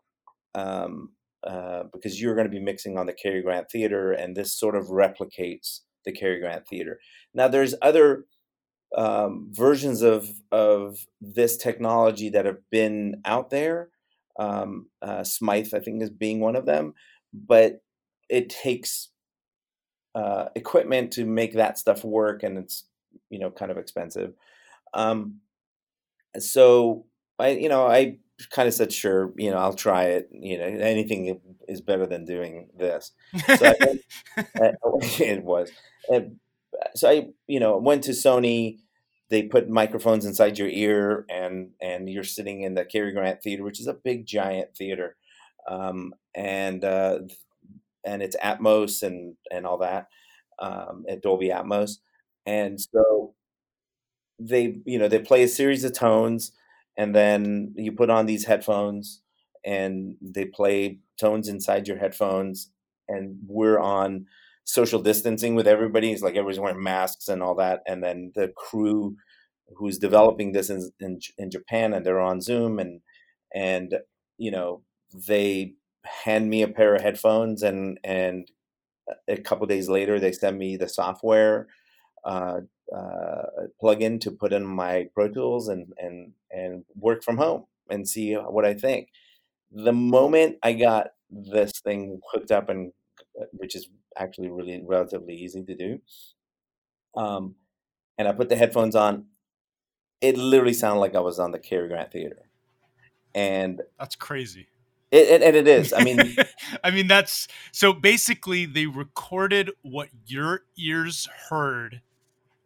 Um, 0.56 1.12
uh, 1.46 1.84
because 1.94 2.22
you're 2.22 2.36
going 2.36 2.48
to 2.48 2.52
be 2.52 2.60
mixing 2.60 2.98
on 2.98 3.06
the 3.06 3.14
Cary 3.14 3.42
Grant 3.42 3.70
Theater, 3.72 4.12
and 4.12 4.36
this 4.36 4.54
sort 4.54 4.76
of 4.76 4.88
replicates 4.88 5.82
the 6.06 6.12
Cary 6.12 6.40
Grant 6.40 6.68
Theater. 6.68 7.00
Now, 7.34 7.48
there's 7.48 7.76
other 7.82 8.26
um, 8.96 9.48
versions 9.52 10.02
of 10.02 10.28
of 10.52 10.98
this 11.22 11.58
technology 11.58 12.30
that 12.30 12.46
have 12.46 12.60
been 12.72 13.22
out 13.26 13.50
there. 13.50 13.90
Um, 14.38 14.88
uh, 15.02 15.24
Smyth, 15.24 15.74
I 15.74 15.80
think, 15.80 16.02
is 16.02 16.10
being 16.10 16.40
one 16.40 16.56
of 16.56 16.66
them, 16.66 16.94
but 17.34 17.82
it 18.30 18.50
takes 18.50 19.10
uh, 20.16 20.46
equipment 20.56 21.12
to 21.14 21.26
make 21.26 21.54
that 21.54 21.78
stuff 21.78 22.04
work, 22.04 22.44
and 22.44 22.58
it's 22.58 22.86
you 23.30 23.40
know 23.40 23.52
kind 23.52 23.72
of 23.72 23.78
expensive. 23.78 24.34
Um, 24.94 25.40
so 26.38 27.06
I, 27.38 27.50
you 27.50 27.70
know, 27.70 27.88
I 27.88 28.18
kind 28.52 28.68
of 28.68 28.74
said, 28.74 28.94
sure, 28.94 29.34
you 29.38 29.52
know, 29.52 29.58
I'll 29.58 29.74
try 29.74 30.06
it. 30.06 30.30
You 30.32 30.58
know, 30.58 30.66
anything 30.66 31.42
is 31.68 31.82
better 31.82 32.06
than 32.06 32.26
doing 32.26 32.70
this. 32.78 33.12
So 33.58 33.74
I, 33.82 34.00
it 35.02 35.44
was. 35.44 35.72
And, 36.10 36.40
so 36.96 37.10
I 37.10 37.28
you 37.48 37.60
know 37.60 37.78
went 37.78 38.04
to 38.06 38.12
Sony. 38.12 38.80
They 39.30 39.44
put 39.44 39.70
microphones 39.70 40.26
inside 40.26 40.58
your 40.58 40.70
ear, 40.70 41.26
and 41.30 41.72
and 41.82 42.10
you're 42.10 42.24
sitting 42.24 42.62
in 42.64 42.74
the 42.74 42.86
Cary 42.86 43.12
Grant 43.12 43.42
Theater, 43.44 43.64
which 43.64 43.80
is 43.80 43.88
a 43.88 43.94
big 43.94 44.26
giant 44.26 44.76
theater, 44.76 45.16
um, 45.68 46.14
and 46.34 46.84
uh, 46.84 47.20
and 48.04 48.22
it's 48.24 48.36
Atmos 48.38 49.04
and 49.04 49.36
and 49.52 49.66
all 49.66 49.78
that, 49.80 50.08
um, 50.58 51.06
at 51.08 51.22
Dolby 51.22 51.50
Atmos, 51.50 51.98
and 52.46 52.80
so 52.80 53.36
they 54.40 54.80
you 54.86 54.98
know 54.98 55.08
they 55.08 55.20
play 55.20 55.44
a 55.44 55.48
series 55.48 55.84
of 55.84 55.94
tones, 55.94 56.52
and 57.00 57.16
then 57.16 57.74
you 57.76 57.94
put 57.94 58.12
on 58.12 58.28
these 58.28 58.46
headphones, 58.46 59.22
and 59.66 60.16
they 60.22 60.46
play 60.46 61.00
tones 61.20 61.48
inside 61.48 61.88
your 61.88 61.98
headphones, 61.98 62.72
and 63.08 63.38
we're 63.48 63.80
on 63.80 64.28
social 64.66 65.02
distancing 65.02 65.56
with 65.56 65.68
everybody. 65.68 66.12
It's 66.12 66.22
like 66.22 66.36
everybody's 66.36 66.60
wearing 66.60 66.84
masks 66.84 67.30
and 67.30 67.42
all 67.42 67.56
that, 67.56 67.82
and 67.88 68.04
then 68.04 68.34
the 68.36 68.50
crew 68.56 69.16
who's 69.78 69.98
developing 69.98 70.52
this 70.52 70.70
in, 70.70 70.92
in 71.00 71.20
in 71.38 71.52
Japan 71.52 71.94
and 71.94 72.06
they're 72.06 72.20
on 72.20 72.42
Zoom 72.42 72.80
and 72.80 73.02
and 73.54 73.96
you 74.38 74.52
know 74.52 74.82
they 75.28 75.74
hand 76.06 76.50
me 76.50 76.62
a 76.62 76.68
pair 76.68 76.96
of 76.96 77.02
headphones 77.02 77.64
and 77.64 78.00
and 78.04 78.50
uh, 79.10 79.16
a 79.28 79.38
couple 79.38 79.68
days 79.68 79.90
later 79.90 80.20
they 80.20 80.32
send 80.32 80.58
me 80.58 80.78
the 80.78 80.90
software 80.90 81.68
uh, 82.24 82.62
uh, 82.96 83.44
plug-in 83.80 84.20
to 84.20 84.32
put 84.32 84.54
in 84.54 84.66
my 84.66 85.08
Pro 85.14 85.28
Tools 85.30 85.68
and 85.68 85.94
and 85.98 86.32
and 86.52 86.84
work 86.96 87.24
from 87.24 87.38
home 87.38 87.66
and 87.90 88.08
see 88.08 88.34
what 88.34 88.66
I 88.66 88.74
think. 88.74 89.10
The 89.72 89.94
moment 89.94 90.58
I 90.64 90.74
got 90.74 91.08
this 91.30 91.72
thing 91.80 92.20
hooked 92.32 92.52
up 92.52 92.70
and 92.70 92.92
uh, 93.40 93.46
which 93.54 93.76
is 93.76 93.90
actually 94.18 94.50
really 94.50 94.82
relatively 94.86 95.36
easy 95.36 95.64
to 95.64 95.76
do, 95.76 96.02
um, 97.16 97.56
and 98.18 98.28
I 98.28 98.32
put 98.32 98.50
the 98.50 98.56
headphones 98.56 98.96
on, 98.96 99.26
it 100.22 100.38
literally 100.38 100.74
sounded 100.74 101.00
like 101.00 101.16
I 101.16 101.20
was 101.20 101.40
on 101.40 101.52
the 101.52 101.60
Cary 101.60 101.88
Grant 101.88 102.12
Theater, 102.12 102.50
and 103.36 103.82
that's 104.00 104.16
crazy. 104.16 104.68
It, 105.12 105.28
it, 105.28 105.42
and 105.42 105.56
it 105.56 105.68
is. 105.80 105.94
I 105.94 106.04
mean, 106.04 106.36
I 106.84 106.92
mean 106.92 107.08
that's 107.08 107.48
so 107.72 107.94
basically 107.94 108.66
they 108.66 108.88
recorded 108.88 109.72
what 109.84 110.10
your 110.26 110.64
ears 110.78 111.28
heard 111.50 112.02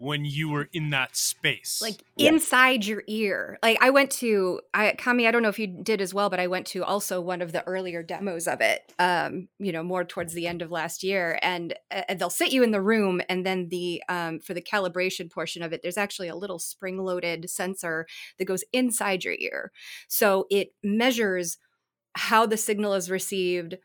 when 0.04 0.26
you 0.26 0.49
were 0.49 0.68
in 0.74 0.89
that 0.89 1.16
space. 1.16 1.82
Like 1.82 2.04
yeah. 2.18 2.30
inside 2.30 2.86
your 2.86 3.04
ear. 3.08 3.58
Like 3.64 3.82
i 3.82 3.89
went 3.89 4.12
to 4.12 4.60
i 4.74 4.93
kami 4.97 5.28
i 5.28 5.32
don't 5.32 5.41
know 5.41 5.49
if 5.49 5.58
you 5.58 5.68
did 5.68 6.01
as 6.01 6.14
well 6.14 6.30
but 6.30 6.41
i 6.41 6.47
went 6.47 6.68
to 6.68 6.84
also 6.84 7.22
one 7.22 7.41
of 7.41 7.54
the 7.54 7.66
earlier 7.66 8.04
demos 8.04 8.47
of 8.47 8.60
it 8.60 8.91
um 8.99 9.47
you 9.60 9.72
know 9.72 9.82
more 9.82 10.04
towards 10.04 10.34
the 10.34 10.45
end 10.45 10.62
of 10.62 10.72
last 10.72 11.04
year. 11.04 11.39
And, 11.41 11.74
and 11.89 12.20
they'll 12.20 12.30
sit 12.30 12.51
you 12.51 12.64
in 12.64 12.72
the 12.72 12.82
room 12.82 13.22
and 13.30 13.45
then 13.45 13.70
the 13.70 14.04
um 14.10 14.39
for 14.41 14.54
the 14.54 14.62
calibration 14.62 15.32
portion 15.32 15.64
of 15.64 15.72
it 15.72 15.82
there's 15.82 15.97
actually 15.97 16.28
a 16.28 16.36
little 16.36 16.60
spring 16.60 16.97
loaded 16.97 17.49
sensor 17.49 18.06
that 18.38 18.45
goes 18.45 18.66
inside 18.74 19.24
your 19.24 19.36
ear. 19.39 19.72
So 20.10 20.47
it 20.49 20.74
measures 20.84 21.58
how 22.16 22.45
the 22.45 22.58
signal 22.58 22.93
is 22.93 23.10
received 23.10 23.78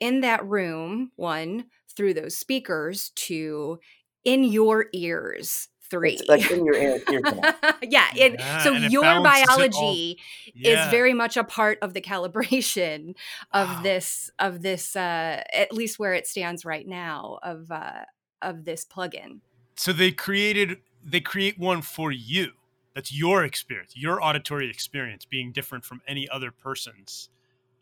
in 0.00 0.22
that 0.22 0.44
room 0.46 1.12
one 1.16 1.66
through 1.94 2.14
those 2.14 2.36
speakers 2.36 3.12
two 3.14 3.78
in 4.26 4.44
your 4.44 4.86
ears 4.92 5.68
three. 5.88 6.14
it's 6.14 6.28
like 6.28 6.50
in 6.50 6.66
your 6.66 6.74
ear, 6.74 7.00
ear 7.10 7.22
yeah, 7.82 8.08
it, 8.16 8.34
yeah, 8.38 8.58
so 8.58 8.72
your 8.72 9.22
biology 9.22 10.18
yeah. 10.52 10.84
is 10.84 10.90
very 10.90 11.14
much 11.14 11.36
a 11.36 11.44
part 11.44 11.78
of 11.80 11.94
the 11.94 12.00
calibration 12.00 13.14
of 13.52 13.68
wow. 13.68 13.80
this 13.82 14.28
of 14.38 14.62
this 14.62 14.96
uh 14.96 15.42
at 15.52 15.72
least 15.72 15.98
where 15.98 16.12
it 16.12 16.26
stands 16.26 16.64
right 16.64 16.86
now 16.86 17.38
of 17.42 17.70
uh 17.70 18.04
of 18.42 18.64
this 18.64 18.84
plugin. 18.84 19.40
So 19.76 19.92
they 19.92 20.10
created 20.10 20.78
they 21.04 21.20
create 21.20 21.56
one 21.58 21.82
for 21.82 22.10
you. 22.10 22.52
That's 22.94 23.12
your 23.12 23.44
experience 23.44 23.92
your 23.94 24.22
auditory 24.22 24.68
experience 24.68 25.24
being 25.24 25.52
different 25.52 25.84
from 25.84 26.00
any 26.08 26.28
other 26.28 26.50
person's 26.50 27.28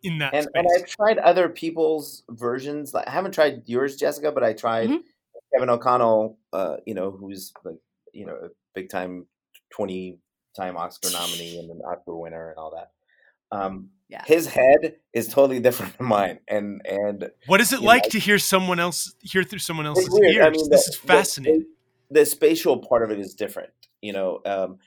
in 0.03 0.18
that 0.18 0.34
and, 0.34 0.47
and 0.55 0.66
i've 0.76 0.86
tried 0.86 1.16
other 1.18 1.49
people's 1.49 2.24
versions 2.28 2.92
like, 2.92 3.07
i 3.09 3.11
haven't 3.11 3.32
tried 3.32 3.62
yours 3.64 3.97
jessica 3.97 4.30
but 4.30 4.42
i 4.42 4.53
tried 4.53 4.90
mm-hmm 4.90 4.99
Kevin 5.55 5.70
O'Connell, 5.70 6.38
uh, 6.52 6.76
you 6.86 6.94
know, 6.94 7.11
who's 7.11 7.52
like, 7.64 7.78
you 8.12 8.26
know, 8.26 8.34
a 8.34 8.48
big 8.74 8.88
time, 8.88 9.26
twenty 9.70 10.18
time 10.57 10.76
Oscar 10.76 11.11
nominee 11.11 11.59
and 11.59 11.70
an 11.70 11.80
Oscar 11.80 12.16
winner 12.16 12.50
and 12.50 12.59
all 12.59 12.72
that. 12.72 12.90
Um, 13.57 13.90
yeah. 14.09 14.22
His 14.26 14.46
head 14.46 14.96
is 15.12 15.28
totally 15.28 15.61
different 15.61 15.94
from 15.96 16.07
mine, 16.07 16.40
and 16.48 16.82
and 16.84 17.30
what 17.46 17.61
is 17.61 17.72
it 17.72 17.80
like 17.80 18.05
know, 18.05 18.11
to 18.11 18.18
hear 18.18 18.38
someone 18.38 18.80
else 18.80 19.14
hear 19.20 19.42
through 19.42 19.61
someone 19.61 19.86
else's 19.86 20.09
ears? 20.18 20.46
I 20.46 20.50
mean, 20.50 20.68
this 20.70 20.86
the, 20.86 20.90
is 20.92 20.96
fascinating. 20.96 21.66
The, 22.11 22.20
the, 22.20 22.26
spatial 22.26 22.78
part 22.78 23.02
of 23.02 23.11
it 23.11 23.18
is 23.18 23.34
different, 23.34 23.72
you 24.02 24.12
know. 24.12 24.40
Um, 24.44 24.78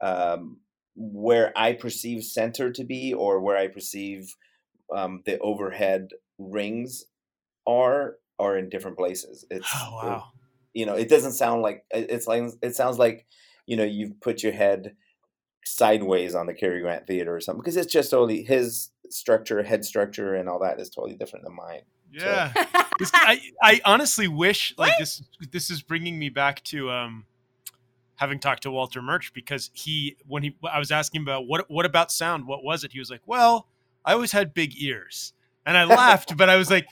um, 0.00 0.58
where 0.94 1.52
I 1.56 1.72
perceive 1.74 2.24
center 2.24 2.70
to 2.72 2.84
be, 2.84 3.14
or 3.14 3.40
where 3.40 3.56
I 3.56 3.68
perceive 3.68 4.34
um, 4.94 5.22
the 5.26 5.38
overhead 5.38 6.08
rings 6.38 7.04
are, 7.66 8.16
are 8.42 8.56
in 8.56 8.68
different 8.68 8.96
places. 8.96 9.44
It's 9.50 9.68
oh, 9.74 10.00
wow. 10.02 10.24
It, 10.74 10.80
you 10.80 10.86
know, 10.86 10.94
it 10.94 11.08
doesn't 11.08 11.32
sound 11.32 11.62
like 11.62 11.84
it's 11.90 12.26
like 12.26 12.44
it 12.62 12.74
sounds 12.74 12.98
like 12.98 13.26
you 13.66 13.76
know 13.76 13.84
you've 13.84 14.20
put 14.20 14.42
your 14.42 14.52
head 14.52 14.96
sideways 15.64 16.34
on 16.34 16.46
the 16.46 16.54
Cary 16.54 16.80
Grant 16.80 17.06
Theater 17.06 17.34
or 17.34 17.40
something 17.40 17.60
because 17.60 17.76
it's 17.76 17.92
just 17.92 18.10
totally 18.10 18.42
his 18.42 18.90
structure, 19.10 19.62
head 19.62 19.84
structure, 19.84 20.34
and 20.34 20.48
all 20.48 20.58
that 20.60 20.80
is 20.80 20.90
totally 20.90 21.14
different 21.14 21.44
than 21.44 21.54
mine. 21.54 21.82
Yeah, 22.10 22.52
so. 22.52 22.82
this, 22.98 23.10
I 23.14 23.40
I 23.62 23.80
honestly 23.84 24.28
wish 24.28 24.74
like 24.76 24.92
what? 24.92 24.98
this 24.98 25.22
this 25.50 25.70
is 25.70 25.82
bringing 25.82 26.18
me 26.18 26.28
back 26.28 26.62
to 26.64 26.90
um 26.90 27.26
having 28.16 28.38
talked 28.38 28.62
to 28.64 28.70
Walter 28.70 29.02
Murch 29.02 29.32
because 29.32 29.70
he 29.72 30.16
when 30.26 30.42
he 30.42 30.56
I 30.70 30.78
was 30.78 30.90
asking 30.90 31.22
about 31.22 31.46
what 31.46 31.70
what 31.70 31.86
about 31.86 32.12
sound 32.12 32.46
what 32.46 32.62
was 32.62 32.84
it 32.84 32.92
he 32.92 32.98
was 32.98 33.10
like 33.10 33.22
well 33.26 33.68
I 34.04 34.12
always 34.12 34.32
had 34.32 34.54
big 34.54 34.80
ears 34.80 35.32
and 35.64 35.76
I 35.76 35.84
laughed 35.84 36.36
but 36.36 36.48
I 36.48 36.56
was 36.56 36.70
like 36.70 36.86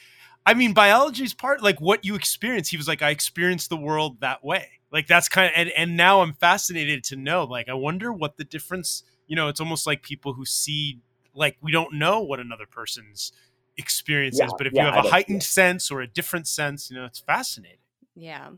I 0.46 0.54
mean, 0.54 0.72
biology 0.72 1.24
is 1.24 1.34
part 1.34 1.62
like 1.62 1.80
what 1.80 2.04
you 2.04 2.14
experience. 2.14 2.68
He 2.68 2.76
was 2.76 2.88
like, 2.88 3.02
I 3.02 3.10
experienced 3.10 3.70
the 3.70 3.76
world 3.76 4.20
that 4.20 4.44
way. 4.44 4.68
Like 4.92 5.06
that's 5.06 5.28
kind 5.28 5.46
of, 5.46 5.52
and, 5.56 5.70
and 5.70 5.96
now 5.96 6.22
I'm 6.22 6.32
fascinated 6.32 7.04
to 7.04 7.16
know. 7.16 7.44
Like, 7.44 7.68
I 7.68 7.74
wonder 7.74 8.12
what 8.12 8.36
the 8.36 8.44
difference. 8.44 9.04
You 9.26 9.36
know, 9.36 9.48
it's 9.48 9.60
almost 9.60 9.86
like 9.86 10.02
people 10.02 10.32
who 10.32 10.44
see, 10.44 10.98
like, 11.34 11.56
we 11.62 11.70
don't 11.70 11.94
know 11.94 12.20
what 12.20 12.40
another 12.40 12.66
person's 12.66 13.30
experience 13.76 14.38
yeah, 14.38 14.46
is, 14.46 14.54
but 14.58 14.66
if 14.66 14.72
yeah, 14.72 14.88
you 14.88 14.92
have 14.92 15.04
a 15.04 15.08
heightened 15.08 15.42
yeah. 15.42 15.46
sense 15.46 15.90
or 15.90 16.00
a 16.00 16.06
different 16.08 16.48
sense, 16.48 16.90
you 16.90 16.96
know, 16.96 17.04
it's 17.04 17.20
fascinating. 17.20 17.78
Yeah. 18.16 18.50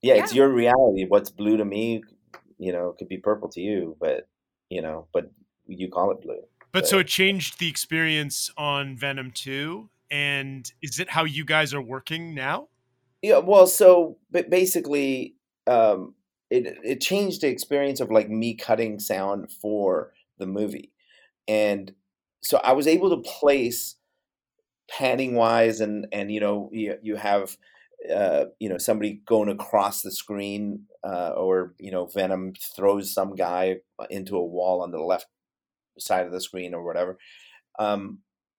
Yeah, 0.00 0.14
it's 0.14 0.32
your 0.32 0.48
reality. 0.48 1.04
What's 1.08 1.30
blue 1.30 1.56
to 1.56 1.64
me, 1.64 2.04
you 2.58 2.72
know, 2.72 2.94
could 2.96 3.08
be 3.08 3.16
purple 3.16 3.48
to 3.50 3.60
you, 3.60 3.96
but 4.00 4.28
you 4.68 4.82
know, 4.82 5.08
but 5.12 5.32
you 5.66 5.90
call 5.90 6.12
it 6.12 6.20
blue. 6.20 6.42
But, 6.60 6.72
but 6.72 6.86
so 6.86 6.98
it 7.00 7.08
changed 7.08 7.58
the 7.58 7.68
experience 7.68 8.50
on 8.56 8.96
Venom 8.96 9.32
2 9.32 9.88
and 10.10 10.70
is 10.82 10.98
it 10.98 11.10
how 11.10 11.24
you 11.24 11.44
guys 11.44 11.74
are 11.74 11.82
working 11.82 12.34
now? 12.34 12.68
Yeah, 13.22 13.38
well, 13.38 13.66
so 13.66 14.18
but 14.30 14.50
basically, 14.50 15.34
um, 15.66 16.14
it 16.50 16.78
it 16.84 17.00
changed 17.00 17.40
the 17.40 17.48
experience 17.48 18.00
of 18.00 18.10
like 18.10 18.28
me 18.28 18.54
cutting 18.54 18.98
sound 18.98 19.50
for 19.50 20.12
the 20.38 20.46
movie, 20.46 20.92
and 21.46 21.92
so 22.42 22.60
I 22.62 22.72
was 22.72 22.86
able 22.86 23.10
to 23.10 23.28
place 23.28 23.96
panning 24.88 25.34
wise, 25.34 25.80
and 25.80 26.06
and 26.12 26.30
you 26.30 26.40
know 26.40 26.70
you 26.72 26.96
you 27.02 27.16
have 27.16 27.56
uh, 28.14 28.46
you 28.60 28.68
know 28.68 28.78
somebody 28.78 29.20
going 29.26 29.48
across 29.48 30.02
the 30.02 30.12
screen, 30.12 30.84
uh, 31.04 31.30
or 31.36 31.74
you 31.78 31.90
know 31.90 32.06
Venom 32.06 32.54
throws 32.54 33.12
some 33.12 33.34
guy 33.34 33.78
into 34.10 34.36
a 34.36 34.44
wall 34.44 34.82
on 34.82 34.92
the 34.92 35.02
left 35.02 35.26
side 35.98 36.26
of 36.26 36.32
the 36.32 36.40
screen 36.40 36.74
or 36.74 36.84
whatever. 36.84 37.18
Um, 37.78 38.18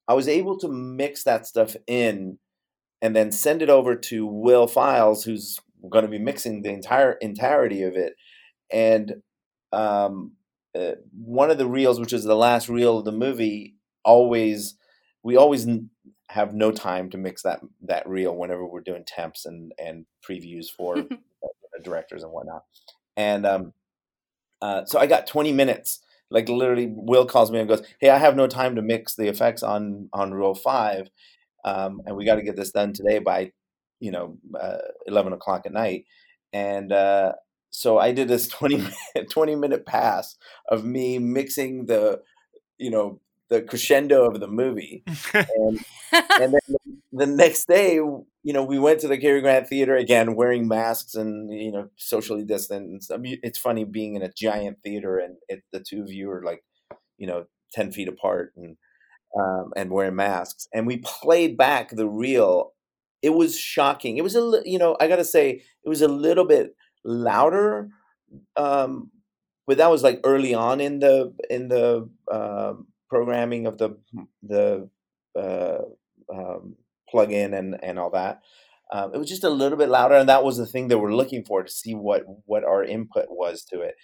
I 0.09 0.13
was 0.13 0.27
able 0.27 0.57
to 0.57 0.67
mix 0.67 1.23
that 1.23 1.45
stuff 1.45 1.75
in 1.85 2.39
and 3.01 3.15
then 3.15 3.31
send 3.31 3.61
it 3.61 3.69
over 3.69 3.95
to 3.95 4.25
Will 4.25 4.65
Files, 4.65 5.23
who's 5.23 5.59
going 5.87 6.03
to 6.03 6.11
be 6.11 6.17
mixing 6.17 6.63
the 6.63 6.71
entire 6.71 7.13
entirety 7.13 7.83
of 7.83 7.95
it. 7.95 8.15
And 8.71 9.21
um, 9.71 10.33
uh, 10.77 10.93
one 11.13 11.51
of 11.51 11.59
the 11.59 11.67
reels, 11.67 11.99
which 11.99 12.11
is 12.11 12.23
the 12.23 12.35
last 12.35 12.69
reel 12.69 12.97
of 12.97 13.05
the 13.05 13.11
movie, 13.11 13.75
always 14.03 14.75
we 15.21 15.37
always 15.37 15.67
have 16.29 16.53
no 16.53 16.71
time 16.71 17.09
to 17.11 17.17
mix 17.17 17.43
that 17.43 17.59
that 17.81 18.07
reel 18.09 18.35
whenever 18.35 18.65
we're 18.65 18.81
doing 18.81 19.03
temps 19.05 19.45
and 19.45 19.73
and 19.77 20.05
previews 20.27 20.69
for 20.75 21.05
directors 21.83 22.23
and 22.23 22.31
whatnot. 22.31 22.63
And 23.15 23.45
um, 23.45 23.73
uh, 24.61 24.85
so 24.85 24.99
I 24.99 25.05
got 25.05 25.27
20 25.27 25.51
minutes 25.53 25.99
like 26.31 26.49
literally, 26.49 26.87
Will 26.91 27.25
calls 27.25 27.51
me 27.51 27.59
and 27.59 27.69
goes, 27.69 27.81
"Hey, 27.99 28.09
I 28.09 28.17
have 28.17 28.35
no 28.35 28.47
time 28.47 28.75
to 28.75 28.81
mix 28.81 29.15
the 29.15 29.27
effects 29.27 29.63
on 29.63 30.09
on 30.13 30.33
Reel 30.33 30.55
Five, 30.55 31.09
um, 31.65 32.01
and 32.05 32.15
we 32.15 32.25
got 32.25 32.35
to 32.35 32.43
get 32.43 32.55
this 32.55 32.71
done 32.71 32.93
today 32.93 33.19
by, 33.19 33.51
you 33.99 34.11
know, 34.11 34.37
uh, 34.59 34.77
eleven 35.07 35.33
o'clock 35.33 35.65
at 35.65 35.73
night." 35.73 36.05
And 36.53 36.91
uh, 36.91 37.33
so 37.71 37.97
I 37.99 38.11
did 38.11 38.27
this 38.27 38.47
20 38.49 38.77
minute, 38.77 39.29
20 39.31 39.55
minute 39.55 39.85
pass 39.85 40.35
of 40.69 40.83
me 40.85 41.19
mixing 41.19 41.85
the, 41.85 42.21
you 42.77 42.91
know, 42.91 43.19
the 43.49 43.61
crescendo 43.61 44.25
of 44.25 44.39
the 44.39 44.47
movie. 44.47 45.03
And, 45.33 45.79
and 46.11 46.53
then 46.53 46.75
the 47.11 47.25
next 47.25 47.67
day, 47.67 47.95
you 47.95 48.53
know, 48.53 48.63
we 48.63 48.79
went 48.79 48.99
to 49.01 49.07
the 49.07 49.17
Cary 49.17 49.41
Grant 49.41 49.67
Theater 49.67 49.95
again, 49.95 50.35
wearing 50.35 50.67
masks 50.67 51.15
and 51.15 51.51
you 51.51 51.71
know, 51.71 51.89
socially 51.97 52.43
distant. 52.43 53.05
I 53.11 53.17
mean, 53.17 53.39
it's 53.43 53.59
funny 53.59 53.83
being 53.83 54.15
in 54.15 54.21
a 54.21 54.31
giant 54.31 54.77
theater 54.83 55.17
and 55.17 55.37
it, 55.47 55.63
the 55.71 55.79
two 55.79 56.01
of 56.01 56.11
you 56.11 56.31
are 56.31 56.43
like, 56.43 56.63
you 57.17 57.27
know, 57.27 57.45
ten 57.73 57.91
feet 57.91 58.07
apart 58.07 58.53
and 58.55 58.77
um, 59.39 59.71
and 59.75 59.91
wearing 59.91 60.15
masks. 60.15 60.67
And 60.73 60.87
we 60.87 60.97
played 60.97 61.57
back 61.57 61.89
the 61.89 62.07
reel. 62.07 62.73
It 63.21 63.31
was 63.31 63.59
shocking. 63.59 64.17
It 64.17 64.23
was 64.23 64.35
a, 64.35 64.61
you 64.65 64.79
know, 64.79 64.95
I 64.99 65.07
got 65.07 65.17
to 65.17 65.25
say, 65.25 65.61
it 65.83 65.89
was 65.89 66.01
a 66.01 66.07
little 66.07 66.45
bit 66.45 66.75
louder, 67.03 67.89
um, 68.55 69.11
but 69.67 69.77
that 69.77 69.91
was 69.91 70.03
like 70.03 70.19
early 70.23 70.53
on 70.53 70.79
in 70.79 70.99
the 70.99 71.33
in 71.49 71.67
the 71.67 72.09
uh, 72.31 72.73
programming 73.09 73.67
of 73.67 73.77
the 73.77 73.97
the 74.43 74.89
uh, 75.37 75.79
um, 76.33 76.75
plug-in 77.09 77.53
and 77.53 77.77
and 77.83 77.99
all 77.99 78.11
that. 78.11 78.41
Um, 78.91 79.13
it 79.13 79.17
was 79.17 79.29
just 79.29 79.43
a 79.43 79.49
little 79.49 79.77
bit 79.77 79.89
louder, 79.89 80.15
and 80.15 80.29
that 80.29 80.43
was 80.43 80.57
the 80.57 80.65
thing 80.65 80.87
that 80.87 80.97
we're 80.99 81.13
looking 81.13 81.43
for 81.45 81.63
to 81.63 81.71
see 81.71 81.93
what 81.93 82.23
what 82.45 82.63
our 82.63 82.83
input 82.83 83.27
was 83.29 83.63
to 83.65 83.81
it. 83.81 83.95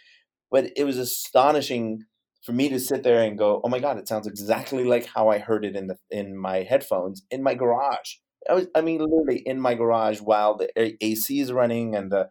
But 0.52 0.72
it 0.76 0.84
was 0.86 0.98
astonishing 0.98 2.06
for 2.44 2.54
me 2.54 2.70
to 2.70 2.80
sit 2.80 3.04
there 3.04 3.24
and 3.24 3.38
go, 3.38 3.62
"Oh 3.64 3.70
my 3.70 3.80
god, 3.80 3.98
it 3.98 4.08
sounds 4.08 4.28
exactly 4.28 4.84
like 4.84 5.08
how 5.08 5.30
I 5.30 5.40
heard 5.40 5.66
it 5.66 5.76
in 5.76 5.88
the 5.88 5.98
in 6.12 6.38
my 6.38 6.64
headphones 6.64 7.24
in 7.32 7.44
my 7.44 7.56
garage." 7.56 8.16
I 8.50 8.54
was, 8.54 8.68
I 8.76 8.82
mean, 8.82 9.00
literally 9.00 9.40
in 9.46 9.60
my 9.60 9.74
garage 9.74 10.22
while 10.22 10.56
the 10.58 10.70
AC 11.04 11.40
is 11.40 11.52
running 11.52 11.96
and 11.96 12.12
the 12.12 12.30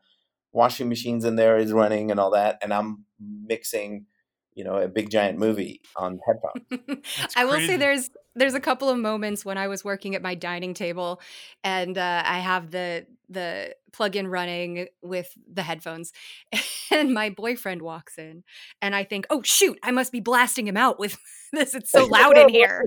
washing 0.53 0.89
machines 0.89 1.25
in 1.25 1.37
there 1.37 1.57
is 1.59 1.73
running 1.73 2.11
and 2.11 2.21
all 2.21 2.31
that, 2.33 2.59
and 2.63 2.73
I'm 2.73 3.05
mixing, 3.21 4.07
you 4.55 4.65
know, 4.65 4.77
a 4.77 4.89
big 4.89 5.11
giant 5.11 5.39
movie 5.39 5.81
on 5.97 6.21
headphones. 6.27 7.03
I 7.37 7.45
will 7.45 7.61
say 7.61 7.77
there's 7.77 8.11
there's 8.37 8.55
a 8.55 8.61
couple 8.61 8.89
of 8.89 8.99
moments 8.99 9.45
when 9.45 9.59
I 9.59 9.69
was 9.69 9.85
working 9.85 10.15
at 10.15 10.23
my 10.23 10.35
dining 10.35 10.75
table, 10.75 11.21
and 11.63 11.97
uh, 11.97 12.23
I 12.25 12.39
have 12.39 12.71
the 12.71 13.07
the 13.29 13.75
plug-in 13.93 14.29
running 14.29 14.89
with 15.03 15.33
the 15.53 15.63
headphones, 15.63 16.13
and 16.91 17.13
my 17.13 17.31
boyfriend 17.31 17.83
walks 17.83 18.19
in, 18.19 18.45
and 18.81 18.95
I 18.95 19.05
think, 19.05 19.27
oh 19.31 19.43
shoot, 19.43 19.79
I 19.83 19.91
must 19.91 20.13
be 20.13 20.21
blasting 20.21 20.67
him 20.67 20.77
out 20.77 20.99
with 20.99 21.17
this. 21.53 21.75
It's 21.75 21.91
so 21.91 22.07
loud 22.07 22.37
in 22.39 22.49
here. 22.49 22.85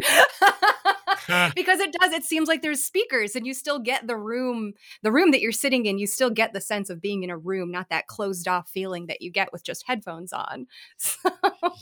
because 1.55 1.79
it 1.79 1.93
does 1.99 2.13
it 2.13 2.23
seems 2.23 2.47
like 2.47 2.61
there's 2.61 2.83
speakers 2.83 3.35
and 3.35 3.45
you 3.45 3.53
still 3.53 3.79
get 3.79 4.07
the 4.07 4.15
room 4.17 4.73
the 5.03 5.11
room 5.11 5.31
that 5.31 5.41
you're 5.41 5.51
sitting 5.51 5.85
in 5.85 5.97
you 5.97 6.07
still 6.07 6.29
get 6.29 6.53
the 6.53 6.61
sense 6.61 6.89
of 6.89 7.01
being 7.01 7.23
in 7.23 7.29
a 7.29 7.37
room 7.37 7.71
not 7.71 7.89
that 7.89 8.07
closed 8.07 8.47
off 8.47 8.69
feeling 8.69 9.07
that 9.07 9.21
you 9.21 9.31
get 9.31 9.51
with 9.51 9.63
just 9.63 9.85
headphones 9.87 10.33
on. 10.33 10.67
So, 10.97 11.29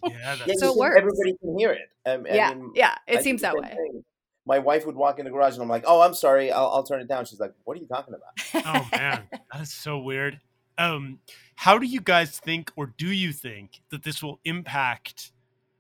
yeah, 0.06 0.36
yeah 0.46 0.54
so 0.58 0.72
it 0.74 0.78
works. 0.78 0.98
everybody 0.98 1.34
can 1.40 1.58
hear 1.58 1.72
it 1.72 1.90
um, 2.06 2.26
yeah 2.28 2.54
mean, 2.54 2.72
yeah 2.76 2.96
it 3.08 3.20
I 3.20 3.22
seems 3.22 3.42
that 3.42 3.56
way. 3.56 3.70
thing. 3.70 4.04
my 4.46 4.60
wife 4.60 4.86
would 4.86 4.96
walk 4.96 5.20
in 5.20 5.26
the 5.26 5.32
garage 5.32 5.54
and 5.54 5.62
i'm 5.64 5.70
like 5.70 5.84
oh 5.88 6.02
i'm 6.02 6.14
sorry 6.14 6.52
I'll, 6.52 6.68
I'll 6.68 6.84
turn 6.84 7.02
it 7.02 7.08
down. 7.08 7.26
She's 7.26 7.40
like 7.40 7.54
what 7.64 7.78
are 7.78 7.82
you 7.82 7.88
talking 7.88 8.14
about? 8.14 8.66
Oh 8.66 8.88
man 8.92 9.24
that 9.52 9.62
is 9.62 9.74
so 9.74 10.00
weird. 10.00 10.40
Um 10.78 11.20
how 11.56 11.78
do 11.78 11.86
you 11.86 12.02
guys 12.02 12.38
think 12.40 12.72
or 12.76 12.94
do 12.98 13.08
you 13.08 13.32
think 13.32 13.82
that 13.90 14.04
this 14.04 14.22
will 14.22 14.40
impact 14.46 15.32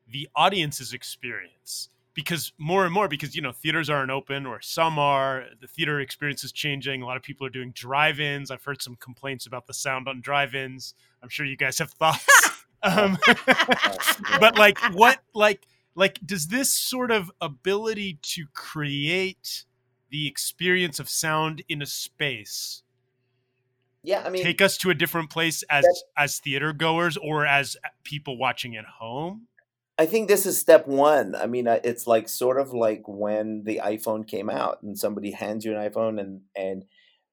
the 0.08 0.30
audience's 0.36 0.94
experience 0.94 1.90
because 2.16 2.54
more 2.58 2.86
and 2.86 2.94
more 2.94 3.08
because 3.08 3.36
you 3.36 3.42
know 3.42 3.52
theaters 3.52 3.90
aren't 3.90 4.10
open 4.10 4.46
or 4.46 4.62
some 4.62 4.98
are 4.98 5.44
the 5.62 5.68
theater 5.68 6.00
experience 6.00 6.44
is 6.44 6.52
changing 6.52 7.02
a 7.02 7.06
lot 7.06 7.18
of 7.18 7.22
people 7.22 7.46
are 7.46 7.52
doing 7.52 7.72
drive-ins. 7.76 8.50
I've 8.50 8.64
heard 8.64 8.82
some 8.82 8.96
complaints 8.96 9.46
about 9.46 9.68
the 9.68 9.74
sound 9.74 10.08
on 10.08 10.22
drive-ins. 10.22 10.96
I'm 11.22 11.30
sure 11.30 11.46
you 11.46 11.58
guys 11.58 11.78
have 11.78 11.92
thoughts. 11.92 12.26
Um, 12.82 13.18
but 14.40 14.58
like 14.58 14.80
what 14.94 15.20
like 15.34 15.68
like 15.94 16.20
does 16.26 16.48
this 16.48 16.72
sort 16.72 17.12
of 17.12 17.30
ability 17.42 18.20
to 18.22 18.46
create 18.54 19.66
the 20.10 20.28
experience 20.28 21.00
of 21.00 21.10
sound 21.10 21.64
in 21.68 21.82
a 21.82 21.86
space 21.86 22.84
yeah 24.04 24.22
i 24.24 24.30
mean 24.30 24.44
take 24.44 24.62
us 24.62 24.78
to 24.78 24.92
a 24.92 24.94
different 24.94 25.30
place 25.32 25.64
as 25.64 25.86
as 26.16 26.38
theater 26.38 26.72
goers 26.74 27.18
or 27.18 27.46
as 27.46 27.76
people 28.04 28.38
watching 28.38 28.76
at 28.76 28.86
home 28.86 29.48
I 29.98 30.06
think 30.06 30.28
this 30.28 30.46
is 30.46 30.60
step 30.60 30.88
one. 30.88 31.36
I 31.36 31.48
mean, 31.48 31.68
it's 31.68 32.06
like 32.06 32.28
sort 32.28 32.60
of 32.60 32.74
like 32.74 33.04
when 33.08 33.64
the 33.64 33.82
iPhone 33.84 34.28
came 34.28 34.50
out 34.50 34.82
and 34.84 34.98
somebody 34.98 35.32
hands 35.32 35.64
you 35.64 35.76
an 35.76 35.90
iPhone 35.90 36.20
and 36.20 36.42
and 36.56 36.86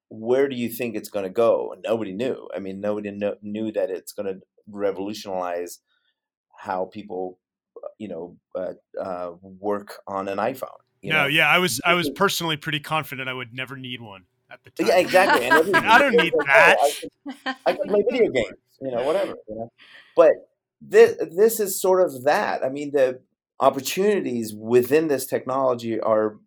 where 0.09 0.49
do 0.49 0.55
you 0.55 0.69
think 0.69 0.95
it's 0.95 1.09
going 1.09 1.25
to 1.25 1.31
go? 1.31 1.75
Nobody 1.83 2.13
knew. 2.13 2.49
I 2.55 2.59
mean, 2.59 2.81
nobody 2.81 3.11
kn- 3.19 3.39
knew 3.41 3.73
that 3.73 3.91
it's 3.91 4.13
going 4.13 4.27
to 4.27 4.43
revolutionize 4.69 5.79
how 6.55 6.85
people, 6.85 7.39
uh, 7.83 7.89
you 7.99 8.09
know, 8.09 8.37
uh, 8.55 8.75
uh, 9.01 9.33
work 9.41 10.01
on 10.07 10.29
an 10.29 10.37
iPhone. 10.39 10.69
no, 11.03 11.23
know? 11.23 11.27
yeah, 11.27 11.49
I 11.49 11.59
was 11.59 11.81
I 11.85 11.95
was 11.95 12.11
personally 12.15 12.57
pretty 12.57 12.81
confident 12.81 13.29
I 13.29 13.33
would 13.33 13.55
never 13.55 13.77
need 13.77 14.01
one 14.01 14.25
at 14.51 14.63
the 14.63 14.71
time. 14.71 14.87
Yeah, 14.87 14.99
exactly. 14.99 15.51
I 15.51 15.99
don't 15.99 16.15
need 16.15 16.35
that. 16.47 16.77
I 16.79 16.93
can, 17.01 17.57
I 17.67 17.73
can 17.73 17.89
play 17.89 18.05
video 18.09 18.31
games, 18.31 18.59
you 18.81 18.91
know, 18.93 19.03
whatever. 19.03 19.35
You 19.49 19.57
know, 19.57 19.73
but 20.15 20.33
this 20.89 21.17
this 21.35 21.61
is 21.61 21.81
sort 21.81 22.03
of 22.03 22.25
that. 22.25 22.65
I 22.65 22.69
mean, 22.69 22.93
the 22.93 23.21
opportunities 23.61 24.55
within 24.55 25.09
this 25.09 25.27
technology 25.27 26.01
are 26.01 26.39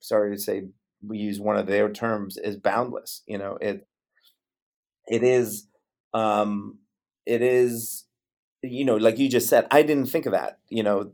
sorry 0.00 0.36
to 0.36 0.40
say 0.42 0.64
we 1.06 1.18
use 1.18 1.40
one 1.40 1.56
of 1.56 1.66
their 1.66 1.90
terms 1.90 2.36
is 2.36 2.56
boundless. 2.56 3.22
You 3.26 3.38
know, 3.38 3.58
it 3.60 3.86
it 5.06 5.22
is 5.22 5.66
um 6.14 6.78
it 7.26 7.42
is 7.42 8.04
you 8.62 8.84
know 8.84 8.96
like 8.96 9.18
you 9.18 9.28
just 9.28 9.48
said 9.48 9.66
i 9.70 9.82
didn't 9.82 10.06
think 10.06 10.26
of 10.26 10.32
that 10.32 10.58
you 10.68 10.82
know 10.82 11.10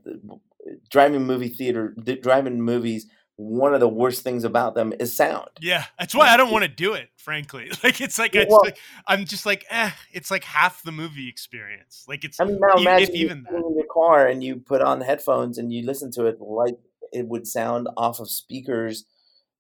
driving 0.91 1.25
movie 1.25 1.49
theater 1.49 1.95
driving 2.23 2.61
movies 2.61 3.07
one 3.39 3.73
of 3.73 3.79
the 3.79 3.89
worst 3.89 4.25
things 4.25 4.43
about 4.43 4.75
them 4.75 4.93
is 4.99 5.15
sound. 5.15 5.49
Yeah, 5.61 5.85
that's 5.97 6.13
why 6.13 6.29
I 6.29 6.37
don't 6.37 6.51
want 6.51 6.65
to 6.65 6.69
do 6.69 6.95
it. 6.95 7.09
Frankly, 7.17 7.71
like 7.85 8.01
it's 8.01 8.19
like, 8.19 8.35
it's 8.35 8.51
well, 8.51 8.61
like 8.65 8.79
I'm 9.07 9.25
just 9.25 9.47
like, 9.47 9.65
eh, 9.71 9.93
it's 10.13 10.31
like 10.31 10.43
half 10.43 10.83
the 10.83 10.91
movie 10.91 11.29
experience. 11.29 12.05
Like 12.09 12.25
it's. 12.25 12.41
I 12.41 12.45
mean, 12.45 12.59
now 12.61 12.77
imagine 12.77 13.09
if 13.09 13.15
even 13.15 13.45
that. 13.45 13.55
in 13.55 13.77
your 13.77 13.87
car 13.91 14.27
and 14.27 14.43
you 14.43 14.57
put 14.57 14.83
on 14.83 15.01
headphones 15.01 15.57
and 15.57 15.73
you 15.73 15.87
listen 15.87 16.11
to 16.13 16.27
it 16.27 16.41
like 16.41 16.75
it 17.13 17.29
would 17.29 17.47
sound 17.47 17.89
off 17.97 18.19
of 18.19 18.29
speakers 18.29 19.05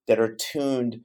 that 0.08 0.18
are 0.18 0.34
tuned 0.34 1.02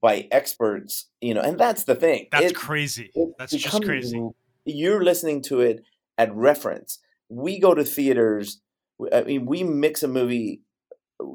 by 0.00 0.28
experts. 0.30 1.08
You 1.20 1.34
know, 1.34 1.42
and 1.42 1.58
that's 1.58 1.84
the 1.84 1.94
thing. 1.94 2.28
That's 2.32 2.52
it, 2.52 2.56
crazy. 2.56 3.10
It 3.14 3.34
that's 3.38 3.52
just 3.52 3.84
crazy. 3.84 4.30
You're 4.64 5.04
listening 5.04 5.42
to 5.42 5.60
it 5.60 5.84
at 6.16 6.34
reference. 6.34 7.00
We 7.28 7.58
go 7.58 7.74
to 7.74 7.84
theaters. 7.84 8.62
I 9.12 9.24
mean, 9.24 9.44
we 9.44 9.62
mix 9.62 10.02
a 10.02 10.08
movie 10.08 10.62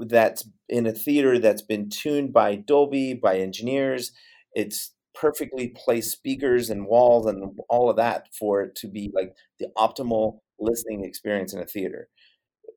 that's 0.08 0.48
in 0.70 0.86
a 0.86 0.92
theater 0.92 1.40
that's 1.40 1.62
been 1.62 1.90
tuned 1.90 2.34
by 2.34 2.56
Dolby, 2.56 3.14
by 3.14 3.38
engineers. 3.38 4.12
It's 4.54 4.94
perfectly 5.20 5.70
placed 5.70 6.12
speakers 6.12 6.70
and 6.70 6.86
walls 6.86 7.26
and 7.26 7.60
all 7.70 7.90
of 7.90 7.98
that 7.98 8.28
for 8.38 8.62
it 8.62 8.76
to 8.76 8.88
be 8.88 9.12
like 9.14 9.34
the 9.60 9.68
optimal 9.78 10.40
listening 10.60 11.04
experience 11.04 11.54
in 11.54 11.62
a 11.62 11.66
theater. 11.66 12.10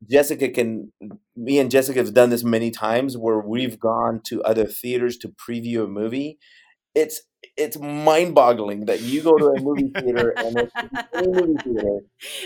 Jessica 0.09 0.49
can, 0.49 0.93
me 1.37 1.59
and 1.59 1.71
Jessica 1.71 1.99
have 1.99 2.15
done 2.15 2.31
this 2.31 2.43
many 2.43 2.71
times 2.71 3.19
where 3.19 3.41
we've 3.41 3.79
gone 3.79 4.21
to 4.27 4.43
other 4.43 4.65
theaters 4.65 5.19
to 5.19 5.29
preview 5.29 5.85
a 5.85 5.89
movie. 5.89 6.39
It's 6.95 7.23
it's 7.57 7.79
mind-boggling 7.79 8.87
that 8.87 9.01
you 9.01 9.23
go 9.23 9.37
to 9.37 9.47
a 9.47 9.61
movie 9.61 9.91
theater 9.99 10.31
and 10.37 10.59
it's 10.59 10.73
a 10.75 11.23
movie 11.23 11.55
theater 11.63 12.01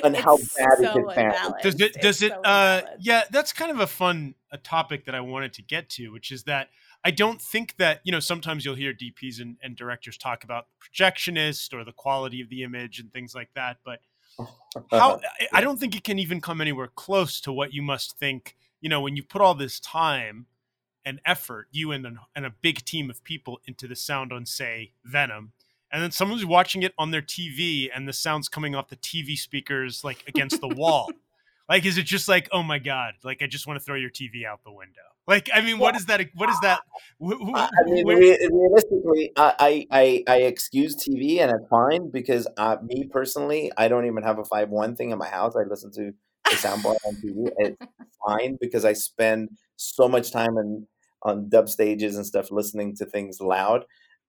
and 0.04 0.14
it's 0.14 0.24
how 0.24 0.36
bad 0.36 0.78
so 0.78 0.84
it 0.84 1.14
can 1.14 1.32
sound. 1.32 1.54
Does 1.62 1.80
it? 1.80 1.94
Does 2.00 2.22
it? 2.22 2.32
So 2.32 2.40
uh, 2.42 2.82
yeah, 3.00 3.22
that's 3.30 3.52
kind 3.52 3.70
of 3.70 3.80
a 3.80 3.86
fun 3.86 4.34
a 4.54 4.58
topic 4.58 5.04
that 5.04 5.14
I 5.14 5.20
wanted 5.20 5.52
to 5.54 5.62
get 5.62 5.90
to, 5.90 6.10
which 6.10 6.30
is 6.30 6.44
that 6.44 6.68
I 7.04 7.10
don't 7.10 7.42
think 7.42 7.76
that 7.76 8.00
you 8.04 8.12
know 8.12 8.20
sometimes 8.20 8.64
you'll 8.64 8.76
hear 8.76 8.94
DPs 8.94 9.40
and, 9.40 9.56
and 9.62 9.76
directors 9.76 10.16
talk 10.16 10.44
about 10.44 10.68
projectionist 10.80 11.74
or 11.74 11.84
the 11.84 11.92
quality 11.92 12.40
of 12.40 12.48
the 12.48 12.62
image 12.62 13.00
and 13.00 13.12
things 13.12 13.34
like 13.34 13.50
that, 13.54 13.78
but 13.84 13.98
how 14.90 15.20
I 15.52 15.60
don't 15.60 15.78
think 15.78 15.96
it 15.96 16.04
can 16.04 16.18
even 16.18 16.40
come 16.40 16.60
anywhere 16.60 16.88
close 16.94 17.40
to 17.42 17.52
what 17.52 17.74
you 17.74 17.82
must 17.82 18.18
think. 18.18 18.56
You 18.80 18.88
know, 18.88 19.00
when 19.00 19.16
you 19.16 19.22
put 19.24 19.42
all 19.42 19.54
this 19.54 19.80
time 19.80 20.46
and 21.04 21.20
effort, 21.26 21.68
you 21.72 21.90
and, 21.90 22.06
an, 22.06 22.18
and 22.34 22.46
a 22.46 22.54
big 22.62 22.84
team 22.84 23.10
of 23.10 23.24
people 23.24 23.60
into 23.66 23.86
the 23.88 23.96
sound 23.96 24.32
on, 24.32 24.46
say, 24.46 24.92
Venom, 25.04 25.52
and 25.90 26.02
then 26.02 26.10
someone's 26.10 26.44
watching 26.44 26.82
it 26.82 26.92
on 26.98 27.10
their 27.10 27.22
TV 27.22 27.88
and 27.94 28.08
the 28.08 28.12
sound's 28.12 28.48
coming 28.48 28.74
off 28.74 28.88
the 28.88 28.96
TV 28.96 29.36
speakers 29.36 30.04
like 30.04 30.24
against 30.26 30.60
the 30.60 30.68
wall. 30.68 31.10
Like, 31.68 31.86
is 31.86 31.96
it 31.96 32.04
just 32.04 32.28
like, 32.28 32.48
oh 32.52 32.62
my 32.62 32.78
god, 32.78 33.14
like 33.22 33.42
I 33.42 33.46
just 33.46 33.66
want 33.66 33.78
to 33.78 33.84
throw 33.84 33.96
your 33.96 34.10
TV 34.10 34.44
out 34.44 34.60
the 34.64 34.72
window? 34.72 35.00
Like, 35.26 35.48
I 35.54 35.62
mean, 35.62 35.78
what 35.78 35.96
is 35.96 36.04
that? 36.06 36.20
What 36.34 36.50
is 36.50 36.58
that? 36.60 36.80
I 37.22 37.90
mean, 37.90 38.06
realistically, 38.06 39.32
I, 39.36 39.86
I 39.90 40.24
I 40.26 40.36
excuse 40.40 40.96
TV 40.96 41.40
and 41.40 41.50
it's 41.50 41.66
fine 41.70 42.10
because 42.10 42.46
uh, 42.58 42.76
me 42.82 43.08
personally, 43.10 43.72
I 43.78 43.88
don't 43.88 44.04
even 44.04 44.22
have 44.22 44.38
a 44.38 44.44
five 44.44 44.68
one 44.68 44.94
thing 44.94 45.10
in 45.10 45.18
my 45.18 45.28
house. 45.28 45.56
I 45.56 45.62
listen 45.62 45.90
to 45.92 46.12
the 46.44 46.56
soundbar 46.56 46.96
on 47.06 47.14
TV. 47.14 47.50
It's 47.56 47.76
fine 48.26 48.58
because 48.60 48.84
I 48.84 48.92
spend 48.92 49.48
so 49.76 50.08
much 50.08 50.30
time 50.30 50.58
in 50.58 50.86
on 51.22 51.48
dub 51.48 51.70
stages 51.70 52.16
and 52.16 52.26
stuff 52.26 52.50
listening 52.50 52.94
to 52.96 53.06
things 53.06 53.40
loud. 53.40 53.86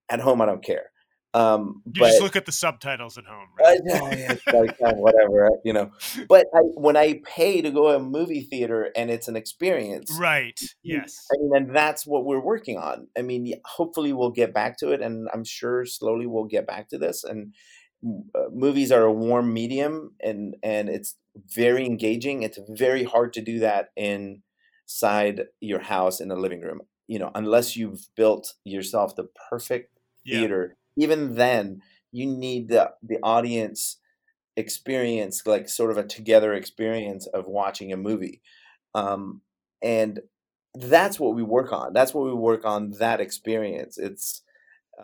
At 0.08 0.20
home, 0.20 0.40
I 0.40 0.46
don't 0.46 0.64
care. 0.64 0.90
Um, 1.36 1.82
you 1.84 2.00
but, 2.00 2.08
just 2.08 2.22
look 2.22 2.34
at 2.36 2.46
the 2.46 2.52
subtitles 2.52 3.18
at 3.18 3.24
home, 3.26 3.48
right? 3.58 3.78
uh, 3.78 3.82
yeah, 4.16 4.34
like, 4.58 4.70
uh, 4.84 4.92
whatever, 4.94 5.50
you 5.64 5.72
know. 5.72 5.90
But 6.28 6.46
I, 6.54 6.60
when 6.60 6.96
I 6.96 7.20
pay 7.26 7.60
to 7.60 7.70
go 7.70 7.90
to 7.90 7.96
a 7.96 8.00
movie 8.00 8.42
theater 8.42 8.90
and 8.96 9.10
it's 9.10 9.28
an 9.28 9.36
experience, 9.36 10.10
Right. 10.18 10.58
Yes. 10.82 11.26
I 11.30 11.36
mean, 11.38 11.50
and 11.54 11.76
that's 11.76 12.06
what 12.06 12.24
we're 12.24 12.40
working 12.40 12.78
on. 12.78 13.08
I 13.18 13.22
mean, 13.22 13.52
hopefully 13.66 14.12
we'll 14.14 14.30
get 14.30 14.54
back 14.54 14.78
to 14.78 14.92
it, 14.92 15.02
and 15.02 15.28
I'm 15.34 15.44
sure 15.44 15.84
slowly 15.84 16.26
we'll 16.26 16.44
get 16.44 16.66
back 16.66 16.88
to 16.88 16.98
this. 16.98 17.22
And 17.22 17.52
uh, 18.34 18.48
movies 18.52 18.90
are 18.92 19.02
a 19.04 19.12
warm 19.12 19.52
medium, 19.52 20.14
and 20.22 20.56
and 20.62 20.88
it's 20.88 21.16
very 21.54 21.84
engaging. 21.84 22.42
It's 22.44 22.58
very 22.70 23.04
hard 23.04 23.32
to 23.34 23.42
do 23.42 23.58
that 23.60 23.88
inside 23.96 25.42
your 25.60 25.80
house 25.80 26.20
in 26.20 26.28
the 26.28 26.36
living 26.36 26.60
room, 26.62 26.80
you 27.08 27.18
know, 27.18 27.30
unless 27.34 27.76
you've 27.76 28.06
built 28.16 28.54
yourself 28.64 29.16
the 29.16 29.28
perfect 29.50 29.98
Yeah. 30.24 30.40
theater. 30.40 30.76
Even 30.96 31.34
then, 31.34 31.82
you 32.12 32.26
need 32.26 32.68
the 32.68 32.92
the 33.02 33.18
audience 33.22 33.98
experience, 34.56 35.42
like 35.46 35.68
sort 35.68 35.90
of 35.90 35.98
a 35.98 36.04
together 36.04 36.54
experience 36.54 37.26
of 37.28 37.46
watching 37.46 37.92
a 37.92 37.96
movie. 37.96 38.42
Um, 38.94 39.42
and 39.82 40.20
that's 40.74 41.20
what 41.20 41.34
we 41.34 41.42
work 41.42 41.72
on. 41.72 41.92
That's 41.92 42.14
what 42.14 42.26
we 42.26 42.34
work 42.34 42.64
on. 42.64 42.92
That 42.98 43.20
experience. 43.20 43.98
It's 43.98 44.42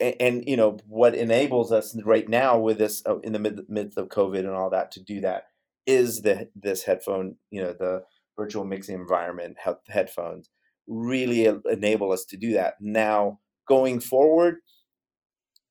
a- 0.01 0.21
and, 0.23 0.45
you 0.49 0.57
know 0.57 0.79
what 0.87 1.15
enables 1.15 1.73
us 1.73 1.97
right 2.05 2.29
now 2.29 2.59
with 2.59 2.79
this 2.79 3.03
uh, 3.07 3.19
in 3.21 3.33
the 3.33 3.39
mid, 3.39 3.61
midst 3.69 3.99
of 3.99 4.09
COVID 4.09 4.41
and 4.41 4.51
all 4.51 4.71
that 4.71 4.93
to 4.93 5.01
do 5.03 5.21
that 5.21 5.45
is 5.87 6.23
the 6.23 6.49
this 6.57 6.85
headphone. 6.85 7.37
You 7.51 7.63
know 7.63 7.73
the 7.73 8.05
virtual 8.39 8.65
mixing 8.65 8.97
environment 8.97 9.57
headphones 9.89 10.49
really 10.89 11.47
enable 11.71 12.13
us 12.13 12.25
to 12.27 12.37
do 12.37 12.55
that. 12.55 12.75
Now 12.81 13.41
going 13.69 14.01
forward, 14.01 14.57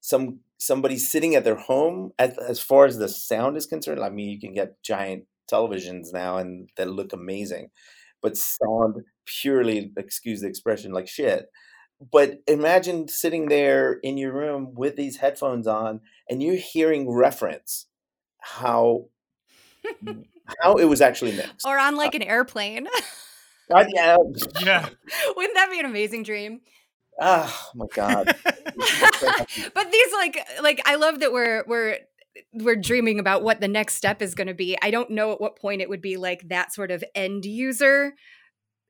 some 0.01 0.39
somebody 0.57 0.97
sitting 0.97 1.35
at 1.35 1.43
their 1.43 1.55
home 1.55 2.11
as, 2.19 2.37
as 2.37 2.59
far 2.59 2.85
as 2.85 2.97
the 2.97 3.07
sound 3.07 3.55
is 3.55 3.65
concerned 3.65 4.01
i 4.01 4.09
mean 4.09 4.29
you 4.29 4.39
can 4.39 4.53
get 4.53 4.81
giant 4.83 5.23
televisions 5.49 6.13
now 6.13 6.37
and 6.37 6.69
that 6.77 6.89
look 6.89 7.13
amazing 7.13 7.69
but 8.21 8.37
sound 8.37 9.03
purely 9.25 9.91
excuse 9.97 10.41
the 10.41 10.47
expression 10.47 10.91
like 10.91 11.07
shit 11.07 11.47
but 12.11 12.41
imagine 12.47 13.07
sitting 13.07 13.47
there 13.47 13.93
in 13.93 14.17
your 14.17 14.33
room 14.33 14.73
with 14.75 14.95
these 14.95 15.17
headphones 15.17 15.67
on 15.67 16.01
and 16.29 16.41
you're 16.41 16.55
hearing 16.55 17.09
reference 17.09 17.87
how 18.39 19.05
how 20.61 20.75
it 20.75 20.85
was 20.85 21.01
actually 21.01 21.35
mixed 21.35 21.65
or 21.65 21.77
on 21.77 21.95
like 21.95 22.15
an 22.15 22.23
airplane. 22.23 22.87
Uh, 23.73 23.85
yeah. 23.95 24.17
Yeah. 24.59 24.89
Wouldn't 25.37 25.55
that 25.55 25.69
be 25.71 25.79
an 25.79 25.85
amazing 25.85 26.23
dream? 26.23 26.59
Oh 27.19 27.69
my 27.75 27.85
god 27.93 28.35
but 28.45 29.91
these 29.91 30.13
like 30.13 30.37
like 30.61 30.81
I 30.85 30.95
love 30.95 31.19
that 31.19 31.31
we're 31.31 31.63
we're 31.67 31.97
we're 32.53 32.75
dreaming 32.75 33.19
about 33.19 33.43
what 33.43 33.59
the 33.59 33.67
next 33.67 33.95
step 33.95 34.21
is 34.21 34.35
going 34.35 34.47
to 34.47 34.53
be. 34.53 34.77
I 34.81 34.89
don't 34.89 35.09
know 35.09 35.31
at 35.33 35.41
what 35.41 35.57
point 35.59 35.81
it 35.81 35.89
would 35.89 36.01
be 36.01 36.15
like 36.17 36.47
that 36.47 36.73
sort 36.73 36.89
of 36.91 37.03
end 37.13 37.43
user 37.45 38.13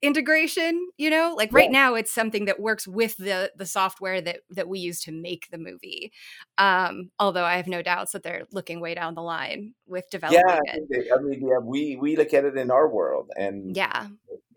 integration, 0.03 0.89
you 0.97 1.09
know? 1.11 1.35
Like 1.37 1.53
right 1.53 1.69
Yeah. 1.69 1.71
now 1.71 1.93
it's 1.95 2.11
something 2.13 2.45
that 2.45 2.59
works 2.59 2.87
with 2.87 3.17
the 3.17 3.51
the 3.55 3.65
software 3.67 4.19
that 4.21 4.39
that 4.49 4.67
we 4.67 4.79
use 4.79 5.01
to 5.01 5.11
make 5.11 5.47
the 5.51 5.57
movie. 5.59 6.11
Um 6.57 7.11
although 7.19 7.43
I 7.43 7.57
have 7.57 7.67
no 7.67 7.81
doubts 7.83 8.13
that 8.13 8.23
they're 8.23 8.45
looking 8.51 8.79
way 8.79 8.95
down 8.95 9.13
the 9.15 9.21
line 9.21 9.73
with 9.87 10.09
developing 10.09 10.43
yeah 10.47 10.59
it. 10.65 11.07
i 11.13 11.21
mean 11.21 11.45
yeah 11.47 11.59
we 11.59 11.97
we 11.97 12.15
look 12.15 12.33
at 12.33 12.45
it 12.45 12.57
in 12.57 12.71
our 12.71 12.87
world 12.89 13.29
and 13.37 13.75
Yeah. 13.75 14.07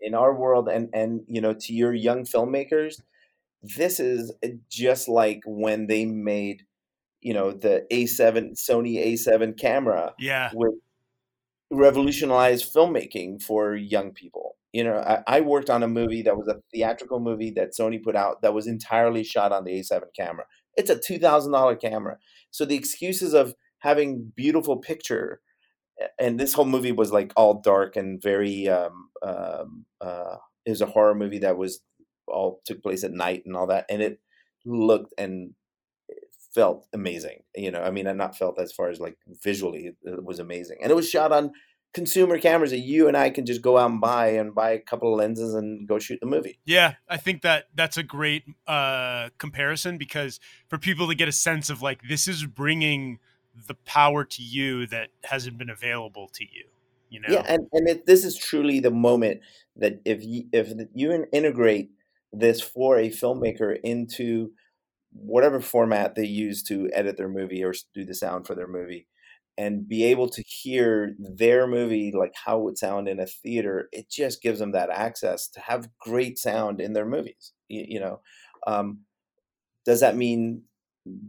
in 0.01 0.15
our 0.15 0.33
world 0.33 0.67
and 0.67 0.89
and 0.93 1.21
you 1.27 1.41
know 1.41 1.53
to 1.53 1.73
your 1.73 1.93
young 1.93 2.23
filmmakers 2.23 3.01
this 3.77 3.99
is 3.99 4.33
uh, 4.43 4.49
just 4.69 5.07
like 5.07 5.41
when 5.45 5.87
they 5.87 6.05
made 6.05 6.63
you 7.21 7.33
know 7.33 7.51
the 7.51 7.85
a7 7.91 8.53
sony 8.55 8.99
a7 9.05 9.53
camera 9.53 10.15
Yeah. 10.19 10.51
which 10.53 10.73
revolutionized 11.71 12.71
filmmaking 12.73 13.41
for 13.41 13.75
young 13.75 14.11
people 14.11 14.55
you 14.71 14.83
know 14.83 14.97
I, 14.99 15.23
I 15.37 15.41
worked 15.41 15.69
on 15.69 15.81
a 15.83 15.87
movie 15.87 16.21
that 16.21 16.37
was 16.37 16.47
a 16.47 16.61
theatrical 16.71 17.19
movie 17.19 17.49
that 17.51 17.71
sony 17.77 18.01
put 18.01 18.15
out 18.15 18.41
that 18.43 18.53
was 18.53 18.67
entirely 18.67 19.23
shot 19.23 19.51
on 19.51 19.63
the 19.63 19.71
a7 19.79 20.09
camera 20.15 20.45
it's 20.77 20.89
a 20.91 20.95
$2000 20.99 21.75
camera 21.75 22.17
so 22.51 22.65
the 22.65 22.75
excuses 22.75 23.33
of 23.33 23.55
having 23.79 24.31
beautiful 24.35 24.77
picture 24.77 25.41
and 26.19 26.39
this 26.39 26.53
whole 26.53 26.65
movie 26.65 26.91
was 26.91 27.11
like 27.11 27.33
all 27.35 27.61
dark 27.61 27.95
and 27.95 28.21
very 28.21 28.67
um 28.67 29.09
um 29.23 29.85
uh 30.01 30.37
it 30.65 30.71
was 30.71 30.81
a 30.81 30.85
horror 30.87 31.15
movie 31.15 31.39
that 31.39 31.57
was 31.57 31.81
all 32.27 32.61
took 32.65 32.81
place 32.81 33.03
at 33.03 33.11
night 33.11 33.43
and 33.45 33.55
all 33.55 33.67
that 33.67 33.85
and 33.89 34.01
it 34.01 34.19
looked 34.65 35.13
and 35.17 35.53
felt 36.53 36.87
amazing 36.93 37.43
you 37.55 37.69
know 37.69 37.81
i 37.81 37.91
mean 37.91 38.07
i'm 38.07 38.17
not 38.17 38.37
felt 38.37 38.59
as 38.59 38.71
far 38.71 38.89
as 38.89 38.99
like 38.99 39.17
visually 39.43 39.87
it, 39.87 39.95
it 40.03 40.23
was 40.23 40.39
amazing 40.39 40.77
and 40.81 40.91
it 40.91 40.95
was 40.95 41.09
shot 41.09 41.31
on 41.31 41.51
consumer 41.93 42.37
cameras 42.37 42.71
that 42.71 42.79
you 42.79 43.07
and 43.07 43.17
i 43.17 43.29
can 43.29 43.45
just 43.45 43.61
go 43.61 43.77
out 43.77 43.89
and 43.89 43.99
buy 43.99 44.27
and 44.27 44.55
buy 44.55 44.71
a 44.71 44.79
couple 44.79 45.13
of 45.13 45.17
lenses 45.17 45.53
and 45.53 45.87
go 45.87 45.99
shoot 45.99 46.19
the 46.21 46.25
movie 46.25 46.59
Yeah, 46.65 46.95
I 47.07 47.17
think 47.17 47.41
that 47.41 47.65
that's 47.73 47.97
a 47.97 48.03
great 48.03 48.43
uh, 48.67 49.29
comparison 49.37 49.97
because 49.97 50.39
for 50.67 50.77
people 50.77 51.07
to 51.07 51.15
get 51.15 51.27
a 51.27 51.33
sense 51.33 51.69
of 51.69 51.81
like 51.81 52.01
this 52.07 52.27
is 52.27 52.45
bringing 52.45 53.19
the 53.67 53.75
power 53.85 54.23
to 54.23 54.41
you 54.41 54.85
that 54.87 55.09
hasn't 55.23 55.57
been 55.57 55.69
available 55.69 56.29
to 56.33 56.43
you. 56.43 56.65
You 57.09 57.21
know. 57.21 57.27
Yeah, 57.29 57.43
and 57.47 57.67
and 57.71 57.87
it, 57.87 58.05
this 58.05 58.25
is 58.25 58.35
truly 58.35 58.79
the 58.79 58.91
moment 58.91 59.41
that 59.77 60.01
if 60.05 60.23
you 60.23 60.45
if 60.51 60.73
you 60.93 61.27
integrate 61.31 61.91
this 62.33 62.61
for 62.61 62.97
a 62.97 63.09
filmmaker 63.09 63.77
into 63.83 64.51
whatever 65.13 65.61
format 65.61 66.15
they 66.15 66.25
use 66.25 66.63
to 66.63 66.89
edit 66.93 67.17
their 67.17 67.29
movie 67.29 67.63
or 67.63 67.73
do 67.93 68.03
the 68.05 68.13
sound 68.15 68.45
for 68.47 68.55
their 68.55 68.67
movie, 68.67 69.07
and 69.57 69.87
be 69.87 70.03
able 70.03 70.29
to 70.29 70.43
hear 70.43 71.15
their 71.19 71.67
movie 71.67 72.11
like 72.11 72.33
how 72.45 72.59
it 72.59 72.63
would 72.63 72.77
sound 72.77 73.07
in 73.07 73.19
a 73.19 73.25
theater, 73.27 73.87
it 73.93 74.09
just 74.09 74.41
gives 74.41 74.59
them 74.59 74.73
that 74.73 74.89
access 74.89 75.47
to 75.49 75.59
have 75.61 75.89
great 75.99 76.37
sound 76.37 76.81
in 76.81 76.93
their 76.93 77.05
movies. 77.05 77.53
You, 77.69 77.85
you 77.87 77.99
know, 77.99 78.21
um, 78.67 79.01
does 79.85 79.99
that 80.01 80.15
mean 80.15 80.63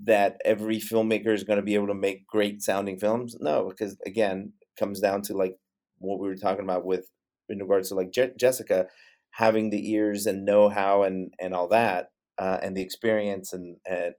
that 0.04 0.40
every 0.44 0.78
filmmaker 0.78 1.34
is 1.34 1.44
going 1.44 1.58
to 1.58 1.64
be 1.64 1.74
able 1.74 1.88
to 1.88 1.94
make 1.94 2.26
great 2.26 2.62
sounding 2.62 2.98
films? 2.98 3.36
No, 3.40 3.68
because 3.68 3.98
again, 4.06 4.52
comes 4.78 5.00
down 5.00 5.22
to 5.22 5.34
like 5.36 5.56
what 5.98 6.18
we 6.18 6.28
were 6.28 6.36
talking 6.36 6.64
about 6.64 6.84
with 6.84 7.10
in 7.48 7.58
regards 7.58 7.88
to 7.90 7.94
like 7.94 8.10
Je- 8.10 8.32
Jessica 8.38 8.86
having 9.36 9.70
the 9.70 9.90
ears 9.92 10.26
and 10.26 10.44
know 10.44 10.68
how 10.68 11.02
and 11.04 11.34
and 11.40 11.54
all 11.54 11.68
that 11.68 12.12
uh, 12.38 12.58
and 12.62 12.76
the 12.76 12.82
experience 12.82 13.52
and, 13.52 13.78
and 13.88 14.14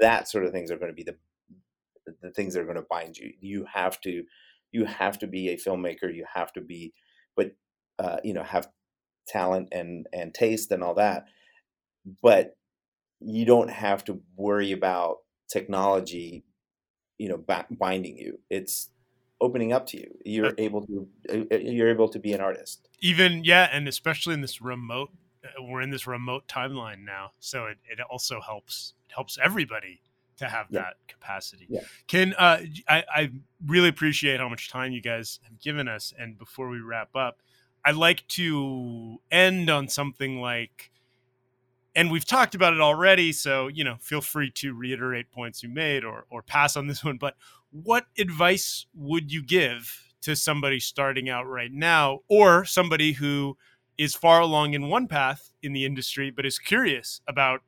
that 0.00 0.28
sort 0.28 0.44
of 0.44 0.52
things 0.52 0.70
are 0.70 0.78
going 0.78 0.92
to 0.92 0.96
be 0.96 1.04
the 1.04 1.16
the 2.22 2.30
things 2.30 2.54
that 2.54 2.60
are 2.60 2.64
going 2.66 2.76
to 2.76 2.86
bind 2.90 3.16
you. 3.16 3.32
You 3.40 3.64
have 3.72 4.00
to 4.02 4.24
you 4.72 4.84
have 4.84 5.18
to 5.18 5.26
be 5.26 5.48
a 5.48 5.56
filmmaker. 5.56 6.14
You 6.14 6.24
have 6.32 6.52
to 6.54 6.60
be, 6.60 6.92
but 7.36 7.52
uh, 7.98 8.18
you 8.24 8.32
know 8.34 8.42
have 8.42 8.68
talent 9.28 9.70
and 9.72 10.06
and 10.12 10.34
taste 10.34 10.72
and 10.72 10.82
all 10.84 10.94
that. 10.94 11.26
But 12.22 12.56
you 13.20 13.46
don't 13.46 13.70
have 13.70 14.04
to 14.06 14.22
worry 14.36 14.72
about 14.72 15.18
technology, 15.52 16.44
you 17.18 17.30
know, 17.30 17.38
ba- 17.38 17.68
binding 17.70 18.18
you. 18.18 18.40
It's 18.50 18.90
opening 19.40 19.72
up 19.74 19.86
to 19.88 19.98
you. 19.98 20.18
You're 20.26 20.50
Uh, 20.50 20.54
able 20.58 20.86
to 20.88 21.08
uh, 21.52 21.56
you're 21.58 21.90
able 21.90 22.10
to 22.10 22.20
be 22.20 22.34
an 22.34 22.42
artist. 22.42 22.89
Even 23.00 23.44
yeah, 23.44 23.68
and 23.72 23.88
especially 23.88 24.34
in 24.34 24.40
this 24.40 24.60
remote, 24.60 25.10
uh, 25.44 25.62
we're 25.62 25.80
in 25.80 25.90
this 25.90 26.06
remote 26.06 26.46
timeline 26.48 27.04
now, 27.04 27.32
so 27.38 27.66
it, 27.66 27.78
it 27.90 27.98
also 28.10 28.40
helps 28.40 28.94
it 29.08 29.14
helps 29.14 29.38
everybody 29.42 30.02
to 30.36 30.46
have 30.48 30.66
Yeah. 30.70 30.80
that 30.82 30.94
capacity. 31.08 31.66
Yeah. 31.68 31.80
Can 32.06 32.34
uh, 32.34 32.62
I, 32.88 33.04
I 33.14 33.30
really 33.66 33.88
appreciate 33.88 34.40
how 34.40 34.48
much 34.48 34.70
time 34.70 34.92
you 34.92 35.00
guys 35.02 35.40
have 35.44 35.58
given 35.60 35.88
us, 35.88 36.12
and 36.18 36.38
before 36.38 36.68
we 36.68 36.80
wrap 36.80 37.14
up, 37.14 37.40
I'd 37.84 37.96
like 37.96 38.26
to 38.28 39.18
end 39.30 39.70
on 39.70 39.88
something 39.88 40.40
like, 40.40 40.90
and 41.94 42.10
we've 42.10 42.26
talked 42.26 42.54
about 42.54 42.74
it 42.74 42.80
already, 42.80 43.32
so 43.32 43.68
you 43.68 43.84
know, 43.84 43.96
feel 44.00 44.20
free 44.20 44.50
to 44.56 44.74
reiterate 44.74 45.30
points 45.30 45.62
you 45.62 45.68
made 45.70 46.04
or 46.04 46.26
or 46.30 46.42
pass 46.42 46.76
on 46.76 46.86
this 46.86 47.02
one. 47.02 47.16
But 47.16 47.36
what 47.70 48.06
advice 48.18 48.86
would 48.94 49.32
you 49.32 49.42
give 49.42 50.09
to 50.22 50.36
somebody 50.36 50.80
starting 50.80 51.28
out 51.28 51.46
right 51.46 51.72
now, 51.72 52.20
or 52.28 52.64
somebody 52.64 53.12
who 53.12 53.56
is 53.98 54.14
far 54.14 54.40
along 54.40 54.74
in 54.74 54.88
one 54.88 55.06
path 55.06 55.52
in 55.62 55.72
the 55.72 55.84
industry 55.84 56.30
but 56.30 56.46
is 56.46 56.58
curious 56.58 57.20
about 57.28 57.60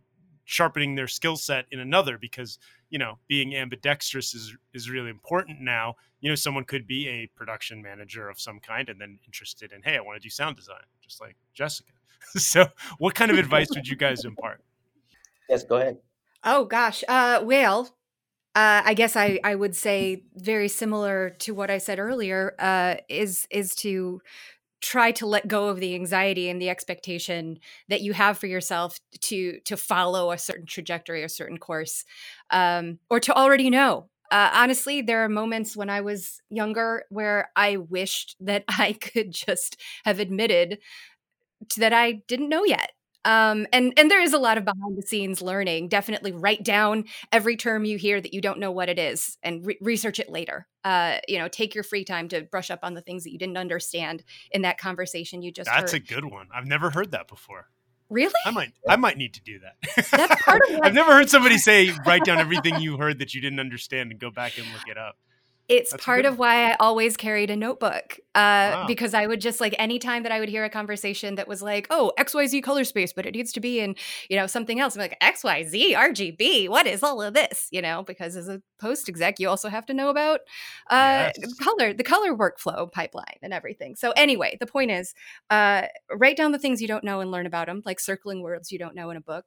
sharpening 0.44 0.94
their 0.94 1.06
skill 1.06 1.36
set 1.36 1.66
in 1.70 1.78
another 1.78 2.16
because 2.16 2.58
you 2.88 2.98
know 2.98 3.18
being 3.28 3.54
ambidextrous 3.54 4.34
is 4.34 4.56
is 4.72 4.88
really 4.88 5.10
important 5.10 5.60
now 5.60 5.94
you 6.20 6.30
know 6.30 6.34
someone 6.34 6.64
could 6.64 6.86
be 6.86 7.06
a 7.06 7.26
production 7.36 7.82
manager 7.82 8.30
of 8.30 8.40
some 8.40 8.58
kind 8.58 8.88
and 8.88 8.98
then 8.98 9.18
interested 9.26 9.72
in 9.72 9.82
hey 9.82 9.96
i 9.96 10.00
want 10.00 10.20
to 10.20 10.26
do 10.26 10.30
sound 10.30 10.56
design 10.56 10.82
just 11.02 11.20
like 11.20 11.36
jessica 11.52 11.92
so 12.36 12.66
what 12.96 13.14
kind 13.14 13.30
of 13.30 13.36
advice 13.36 13.68
would 13.74 13.86
you 13.86 13.94
guys 13.96 14.24
impart 14.24 14.62
Yes, 15.52 15.64
go 15.64 15.76
ahead. 15.76 15.98
Oh 16.44 16.64
gosh. 16.64 17.04
Uh 17.06 17.40
well, 17.44 17.94
uh 18.54 18.82
I 18.84 18.94
guess 18.94 19.16
I 19.16 19.38
I 19.44 19.54
would 19.54 19.74
say 19.74 20.24
very 20.34 20.68
similar 20.68 21.30
to 21.40 21.54
what 21.54 21.70
I 21.70 21.78
said 21.78 21.98
earlier 21.98 22.54
uh 22.58 22.96
is 23.08 23.46
is 23.50 23.74
to 23.76 24.20
try 24.82 25.12
to 25.12 25.26
let 25.26 25.48
go 25.48 25.68
of 25.68 25.80
the 25.80 25.94
anxiety 25.94 26.48
and 26.50 26.60
the 26.60 26.70
expectation 26.70 27.58
that 27.88 28.02
you 28.02 28.12
have 28.14 28.38
for 28.38 28.46
yourself 28.48 28.98
to 29.22 29.60
to 29.66 29.76
follow 29.76 30.32
a 30.32 30.38
certain 30.38 30.66
trajectory 30.66 31.22
a 31.24 31.28
certain 31.28 31.58
course 31.58 32.04
um, 32.50 32.98
or 33.10 33.20
to 33.20 33.34
already 33.34 33.70
know. 33.70 34.08
Uh, 34.32 34.50
honestly 34.54 35.02
there 35.02 35.24
are 35.24 35.28
moments 35.28 35.76
when 35.76 35.90
i 35.90 36.00
was 36.00 36.40
younger 36.50 37.04
where 37.10 37.50
i 37.56 37.76
wished 37.76 38.36
that 38.40 38.64
i 38.68 38.92
could 38.94 39.30
just 39.32 39.80
have 40.04 40.18
admitted 40.20 40.78
that 41.76 41.92
i 41.92 42.12
didn't 42.28 42.48
know 42.48 42.64
yet 42.64 42.92
um, 43.24 43.66
and 43.72 43.92
and 43.96 44.10
there 44.10 44.20
is 44.20 44.32
a 44.32 44.38
lot 44.38 44.58
of 44.58 44.64
behind 44.64 44.96
the 44.96 45.06
scenes 45.06 45.40
learning. 45.40 45.88
Definitely 45.88 46.32
write 46.32 46.64
down 46.64 47.04
every 47.30 47.56
term 47.56 47.84
you 47.84 47.96
hear 47.96 48.20
that 48.20 48.34
you 48.34 48.40
don't 48.40 48.58
know 48.58 48.70
what 48.70 48.88
it 48.88 48.98
is, 48.98 49.38
and 49.42 49.64
re- 49.64 49.78
research 49.80 50.18
it 50.18 50.28
later. 50.28 50.66
Uh, 50.84 51.18
you 51.28 51.38
know, 51.38 51.48
take 51.48 51.74
your 51.74 51.84
free 51.84 52.04
time 52.04 52.28
to 52.28 52.42
brush 52.42 52.70
up 52.70 52.80
on 52.82 52.94
the 52.94 53.00
things 53.00 53.24
that 53.24 53.30
you 53.30 53.38
didn't 53.38 53.56
understand 53.56 54.24
in 54.50 54.62
that 54.62 54.78
conversation 54.78 55.42
you 55.42 55.52
just. 55.52 55.70
That's 55.70 55.92
heard. 55.92 56.02
a 56.02 56.04
good 56.04 56.24
one. 56.24 56.48
I've 56.54 56.66
never 56.66 56.90
heard 56.90 57.12
that 57.12 57.28
before. 57.28 57.68
Really? 58.10 58.34
I 58.44 58.50
might. 58.50 58.72
I 58.88 58.96
might 58.96 59.16
need 59.16 59.34
to 59.34 59.42
do 59.42 59.60
that. 59.60 60.06
That's 60.10 60.42
part 60.42 60.60
of. 60.68 60.74
What, 60.78 60.86
I've 60.86 60.94
never 60.94 61.12
heard 61.12 61.30
somebody 61.30 61.58
say 61.58 61.92
write 62.06 62.24
down 62.24 62.38
everything 62.38 62.80
you 62.80 62.96
heard 62.96 63.18
that 63.20 63.34
you 63.34 63.40
didn't 63.40 63.60
understand 63.60 64.10
and 64.10 64.20
go 64.20 64.30
back 64.30 64.58
and 64.58 64.66
look 64.72 64.88
it 64.88 64.98
up. 64.98 65.16
It's 65.68 65.92
That's 65.92 66.04
part 66.04 66.24
of 66.26 66.38
why 66.38 66.70
I 66.70 66.76
always 66.80 67.16
carried 67.16 67.48
a 67.50 67.56
notebook. 67.56 68.18
Uh, 68.34 68.76
Wow. 68.76 68.84
because 68.84 69.14
I 69.14 69.26
would 69.26 69.40
just 69.40 69.60
like 69.60 69.74
anytime 69.78 70.22
that 70.24 70.32
I 70.32 70.40
would 70.40 70.48
hear 70.48 70.64
a 70.64 70.70
conversation 70.70 71.36
that 71.36 71.48
was 71.48 71.62
like, 71.62 71.86
oh, 71.90 72.12
XYZ 72.18 72.60
color 72.62 72.84
space, 72.84 73.12
but 73.12 73.26
it 73.26 73.34
needs 73.34 73.52
to 73.52 73.60
be 73.60 73.80
in, 73.80 73.94
you 74.28 74.36
know, 74.36 74.46
something 74.46 74.80
else. 74.80 74.96
I'm 74.96 75.00
like, 75.00 75.16
XYZ, 75.20 75.94
RGB, 75.94 76.68
what 76.68 76.86
is 76.86 77.02
all 77.02 77.22
of 77.22 77.32
this? 77.34 77.68
You 77.70 77.80
know, 77.80 78.02
because 78.02 78.36
as 78.36 78.48
a 78.48 78.60
post 78.80 79.08
exec, 79.08 79.38
you 79.40 79.48
also 79.48 79.68
have 79.68 79.86
to 79.86 79.94
know 79.94 80.08
about 80.10 80.40
uh 80.90 81.30
Yes. 81.30 81.62
color, 81.62 81.92
the 81.94 82.04
color 82.04 82.34
workflow 82.36 82.90
pipeline 82.90 83.38
and 83.42 83.52
everything. 83.54 83.94
So 83.96 84.10
anyway, 84.12 84.56
the 84.60 84.66
point 84.66 84.90
is, 84.90 85.14
uh, 85.50 85.82
write 86.14 86.36
down 86.36 86.52
the 86.52 86.58
things 86.58 86.82
you 86.82 86.88
don't 86.88 87.04
know 87.04 87.20
and 87.20 87.30
learn 87.30 87.46
about 87.46 87.66
them, 87.68 87.82
like 87.84 88.00
circling 88.00 88.42
words 88.42 88.72
you 88.72 88.78
don't 88.78 88.94
know 88.94 89.10
in 89.10 89.16
a 89.16 89.20
book. 89.20 89.46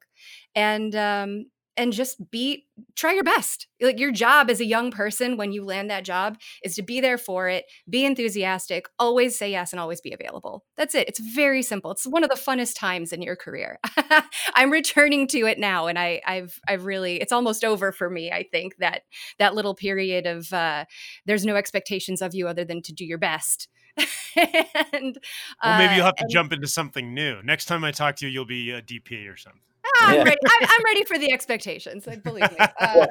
And 0.55 0.95
um 0.95 1.45
and 1.78 1.93
just 1.93 2.32
be 2.32 2.65
try 2.95 3.13
your 3.13 3.23
best. 3.23 3.67
Like 3.82 3.99
your 3.99 4.11
job 4.11 4.49
as 4.49 4.59
a 4.59 4.65
young 4.65 4.91
person 4.91 5.38
when 5.38 5.51
you 5.51 5.63
land 5.63 5.89
that 5.89 6.05
job 6.05 6.38
is 6.63 6.76
to 6.76 6.82
be 6.82 7.01
there 7.01 7.17
for 7.17 7.49
it, 7.49 7.65
be 7.89 8.05
enthusiastic, 8.05 8.88
always 8.97 9.38
say 9.38 9.51
yes 9.51 9.73
and 9.73 9.80
always 9.80 10.01
be 10.01 10.13
available. 10.13 10.63
That's 10.78 10.95
it. 10.95 11.07
It's 11.09 11.19
very 11.19 11.61
simple. 11.61 11.91
It's 11.91 12.07
one 12.07 12.23
of 12.23 12.30
the 12.30 12.36
funnest 12.36 12.78
times 12.78 13.11
in 13.11 13.21
your 13.21 13.36
career. 13.36 13.80
I'm 14.55 14.71
returning 14.71 15.28
to 15.28 15.45
it 15.45 15.59
now 15.59 15.88
and 15.88 15.99
I 15.99 16.21
I've 16.26 16.59
I've 16.67 16.86
really 16.86 17.21
it's 17.21 17.34
almost 17.34 17.63
over 17.63 17.91
for 17.91 18.09
me, 18.09 18.32
I 18.32 18.43
think 18.51 18.78
that 18.78 19.01
that 19.39 19.55
little 19.55 19.76
period 19.76 20.26
of 20.26 20.51
uh 20.53 20.86
there's 21.26 21.45
no 21.45 21.55
expectations 21.55 22.21
of 22.21 22.34
you 22.34 22.47
other 22.47 22.65
than 22.65 22.82
to 22.84 22.93
do 22.93 23.05
your 23.05 23.17
best. 23.17 23.67
and 24.36 25.17
Well, 25.63 25.78
maybe 25.78 25.93
uh, 25.93 25.95
you'll 25.95 26.05
have 26.05 26.15
to 26.15 26.23
and- 26.23 26.32
jump 26.32 26.51
into 26.53 26.67
something 26.67 27.13
new. 27.13 27.41
Next 27.43 27.65
time 27.65 27.84
I 27.84 27.91
talk 27.91 28.17
to 28.17 28.26
you, 28.28 28.32
you'll 28.32 28.45
be 28.45 28.71
a 28.71 28.82
DP 28.82 29.32
or 29.32 29.38
something. 29.38 29.61
I'm 30.05 30.17
Yeah. 30.17 30.23
ready. 30.23 30.37
I'm, 30.45 30.67
I'm 30.69 30.85
ready 30.85 31.03
for 31.05 31.17
the 31.17 31.31
expectations. 31.31 32.07
Like, 32.07 32.23
believe 32.23 32.51
me. 32.51 32.57
Uh, 32.79 33.05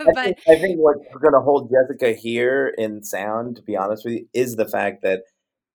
I 0.00 0.04
but 0.14 0.24
think, 0.24 0.36
I 0.48 0.54
think 0.60 0.78
what's 0.78 1.00
going 1.20 1.34
to 1.34 1.40
hold 1.40 1.70
Jessica 1.70 2.12
here 2.12 2.72
in 2.78 3.02
sound, 3.02 3.56
to 3.56 3.62
be 3.62 3.76
honest 3.76 4.04
with 4.04 4.14
you, 4.14 4.28
is 4.32 4.56
the 4.56 4.68
fact 4.68 5.02
that 5.02 5.22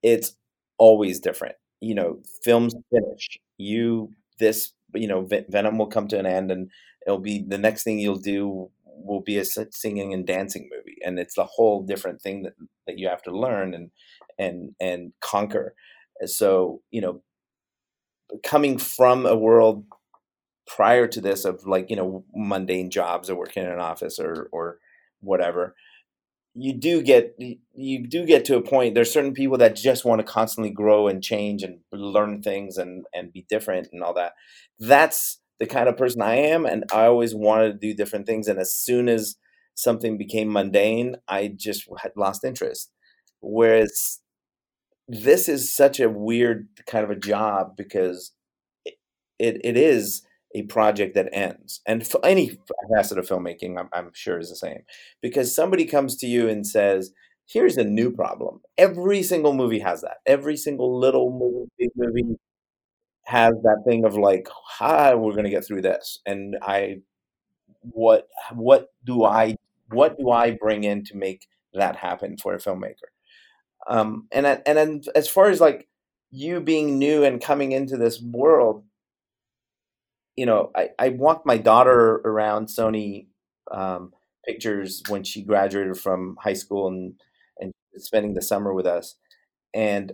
it's 0.04 0.36
always 0.78 1.20
different. 1.20 1.56
You 1.82 1.96
know, 1.96 2.20
films 2.44 2.76
finish. 2.92 3.40
You 3.58 4.12
this, 4.40 4.74
you 4.94 5.08
know, 5.08 5.22
Ven- 5.22 5.46
Venom 5.50 5.78
will 5.78 5.88
come 5.88 6.08
to 6.10 6.20
an 6.20 6.26
end, 6.26 6.52
and 6.52 6.70
it'll 7.06 7.20
be 7.20 7.44
the 7.48 7.58
next 7.58 7.84
thing 7.84 8.00
you'll 8.00 8.16
do 8.18 8.70
will 8.86 9.22
be 9.22 9.38
a 9.38 9.46
singing 9.46 10.14
and 10.14 10.26
dancing 10.26 10.70
movie, 10.76 10.98
and 11.06 11.20
it's 11.20 11.38
a 11.38 11.44
whole 11.46 11.84
different 11.84 12.22
thing 12.22 12.44
that 12.44 12.54
that 12.88 12.98
you 12.98 13.08
have 13.08 13.22
to 13.24 13.32
learn 13.32 13.74
and 13.74 13.92
and 14.38 14.76
and 14.80 15.14
conquer. 15.22 15.74
So 16.26 16.82
you 16.92 17.02
know, 17.02 17.22
coming 18.44 18.78
from 18.78 19.26
a 19.26 19.36
world 19.36 19.86
prior 20.68 21.08
to 21.08 21.22
this 21.22 21.46
of 21.46 21.66
like 21.66 21.90
you 21.90 21.96
know 21.96 22.24
mundane 22.36 22.90
jobs 22.92 23.30
or 23.30 23.36
working 23.36 23.64
in 23.64 23.70
an 23.72 23.80
office 23.80 24.20
or 24.20 24.50
or 24.52 24.80
whatever 25.22 25.76
you 26.56 26.74
do 26.74 27.02
get 27.04 27.38
you 27.76 28.08
do 28.08 28.26
get 28.26 28.44
to 28.46 28.58
a 28.58 28.62
point 28.62 28.96
there's 28.96 29.14
certain 29.14 29.34
people 29.34 29.58
that 29.58 29.76
just 29.76 30.06
want 30.06 30.20
to 30.20 30.26
constantly 30.26 30.72
grow 30.72 31.08
and 31.08 31.24
change 31.24 31.62
and 31.64 31.80
learn 31.92 32.42
things 32.42 32.78
and 32.78 33.06
and 33.14 33.32
be 33.32 33.46
different 33.50 33.88
and 33.92 34.02
all 34.04 34.14
that. 34.14 34.34
That's 34.80 35.40
the 35.60 35.66
kind 35.68 35.90
of 35.90 35.98
person 35.98 36.22
i 36.22 36.36
am 36.36 36.66
and 36.68 36.84
i 36.94 37.06
always 37.06 37.34
wanted 37.34 37.72
to 37.74 37.80
do 37.80 37.94
different 37.96 38.28
things 38.28 38.48
and 38.48 38.60
as 38.60 38.76
soon 38.76 39.10
as 39.10 39.38
something 39.74 40.16
became 40.16 40.52
mundane 40.54 41.16
i 41.28 41.48
just 41.48 41.88
had 42.02 42.12
lost 42.16 42.44
interest. 42.44 42.92
Whereas 43.42 44.20
this 45.08 45.48
is 45.50 45.72
such 45.72 46.00
a 46.00 46.10
weird 46.10 46.68
kind 46.88 47.04
of 47.04 47.12
a 47.12 47.16
job 47.16 47.76
because 47.78 48.34
it, 48.86 48.96
it, 49.40 49.62
it 49.64 49.78
is 49.78 50.24
a 50.56 50.64
project 50.64 51.16
that 51.16 51.30
ends. 51.34 51.82
And 51.86 52.06
for 52.08 52.24
any 52.26 52.58
facet 52.96 53.18
of 53.18 53.28
filmmaking 53.28 53.78
I'm, 53.80 53.90
I'm 53.94 54.12
sure 54.14 54.40
is 54.40 54.50
the 54.50 54.56
same. 54.56 54.82
Because 55.22 55.54
somebody 55.56 55.86
comes 55.86 56.16
to 56.18 56.28
you 56.28 56.50
and 56.50 56.66
says 56.66 57.12
here's 57.48 57.78
a 57.78 57.84
new 57.84 58.12
problem. 58.12 58.62
Every 58.78 59.24
single 59.24 59.54
movie 59.54 59.80
has 59.80 60.02
that. 60.02 60.18
Every 60.26 60.58
single 60.58 60.98
little 61.00 61.32
movie 61.32 61.92
movie 61.96 62.38
has 63.26 63.54
that 63.64 63.84
thing 63.88 64.06
of 64.06 64.16
like 64.18 64.48
hi 64.66 65.14
we're 65.16 65.34
going 65.34 65.44
to 65.44 65.50
get 65.50 65.66
through 65.66 65.82
this. 65.82 66.20
And 66.26 66.58
i 66.62 66.98
what 67.82 68.28
what 68.54 68.90
do 69.06 69.24
i 69.26 69.56
what 69.92 70.18
do 70.20 70.32
i 70.32 70.52
bring 70.52 70.84
in 70.84 71.04
to 71.06 71.18
make 71.18 71.48
that 71.74 71.96
happen 71.96 72.38
for 72.38 72.54
a 72.54 72.58
filmmaker? 72.60 73.10
Um 73.90 74.28
and 74.32 74.48
I- 74.48 74.62
and 74.66 74.78
then 74.78 75.02
as 75.16 75.28
far 75.30 75.50
as 75.50 75.62
like 75.62 75.88
you 76.32 76.60
being 76.62 77.00
new 77.00 77.24
and 77.24 77.42
coming 77.42 77.72
into 77.74 77.98
this 77.98 78.22
world 78.22 78.84
you 80.38 80.46
know, 80.46 80.72
I, 80.76 80.90
I 81.00 81.10
walked 81.10 81.46
my 81.46 81.58
daughter 81.58 82.22
around 82.24 82.68
Sony 82.68 83.26
um, 83.72 84.14
Pictures 84.46 85.04
when 85.10 85.24
she 85.24 85.42
graduated 85.42 85.98
from 85.98 86.38
high 86.42 86.54
school 86.54 86.88
and 86.88 87.16
and 87.60 87.74
spending 87.98 88.36
the 88.36 88.42
summer 88.42 88.74
with 88.74 88.86
us. 88.86 89.16
And 89.74 90.14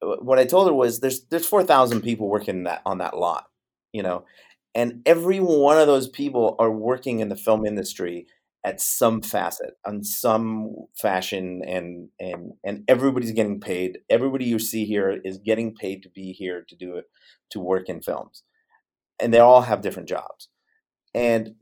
what 0.00 0.38
I 0.38 0.44
told 0.44 0.68
her 0.68 0.74
was, 0.74 1.00
there's 1.00 1.24
there's 1.24 1.46
four 1.46 1.64
thousand 1.64 2.02
people 2.02 2.28
working 2.28 2.64
that 2.64 2.82
on 2.86 2.98
that 2.98 3.16
lot, 3.16 3.46
you 3.92 4.02
know, 4.02 4.26
and 4.74 5.02
every 5.06 5.40
one 5.40 5.78
of 5.78 5.86
those 5.86 6.08
people 6.08 6.54
are 6.58 6.70
working 6.70 7.20
in 7.20 7.30
the 7.30 7.36
film 7.36 7.66
industry 7.66 8.26
at 8.62 8.80
some 8.80 9.22
facet, 9.22 9.78
on 9.86 10.04
some 10.04 10.74
fashion, 10.94 11.62
and 11.66 12.10
and 12.20 12.52
and 12.62 12.84
everybody's 12.86 13.32
getting 13.32 13.60
paid. 13.60 13.98
Everybody 14.10 14.44
you 14.44 14.58
see 14.58 14.84
here 14.84 15.20
is 15.24 15.38
getting 15.38 15.74
paid 15.74 16.02
to 16.02 16.10
be 16.10 16.32
here 16.32 16.64
to 16.68 16.76
do 16.76 16.96
it, 16.96 17.06
to 17.50 17.60
work 17.60 17.88
in 17.88 18.02
films 18.02 18.42
and 19.20 19.32
they 19.32 19.38
all 19.38 19.62
have 19.62 19.80
different 19.80 20.08
jobs. 20.08 20.48
And 21.14 21.54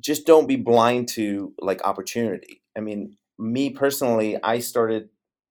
just 0.00 0.26
don't 0.26 0.48
be 0.48 0.56
blind 0.56 1.08
to 1.08 1.54
like 1.58 1.84
opportunity. 1.84 2.62
I 2.76 2.80
mean 2.80 3.16
me 3.36 3.68
personally 3.68 4.40
i 4.44 4.60
started 4.60 5.08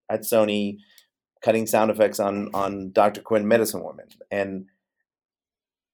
at 0.10 0.22
sony 0.22 0.78
cutting 1.44 1.68
sound 1.68 1.92
effects 1.92 2.18
on 2.18 2.50
on 2.54 2.94
dr 2.94 3.20
quinn 3.24 3.46
medicine 3.46 3.84
woman 3.84 4.06
and 4.32 4.68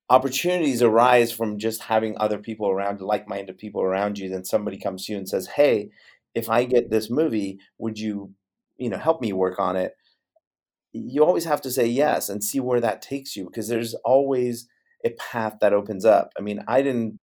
opportunities 0.08 0.84
arise 0.84 1.32
from 1.32 1.58
just 1.58 1.82
having 1.82 2.16
other 2.20 2.38
people 2.38 2.70
around 2.70 3.02
like-minded 3.02 3.58
people 3.58 3.82
around 3.82 4.20
you 4.20 4.30
then 4.30 4.46
somebody 4.46 4.78
comes 4.78 5.04
to 5.04 5.14
you 5.14 5.18
and 5.18 5.28
says 5.28 5.48
hey 5.48 5.90
if 6.36 6.48
i 6.48 6.64
get 6.64 6.92
this 6.92 7.10
movie 7.10 7.58
would 7.80 7.98
you 7.98 8.36
you 8.80 8.90
know 8.90 8.98
help 8.98 9.22
me 9.22 9.32
work 9.32 9.60
on 9.60 9.76
it? 9.76 9.96
You 10.92 11.24
always 11.24 11.46
have 11.46 11.62
to 11.62 11.72
say 11.72 11.86
yes 11.86 12.30
and 12.30 12.44
see 12.44 12.60
where 12.60 12.80
that 12.80 13.04
takes 13.04 13.36
you 13.36 13.46
because 13.46 13.68
there's 13.68 13.94
always 14.06 14.68
a 15.06 15.12
path 15.12 15.58
that 15.62 15.74
opens 15.74 16.06
up. 16.06 16.32
I 16.38 16.42
mean, 16.42 16.64
I 16.68 16.82
didn't 16.82 17.20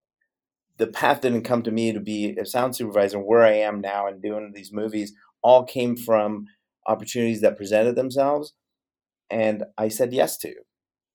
the 0.78 0.86
path 0.86 1.22
didn't 1.22 1.42
come 1.42 1.62
to 1.62 1.70
me 1.70 1.92
to 1.92 2.00
be 2.00 2.36
a 2.38 2.44
sound 2.46 2.76
supervisor 2.76 3.18
where 3.18 3.42
I 3.42 3.52
am 3.54 3.80
now 3.80 4.06
and 4.06 4.22
doing 4.22 4.52
these 4.54 4.72
movies 4.72 5.12
all 5.42 5.64
came 5.64 5.96
from 5.96 6.46
opportunities 6.86 7.40
that 7.40 7.56
presented 7.56 7.96
themselves 7.96 8.52
and 9.30 9.64
I 9.78 9.88
said 9.88 10.12
yes 10.12 10.36
to. 10.38 10.54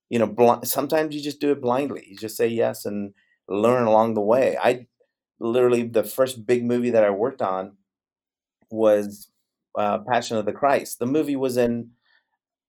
You 0.10 0.20
know, 0.20 0.28
bl- 0.28 0.64
sometimes 0.64 1.16
you 1.16 1.22
just 1.22 1.40
do 1.42 1.52
it 1.52 1.62
blindly. 1.62 2.06
You 2.08 2.18
just 2.18 2.38
say 2.38 2.48
yes 2.48 2.86
and 2.86 3.14
learn 3.48 3.86
along 3.86 4.14
the 4.14 4.22
way. 4.22 4.58
I 4.62 4.88
literally 5.40 5.84
the 5.84 6.04
first 6.04 6.46
big 6.46 6.66
movie 6.66 6.92
that 6.92 7.04
I 7.04 7.10
worked 7.12 7.42
on 7.42 7.78
was 8.70 9.30
uh, 9.78 10.00
Passion 10.00 10.38
of 10.38 10.46
the 10.46 10.54
Christ. 10.54 11.00
The 11.00 11.06
movie 11.06 11.36
was 11.36 11.58
in 11.58 11.92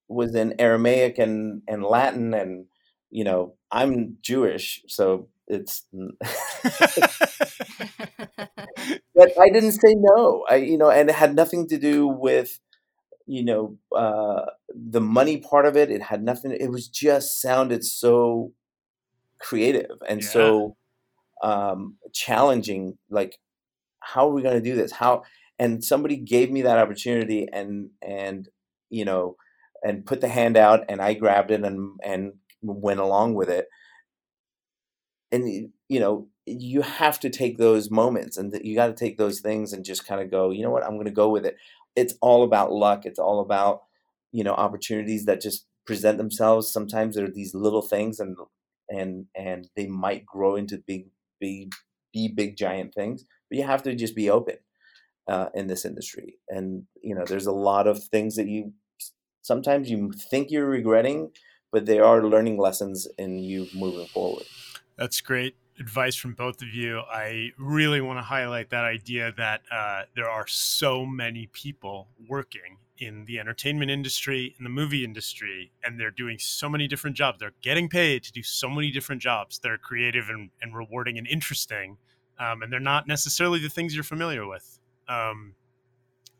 was 0.09 0.35
in 0.35 0.55
Aramaic 0.61 1.19
and 1.19 1.63
and 1.69 1.85
Latin 1.85 2.35
and 2.35 2.67
you 3.13 3.25
know 3.25 3.55
I'm 3.73 4.19
Jewish, 4.23 4.83
so 4.89 5.29
it's 5.49 5.87
but 9.15 9.33
I 9.41 9.49
didn't 9.51 9.73
say 9.73 9.95
no. 9.97 10.45
I 10.49 10.57
you 10.57 10.79
know, 10.79 10.91
and 10.91 11.09
it 11.09 11.15
had 11.15 11.35
nothing 11.35 11.69
to 11.69 11.79
do 11.79 12.07
with 12.07 12.59
you 13.27 13.45
know 13.45 13.79
uh, 13.97 14.47
the 14.75 15.01
money 15.01 15.39
part 15.39 15.67
of 15.67 15.77
it. 15.77 15.91
It 15.91 16.03
had 16.03 16.23
nothing. 16.25 16.53
It 16.53 16.71
was 16.71 16.89
just 16.89 17.41
sounded 17.41 17.85
so 17.85 18.53
creative 19.41 19.91
and 20.09 20.23
Yeah. 20.23 20.29
so 20.29 20.77
um, 21.43 21.97
challenging. 22.15 22.99
Like, 23.11 23.39
how 24.01 24.29
are 24.29 24.33
we 24.35 24.43
going 24.43 24.57
to 24.63 24.71
do 24.71 24.77
this? 24.77 24.93
How? 24.93 25.25
And 25.59 25.85
somebody 25.85 26.17
gave 26.17 26.51
me 26.51 26.63
that 26.63 26.79
opportunity, 26.79 27.49
and 27.53 27.91
and 28.03 28.49
you 28.91 29.05
know, 29.05 29.37
and 29.85 30.07
put 30.07 30.21
the 30.21 30.29
hand 30.29 30.57
out, 30.57 30.85
and 30.89 31.01
I 31.03 31.15
grabbed 31.15 31.51
it 31.51 31.65
and 31.65 31.99
and 32.05 32.35
went 32.63 33.01
along 33.01 33.35
with 33.35 33.49
it. 33.49 33.67
And 35.31 35.71
you 35.89 36.01
know, 36.01 36.29
you 36.47 36.83
have 36.83 37.19
to 37.21 37.31
take 37.31 37.59
those 37.59 37.91
moments, 37.91 38.37
and 38.37 38.53
you 38.63 38.75
got 38.75 38.89
to 38.89 38.93
take 38.93 39.19
those 39.19 39.41
things 39.41 39.73
and 39.73 39.85
just 39.85 40.07
kind 40.07 40.21
of 40.21 40.31
go, 40.31 40.51
you 40.51 40.63
know 40.63 40.71
what, 40.71 40.85
I'm 40.85 40.95
going 40.95 41.07
to 41.07 41.11
go 41.11 41.29
with 41.29 41.47
it. 41.47 41.57
It's 41.97 42.15
all 42.21 42.45
about 42.45 42.73
luck. 42.73 43.07
It's 43.07 43.19
all 43.19 43.41
about 43.41 43.83
you 44.33 44.45
know 44.45 44.55
opportunities 44.55 45.25
that 45.27 45.41
just 45.41 45.67
present 45.87 46.19
themselves. 46.19 46.73
Sometimes 46.73 47.17
there 47.17 47.27
are 47.27 47.31
these 47.31 47.55
little 47.55 47.83
things, 47.83 48.21
and 48.21 48.37
and 48.89 49.27
and 49.35 49.69
they 49.77 49.87
might 49.87 50.27
grow 50.27 50.57
into 50.57 50.83
big, 50.87 51.07
big, 51.41 51.73
be 52.13 52.29
big 52.29 52.57
giant 52.57 52.95
things. 52.95 53.25
But 53.49 53.59
you 53.59 53.65
have 53.65 53.83
to 53.85 53.95
just 53.95 54.15
be 54.15 54.31
open 54.31 54.57
uh, 55.29 55.47
in 55.55 55.67
this 55.67 55.85
industry. 55.85 56.39
And 56.49 56.85
you 57.03 57.15
know, 57.15 57.25
there's 57.25 57.47
a 57.47 57.53
lot 57.53 57.87
of 57.87 58.03
things 58.05 58.37
that 58.37 58.49
you 58.49 58.73
sometimes 59.43 59.91
you 59.91 60.13
think 60.31 60.51
you're 60.51 60.67
regretting, 60.67 61.31
but 61.73 61.87
they 61.87 61.99
are 61.99 62.23
learning 62.23 62.59
lessons 62.59 63.09
in 63.19 63.39
you 63.39 63.67
moving 63.75 64.07
forward. 64.07 64.45
That's 64.97 65.21
great 65.21 65.57
advice 65.81 66.15
from 66.15 66.35
both 66.35 66.63
of 66.63 66.69
you. 66.69 67.01
I 67.01 67.51
really 67.59 68.01
want 68.01 68.19
to 68.19 68.23
highlight 68.23 68.71
that 68.71 68.85
idea 68.85 69.33
that 69.37 69.63
uh, 69.71 70.03
there 70.15 70.29
are 70.29 70.47
so 70.47 71.05
many 71.05 71.49
people 71.53 72.09
working 72.29 72.77
in 72.99 73.25
the 73.25 73.41
entertainment 73.41 73.91
industry, 73.91 74.55
in 74.59 74.65
the 74.65 74.71
movie 74.71 75.05
industry, 75.05 75.73
and 75.83 75.99
they're 75.99 76.11
doing 76.11 76.39
so 76.39 76.69
many 76.69 76.87
different 76.87 77.17
jobs. 77.17 77.39
They're 77.41 77.55
getting 77.63 77.89
paid 77.89 78.23
to 78.25 78.33
do 78.33 78.43
so 78.43 78.69
many 78.69 78.91
different 78.93 79.21
jobs 79.21 79.59
that 79.61 79.71
are 79.71 79.79
creative 79.79 80.29
and, 80.29 80.51
and 80.61 80.77
rewarding 80.77 81.19
and 81.19 81.27
interesting. 81.27 81.97
Um, 82.39 82.63
and 82.63 82.73
they're 82.73 82.81
not 82.81 83.09
necessarily 83.09 83.59
the 83.59 83.69
things 83.69 83.95
you're 83.95 84.05
familiar 84.05 84.47
with. 84.47 84.79
Um, 85.09 85.55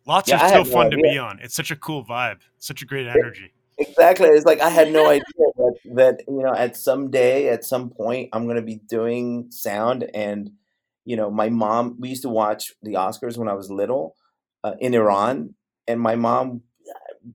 lots 0.07 0.29
yeah, 0.29 0.45
are 0.45 0.65
so 0.65 0.65
fun 0.65 0.91
to 0.91 0.97
be 0.99 1.19
on. 1.19 1.41
It's 1.43 1.55
such 1.55 1.71
a 1.71 1.77
cool 1.77 2.05
vibe, 2.05 2.41
such 2.59 2.83
a 2.83 2.87
great 2.87 3.07
energy. 3.07 3.53
Exactly. 3.79 4.29
It's 4.29 4.45
like 4.47 4.61
I 4.61 4.69
had 4.69 4.93
no 4.93 5.07
idea 5.11 5.23
that, 5.57 5.75
that 5.95 6.21
you 6.29 6.43
know 6.43 6.55
at 6.55 6.77
some 6.77 7.11
day, 7.11 7.49
at 7.49 7.65
some 7.65 7.91
point, 7.91 8.29
I'm 8.33 8.45
going 8.45 8.57
to 8.57 8.63
be 8.63 8.77
doing 8.89 9.47
sound. 9.51 10.09
And 10.15 10.51
you 11.05 11.17
know, 11.17 11.31
my 11.31 11.49
mom. 11.49 11.97
We 11.99 12.11
used 12.11 12.23
to 12.23 12.29
watch 12.29 12.73
the 12.83 12.95
Oscars 12.95 13.37
when 13.37 13.49
I 13.49 13.55
was 13.55 13.71
little 13.71 14.17
uh, 14.65 14.75
in 14.79 14.95
Iran, 14.95 15.55
and 15.89 16.01
my 16.01 16.17
mom 16.17 16.63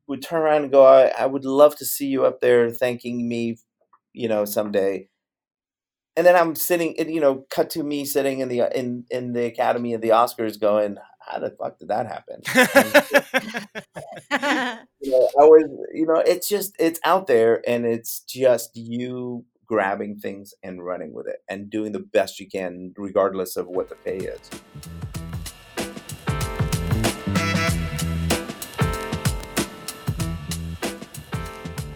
would 0.08 0.22
turn 0.24 0.42
around 0.42 0.64
and 0.64 0.72
go, 0.72 0.86
I, 0.86 1.08
I 1.20 1.26
would 1.28 1.46
love 1.46 1.76
to 1.78 1.86
see 1.86 2.08
you 2.08 2.26
up 2.26 2.42
there 2.42 2.70
thanking 2.72 3.28
me, 3.30 3.58
you 4.14 4.30
know, 4.30 4.46
someday. 4.46 5.10
And 6.16 6.26
then 6.26 6.36
I'm 6.36 6.56
sitting, 6.56 6.96
you 6.98 7.22
know, 7.22 7.46
cut 7.52 7.70
to 7.72 7.84
me 7.84 8.04
sitting 8.04 8.40
in 8.40 8.50
the 8.50 8.64
in 8.78 9.06
in 9.12 9.34
the 9.34 9.46
Academy 9.46 9.94
of 9.94 10.02
the 10.02 10.10
Oscars, 10.10 10.60
going, 10.60 10.98
"How 11.28 11.40
the 11.40 11.52
fuck 11.52 11.78
did 11.78 11.90
that 11.90 12.08
happen?" 12.08 12.42
you 15.02 15.12
know, 15.12 15.30
I 15.40 15.44
was, 15.44 15.64
you 15.94 16.06
know, 16.06 16.22
it's 16.26 16.48
just 16.48 16.76
it's 16.80 17.00
out 17.04 17.28
there, 17.28 17.62
and 17.68 17.86
it's 17.86 18.22
just 18.22 18.76
you 18.76 19.46
grabbing 19.66 20.18
things 20.18 20.54
and 20.64 20.84
running 20.84 21.14
with 21.14 21.28
it, 21.28 21.44
and 21.50 21.70
doing 21.70 21.92
the 21.92 22.00
best 22.00 22.40
you 22.40 22.48
can, 22.48 22.94
regardless 22.98 23.58
of 23.58 23.68
what 23.68 23.90
the 23.90 23.96
pay 23.96 24.18
is. 24.18 24.50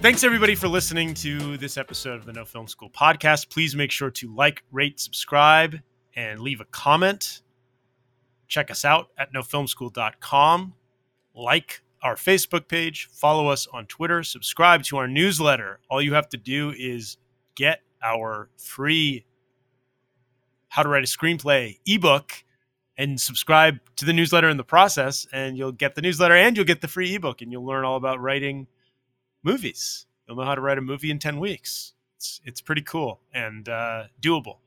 Thanks 0.02 0.24
everybody 0.24 0.56
for 0.56 0.68
listening 0.68 1.14
to 1.14 1.58
this 1.58 1.78
episode 1.78 2.16
of 2.16 2.26
the 2.26 2.34
No 2.34 2.44
Film 2.44 2.68
School 2.68 2.90
podcast. 2.90 3.52
Please 3.52 3.76
make 3.76 3.92
sure 3.92 4.10
to 4.10 4.34
like, 4.34 4.64
rate, 4.72 5.00
subscribe, 5.00 5.78
and 6.16 6.40
leave 6.40 6.60
a 6.60 6.66
comment. 6.66 7.44
Check 8.52 8.70
us 8.70 8.84
out 8.84 9.08
at 9.18 9.34
nofilmschool.com. 9.34 10.74
Like 11.34 11.82
our 12.04 12.16
Facebook 12.16 12.68
page, 12.68 13.08
follow 13.10 13.48
us 13.48 13.66
on 13.72 13.86
Twitter, 13.86 14.24
subscribe 14.24 14.84
to 14.84 14.98
our 14.98 15.08
newsletter. 15.08 15.80
All 15.90 16.02
you 16.02 16.14
have 16.16 16.28
to 16.30 16.38
do 16.38 16.74
is 16.78 17.16
get 17.56 17.80
our 18.04 18.50
free 18.58 19.26
How 20.68 20.84
to 20.84 20.90
Write 20.90 21.06
a 21.06 21.08
Screenplay 21.08 21.80
ebook 21.86 22.34
and 22.98 23.22
subscribe 23.22 23.80
to 23.96 24.04
the 24.04 24.12
newsletter 24.12 24.50
in 24.50 24.58
the 24.58 24.66
process, 24.66 25.26
and 25.32 25.58
you'll 25.58 25.72
get 25.72 25.96
the 25.96 26.02
newsletter 26.02 26.36
and 26.36 26.58
you'll 26.58 26.66
get 26.66 26.82
the 26.82 26.90
free 26.90 27.16
ebook, 27.16 27.42
and 27.42 27.54
you'll 27.54 27.66
learn 27.66 27.86
all 27.86 27.96
about 27.96 28.20
writing 28.20 28.68
movies. 29.44 30.08
You'll 30.28 30.36
know 30.36 30.44
how 30.44 30.56
to 30.56 30.62
write 30.62 30.78
a 30.78 30.82
movie 30.82 31.10
in 31.10 31.20
10 31.20 31.40
weeks. 31.40 31.94
It's, 32.18 32.42
it's 32.44 32.60
pretty 32.60 32.82
cool 32.82 33.22
and 33.34 33.70
uh, 33.70 34.04
doable. 34.22 34.58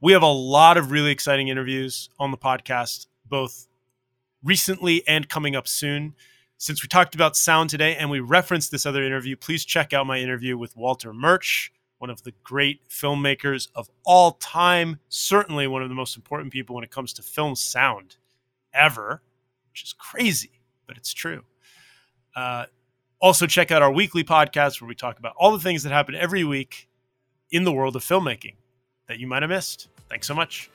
We 0.00 0.14
have 0.14 0.22
a 0.22 0.26
lot 0.26 0.78
of 0.78 0.90
really 0.90 1.12
exciting 1.12 1.48
interviews 1.48 2.08
on 2.18 2.30
the 2.30 2.38
podcast, 2.38 3.06
both 3.30 3.68
recently 4.42 5.06
and 5.08 5.28
coming 5.28 5.56
up 5.56 5.66
soon. 5.66 6.14
Since 6.58 6.82
we 6.82 6.88
talked 6.88 7.14
about 7.14 7.36
sound 7.36 7.70
today 7.70 7.96
and 7.96 8.10
we 8.10 8.20
referenced 8.20 8.70
this 8.70 8.84
other 8.84 9.02
interview, 9.02 9.36
please 9.36 9.64
check 9.64 9.94
out 9.94 10.06
my 10.06 10.18
interview 10.18 10.58
with 10.58 10.76
Walter 10.76 11.12
Murch, 11.14 11.72
one 11.98 12.10
of 12.10 12.22
the 12.22 12.34
great 12.44 12.86
filmmakers 12.88 13.68
of 13.74 13.88
all 14.04 14.32
time, 14.32 14.98
certainly 15.08 15.66
one 15.66 15.82
of 15.82 15.88
the 15.88 15.94
most 15.94 16.16
important 16.16 16.52
people 16.52 16.74
when 16.74 16.84
it 16.84 16.90
comes 16.90 17.14
to 17.14 17.22
film 17.22 17.54
sound 17.54 18.16
ever, 18.74 19.22
which 19.70 19.82
is 19.82 19.94
crazy, 19.94 20.60
but 20.86 20.98
it's 20.98 21.14
true. 21.14 21.44
Uh, 22.36 22.66
also, 23.20 23.46
check 23.46 23.70
out 23.70 23.82
our 23.82 23.92
weekly 23.92 24.24
podcast 24.24 24.80
where 24.80 24.88
we 24.88 24.94
talk 24.94 25.18
about 25.18 25.34
all 25.38 25.52
the 25.52 25.58
things 25.58 25.82
that 25.82 25.92
happen 25.92 26.14
every 26.14 26.44
week 26.44 26.88
in 27.50 27.64
the 27.64 27.72
world 27.72 27.96
of 27.96 28.02
filmmaking 28.02 28.54
that 29.08 29.18
you 29.18 29.26
might 29.26 29.42
have 29.42 29.50
missed. 29.50 29.88
Thanks 30.08 30.26
so 30.26 30.34
much. 30.34 30.70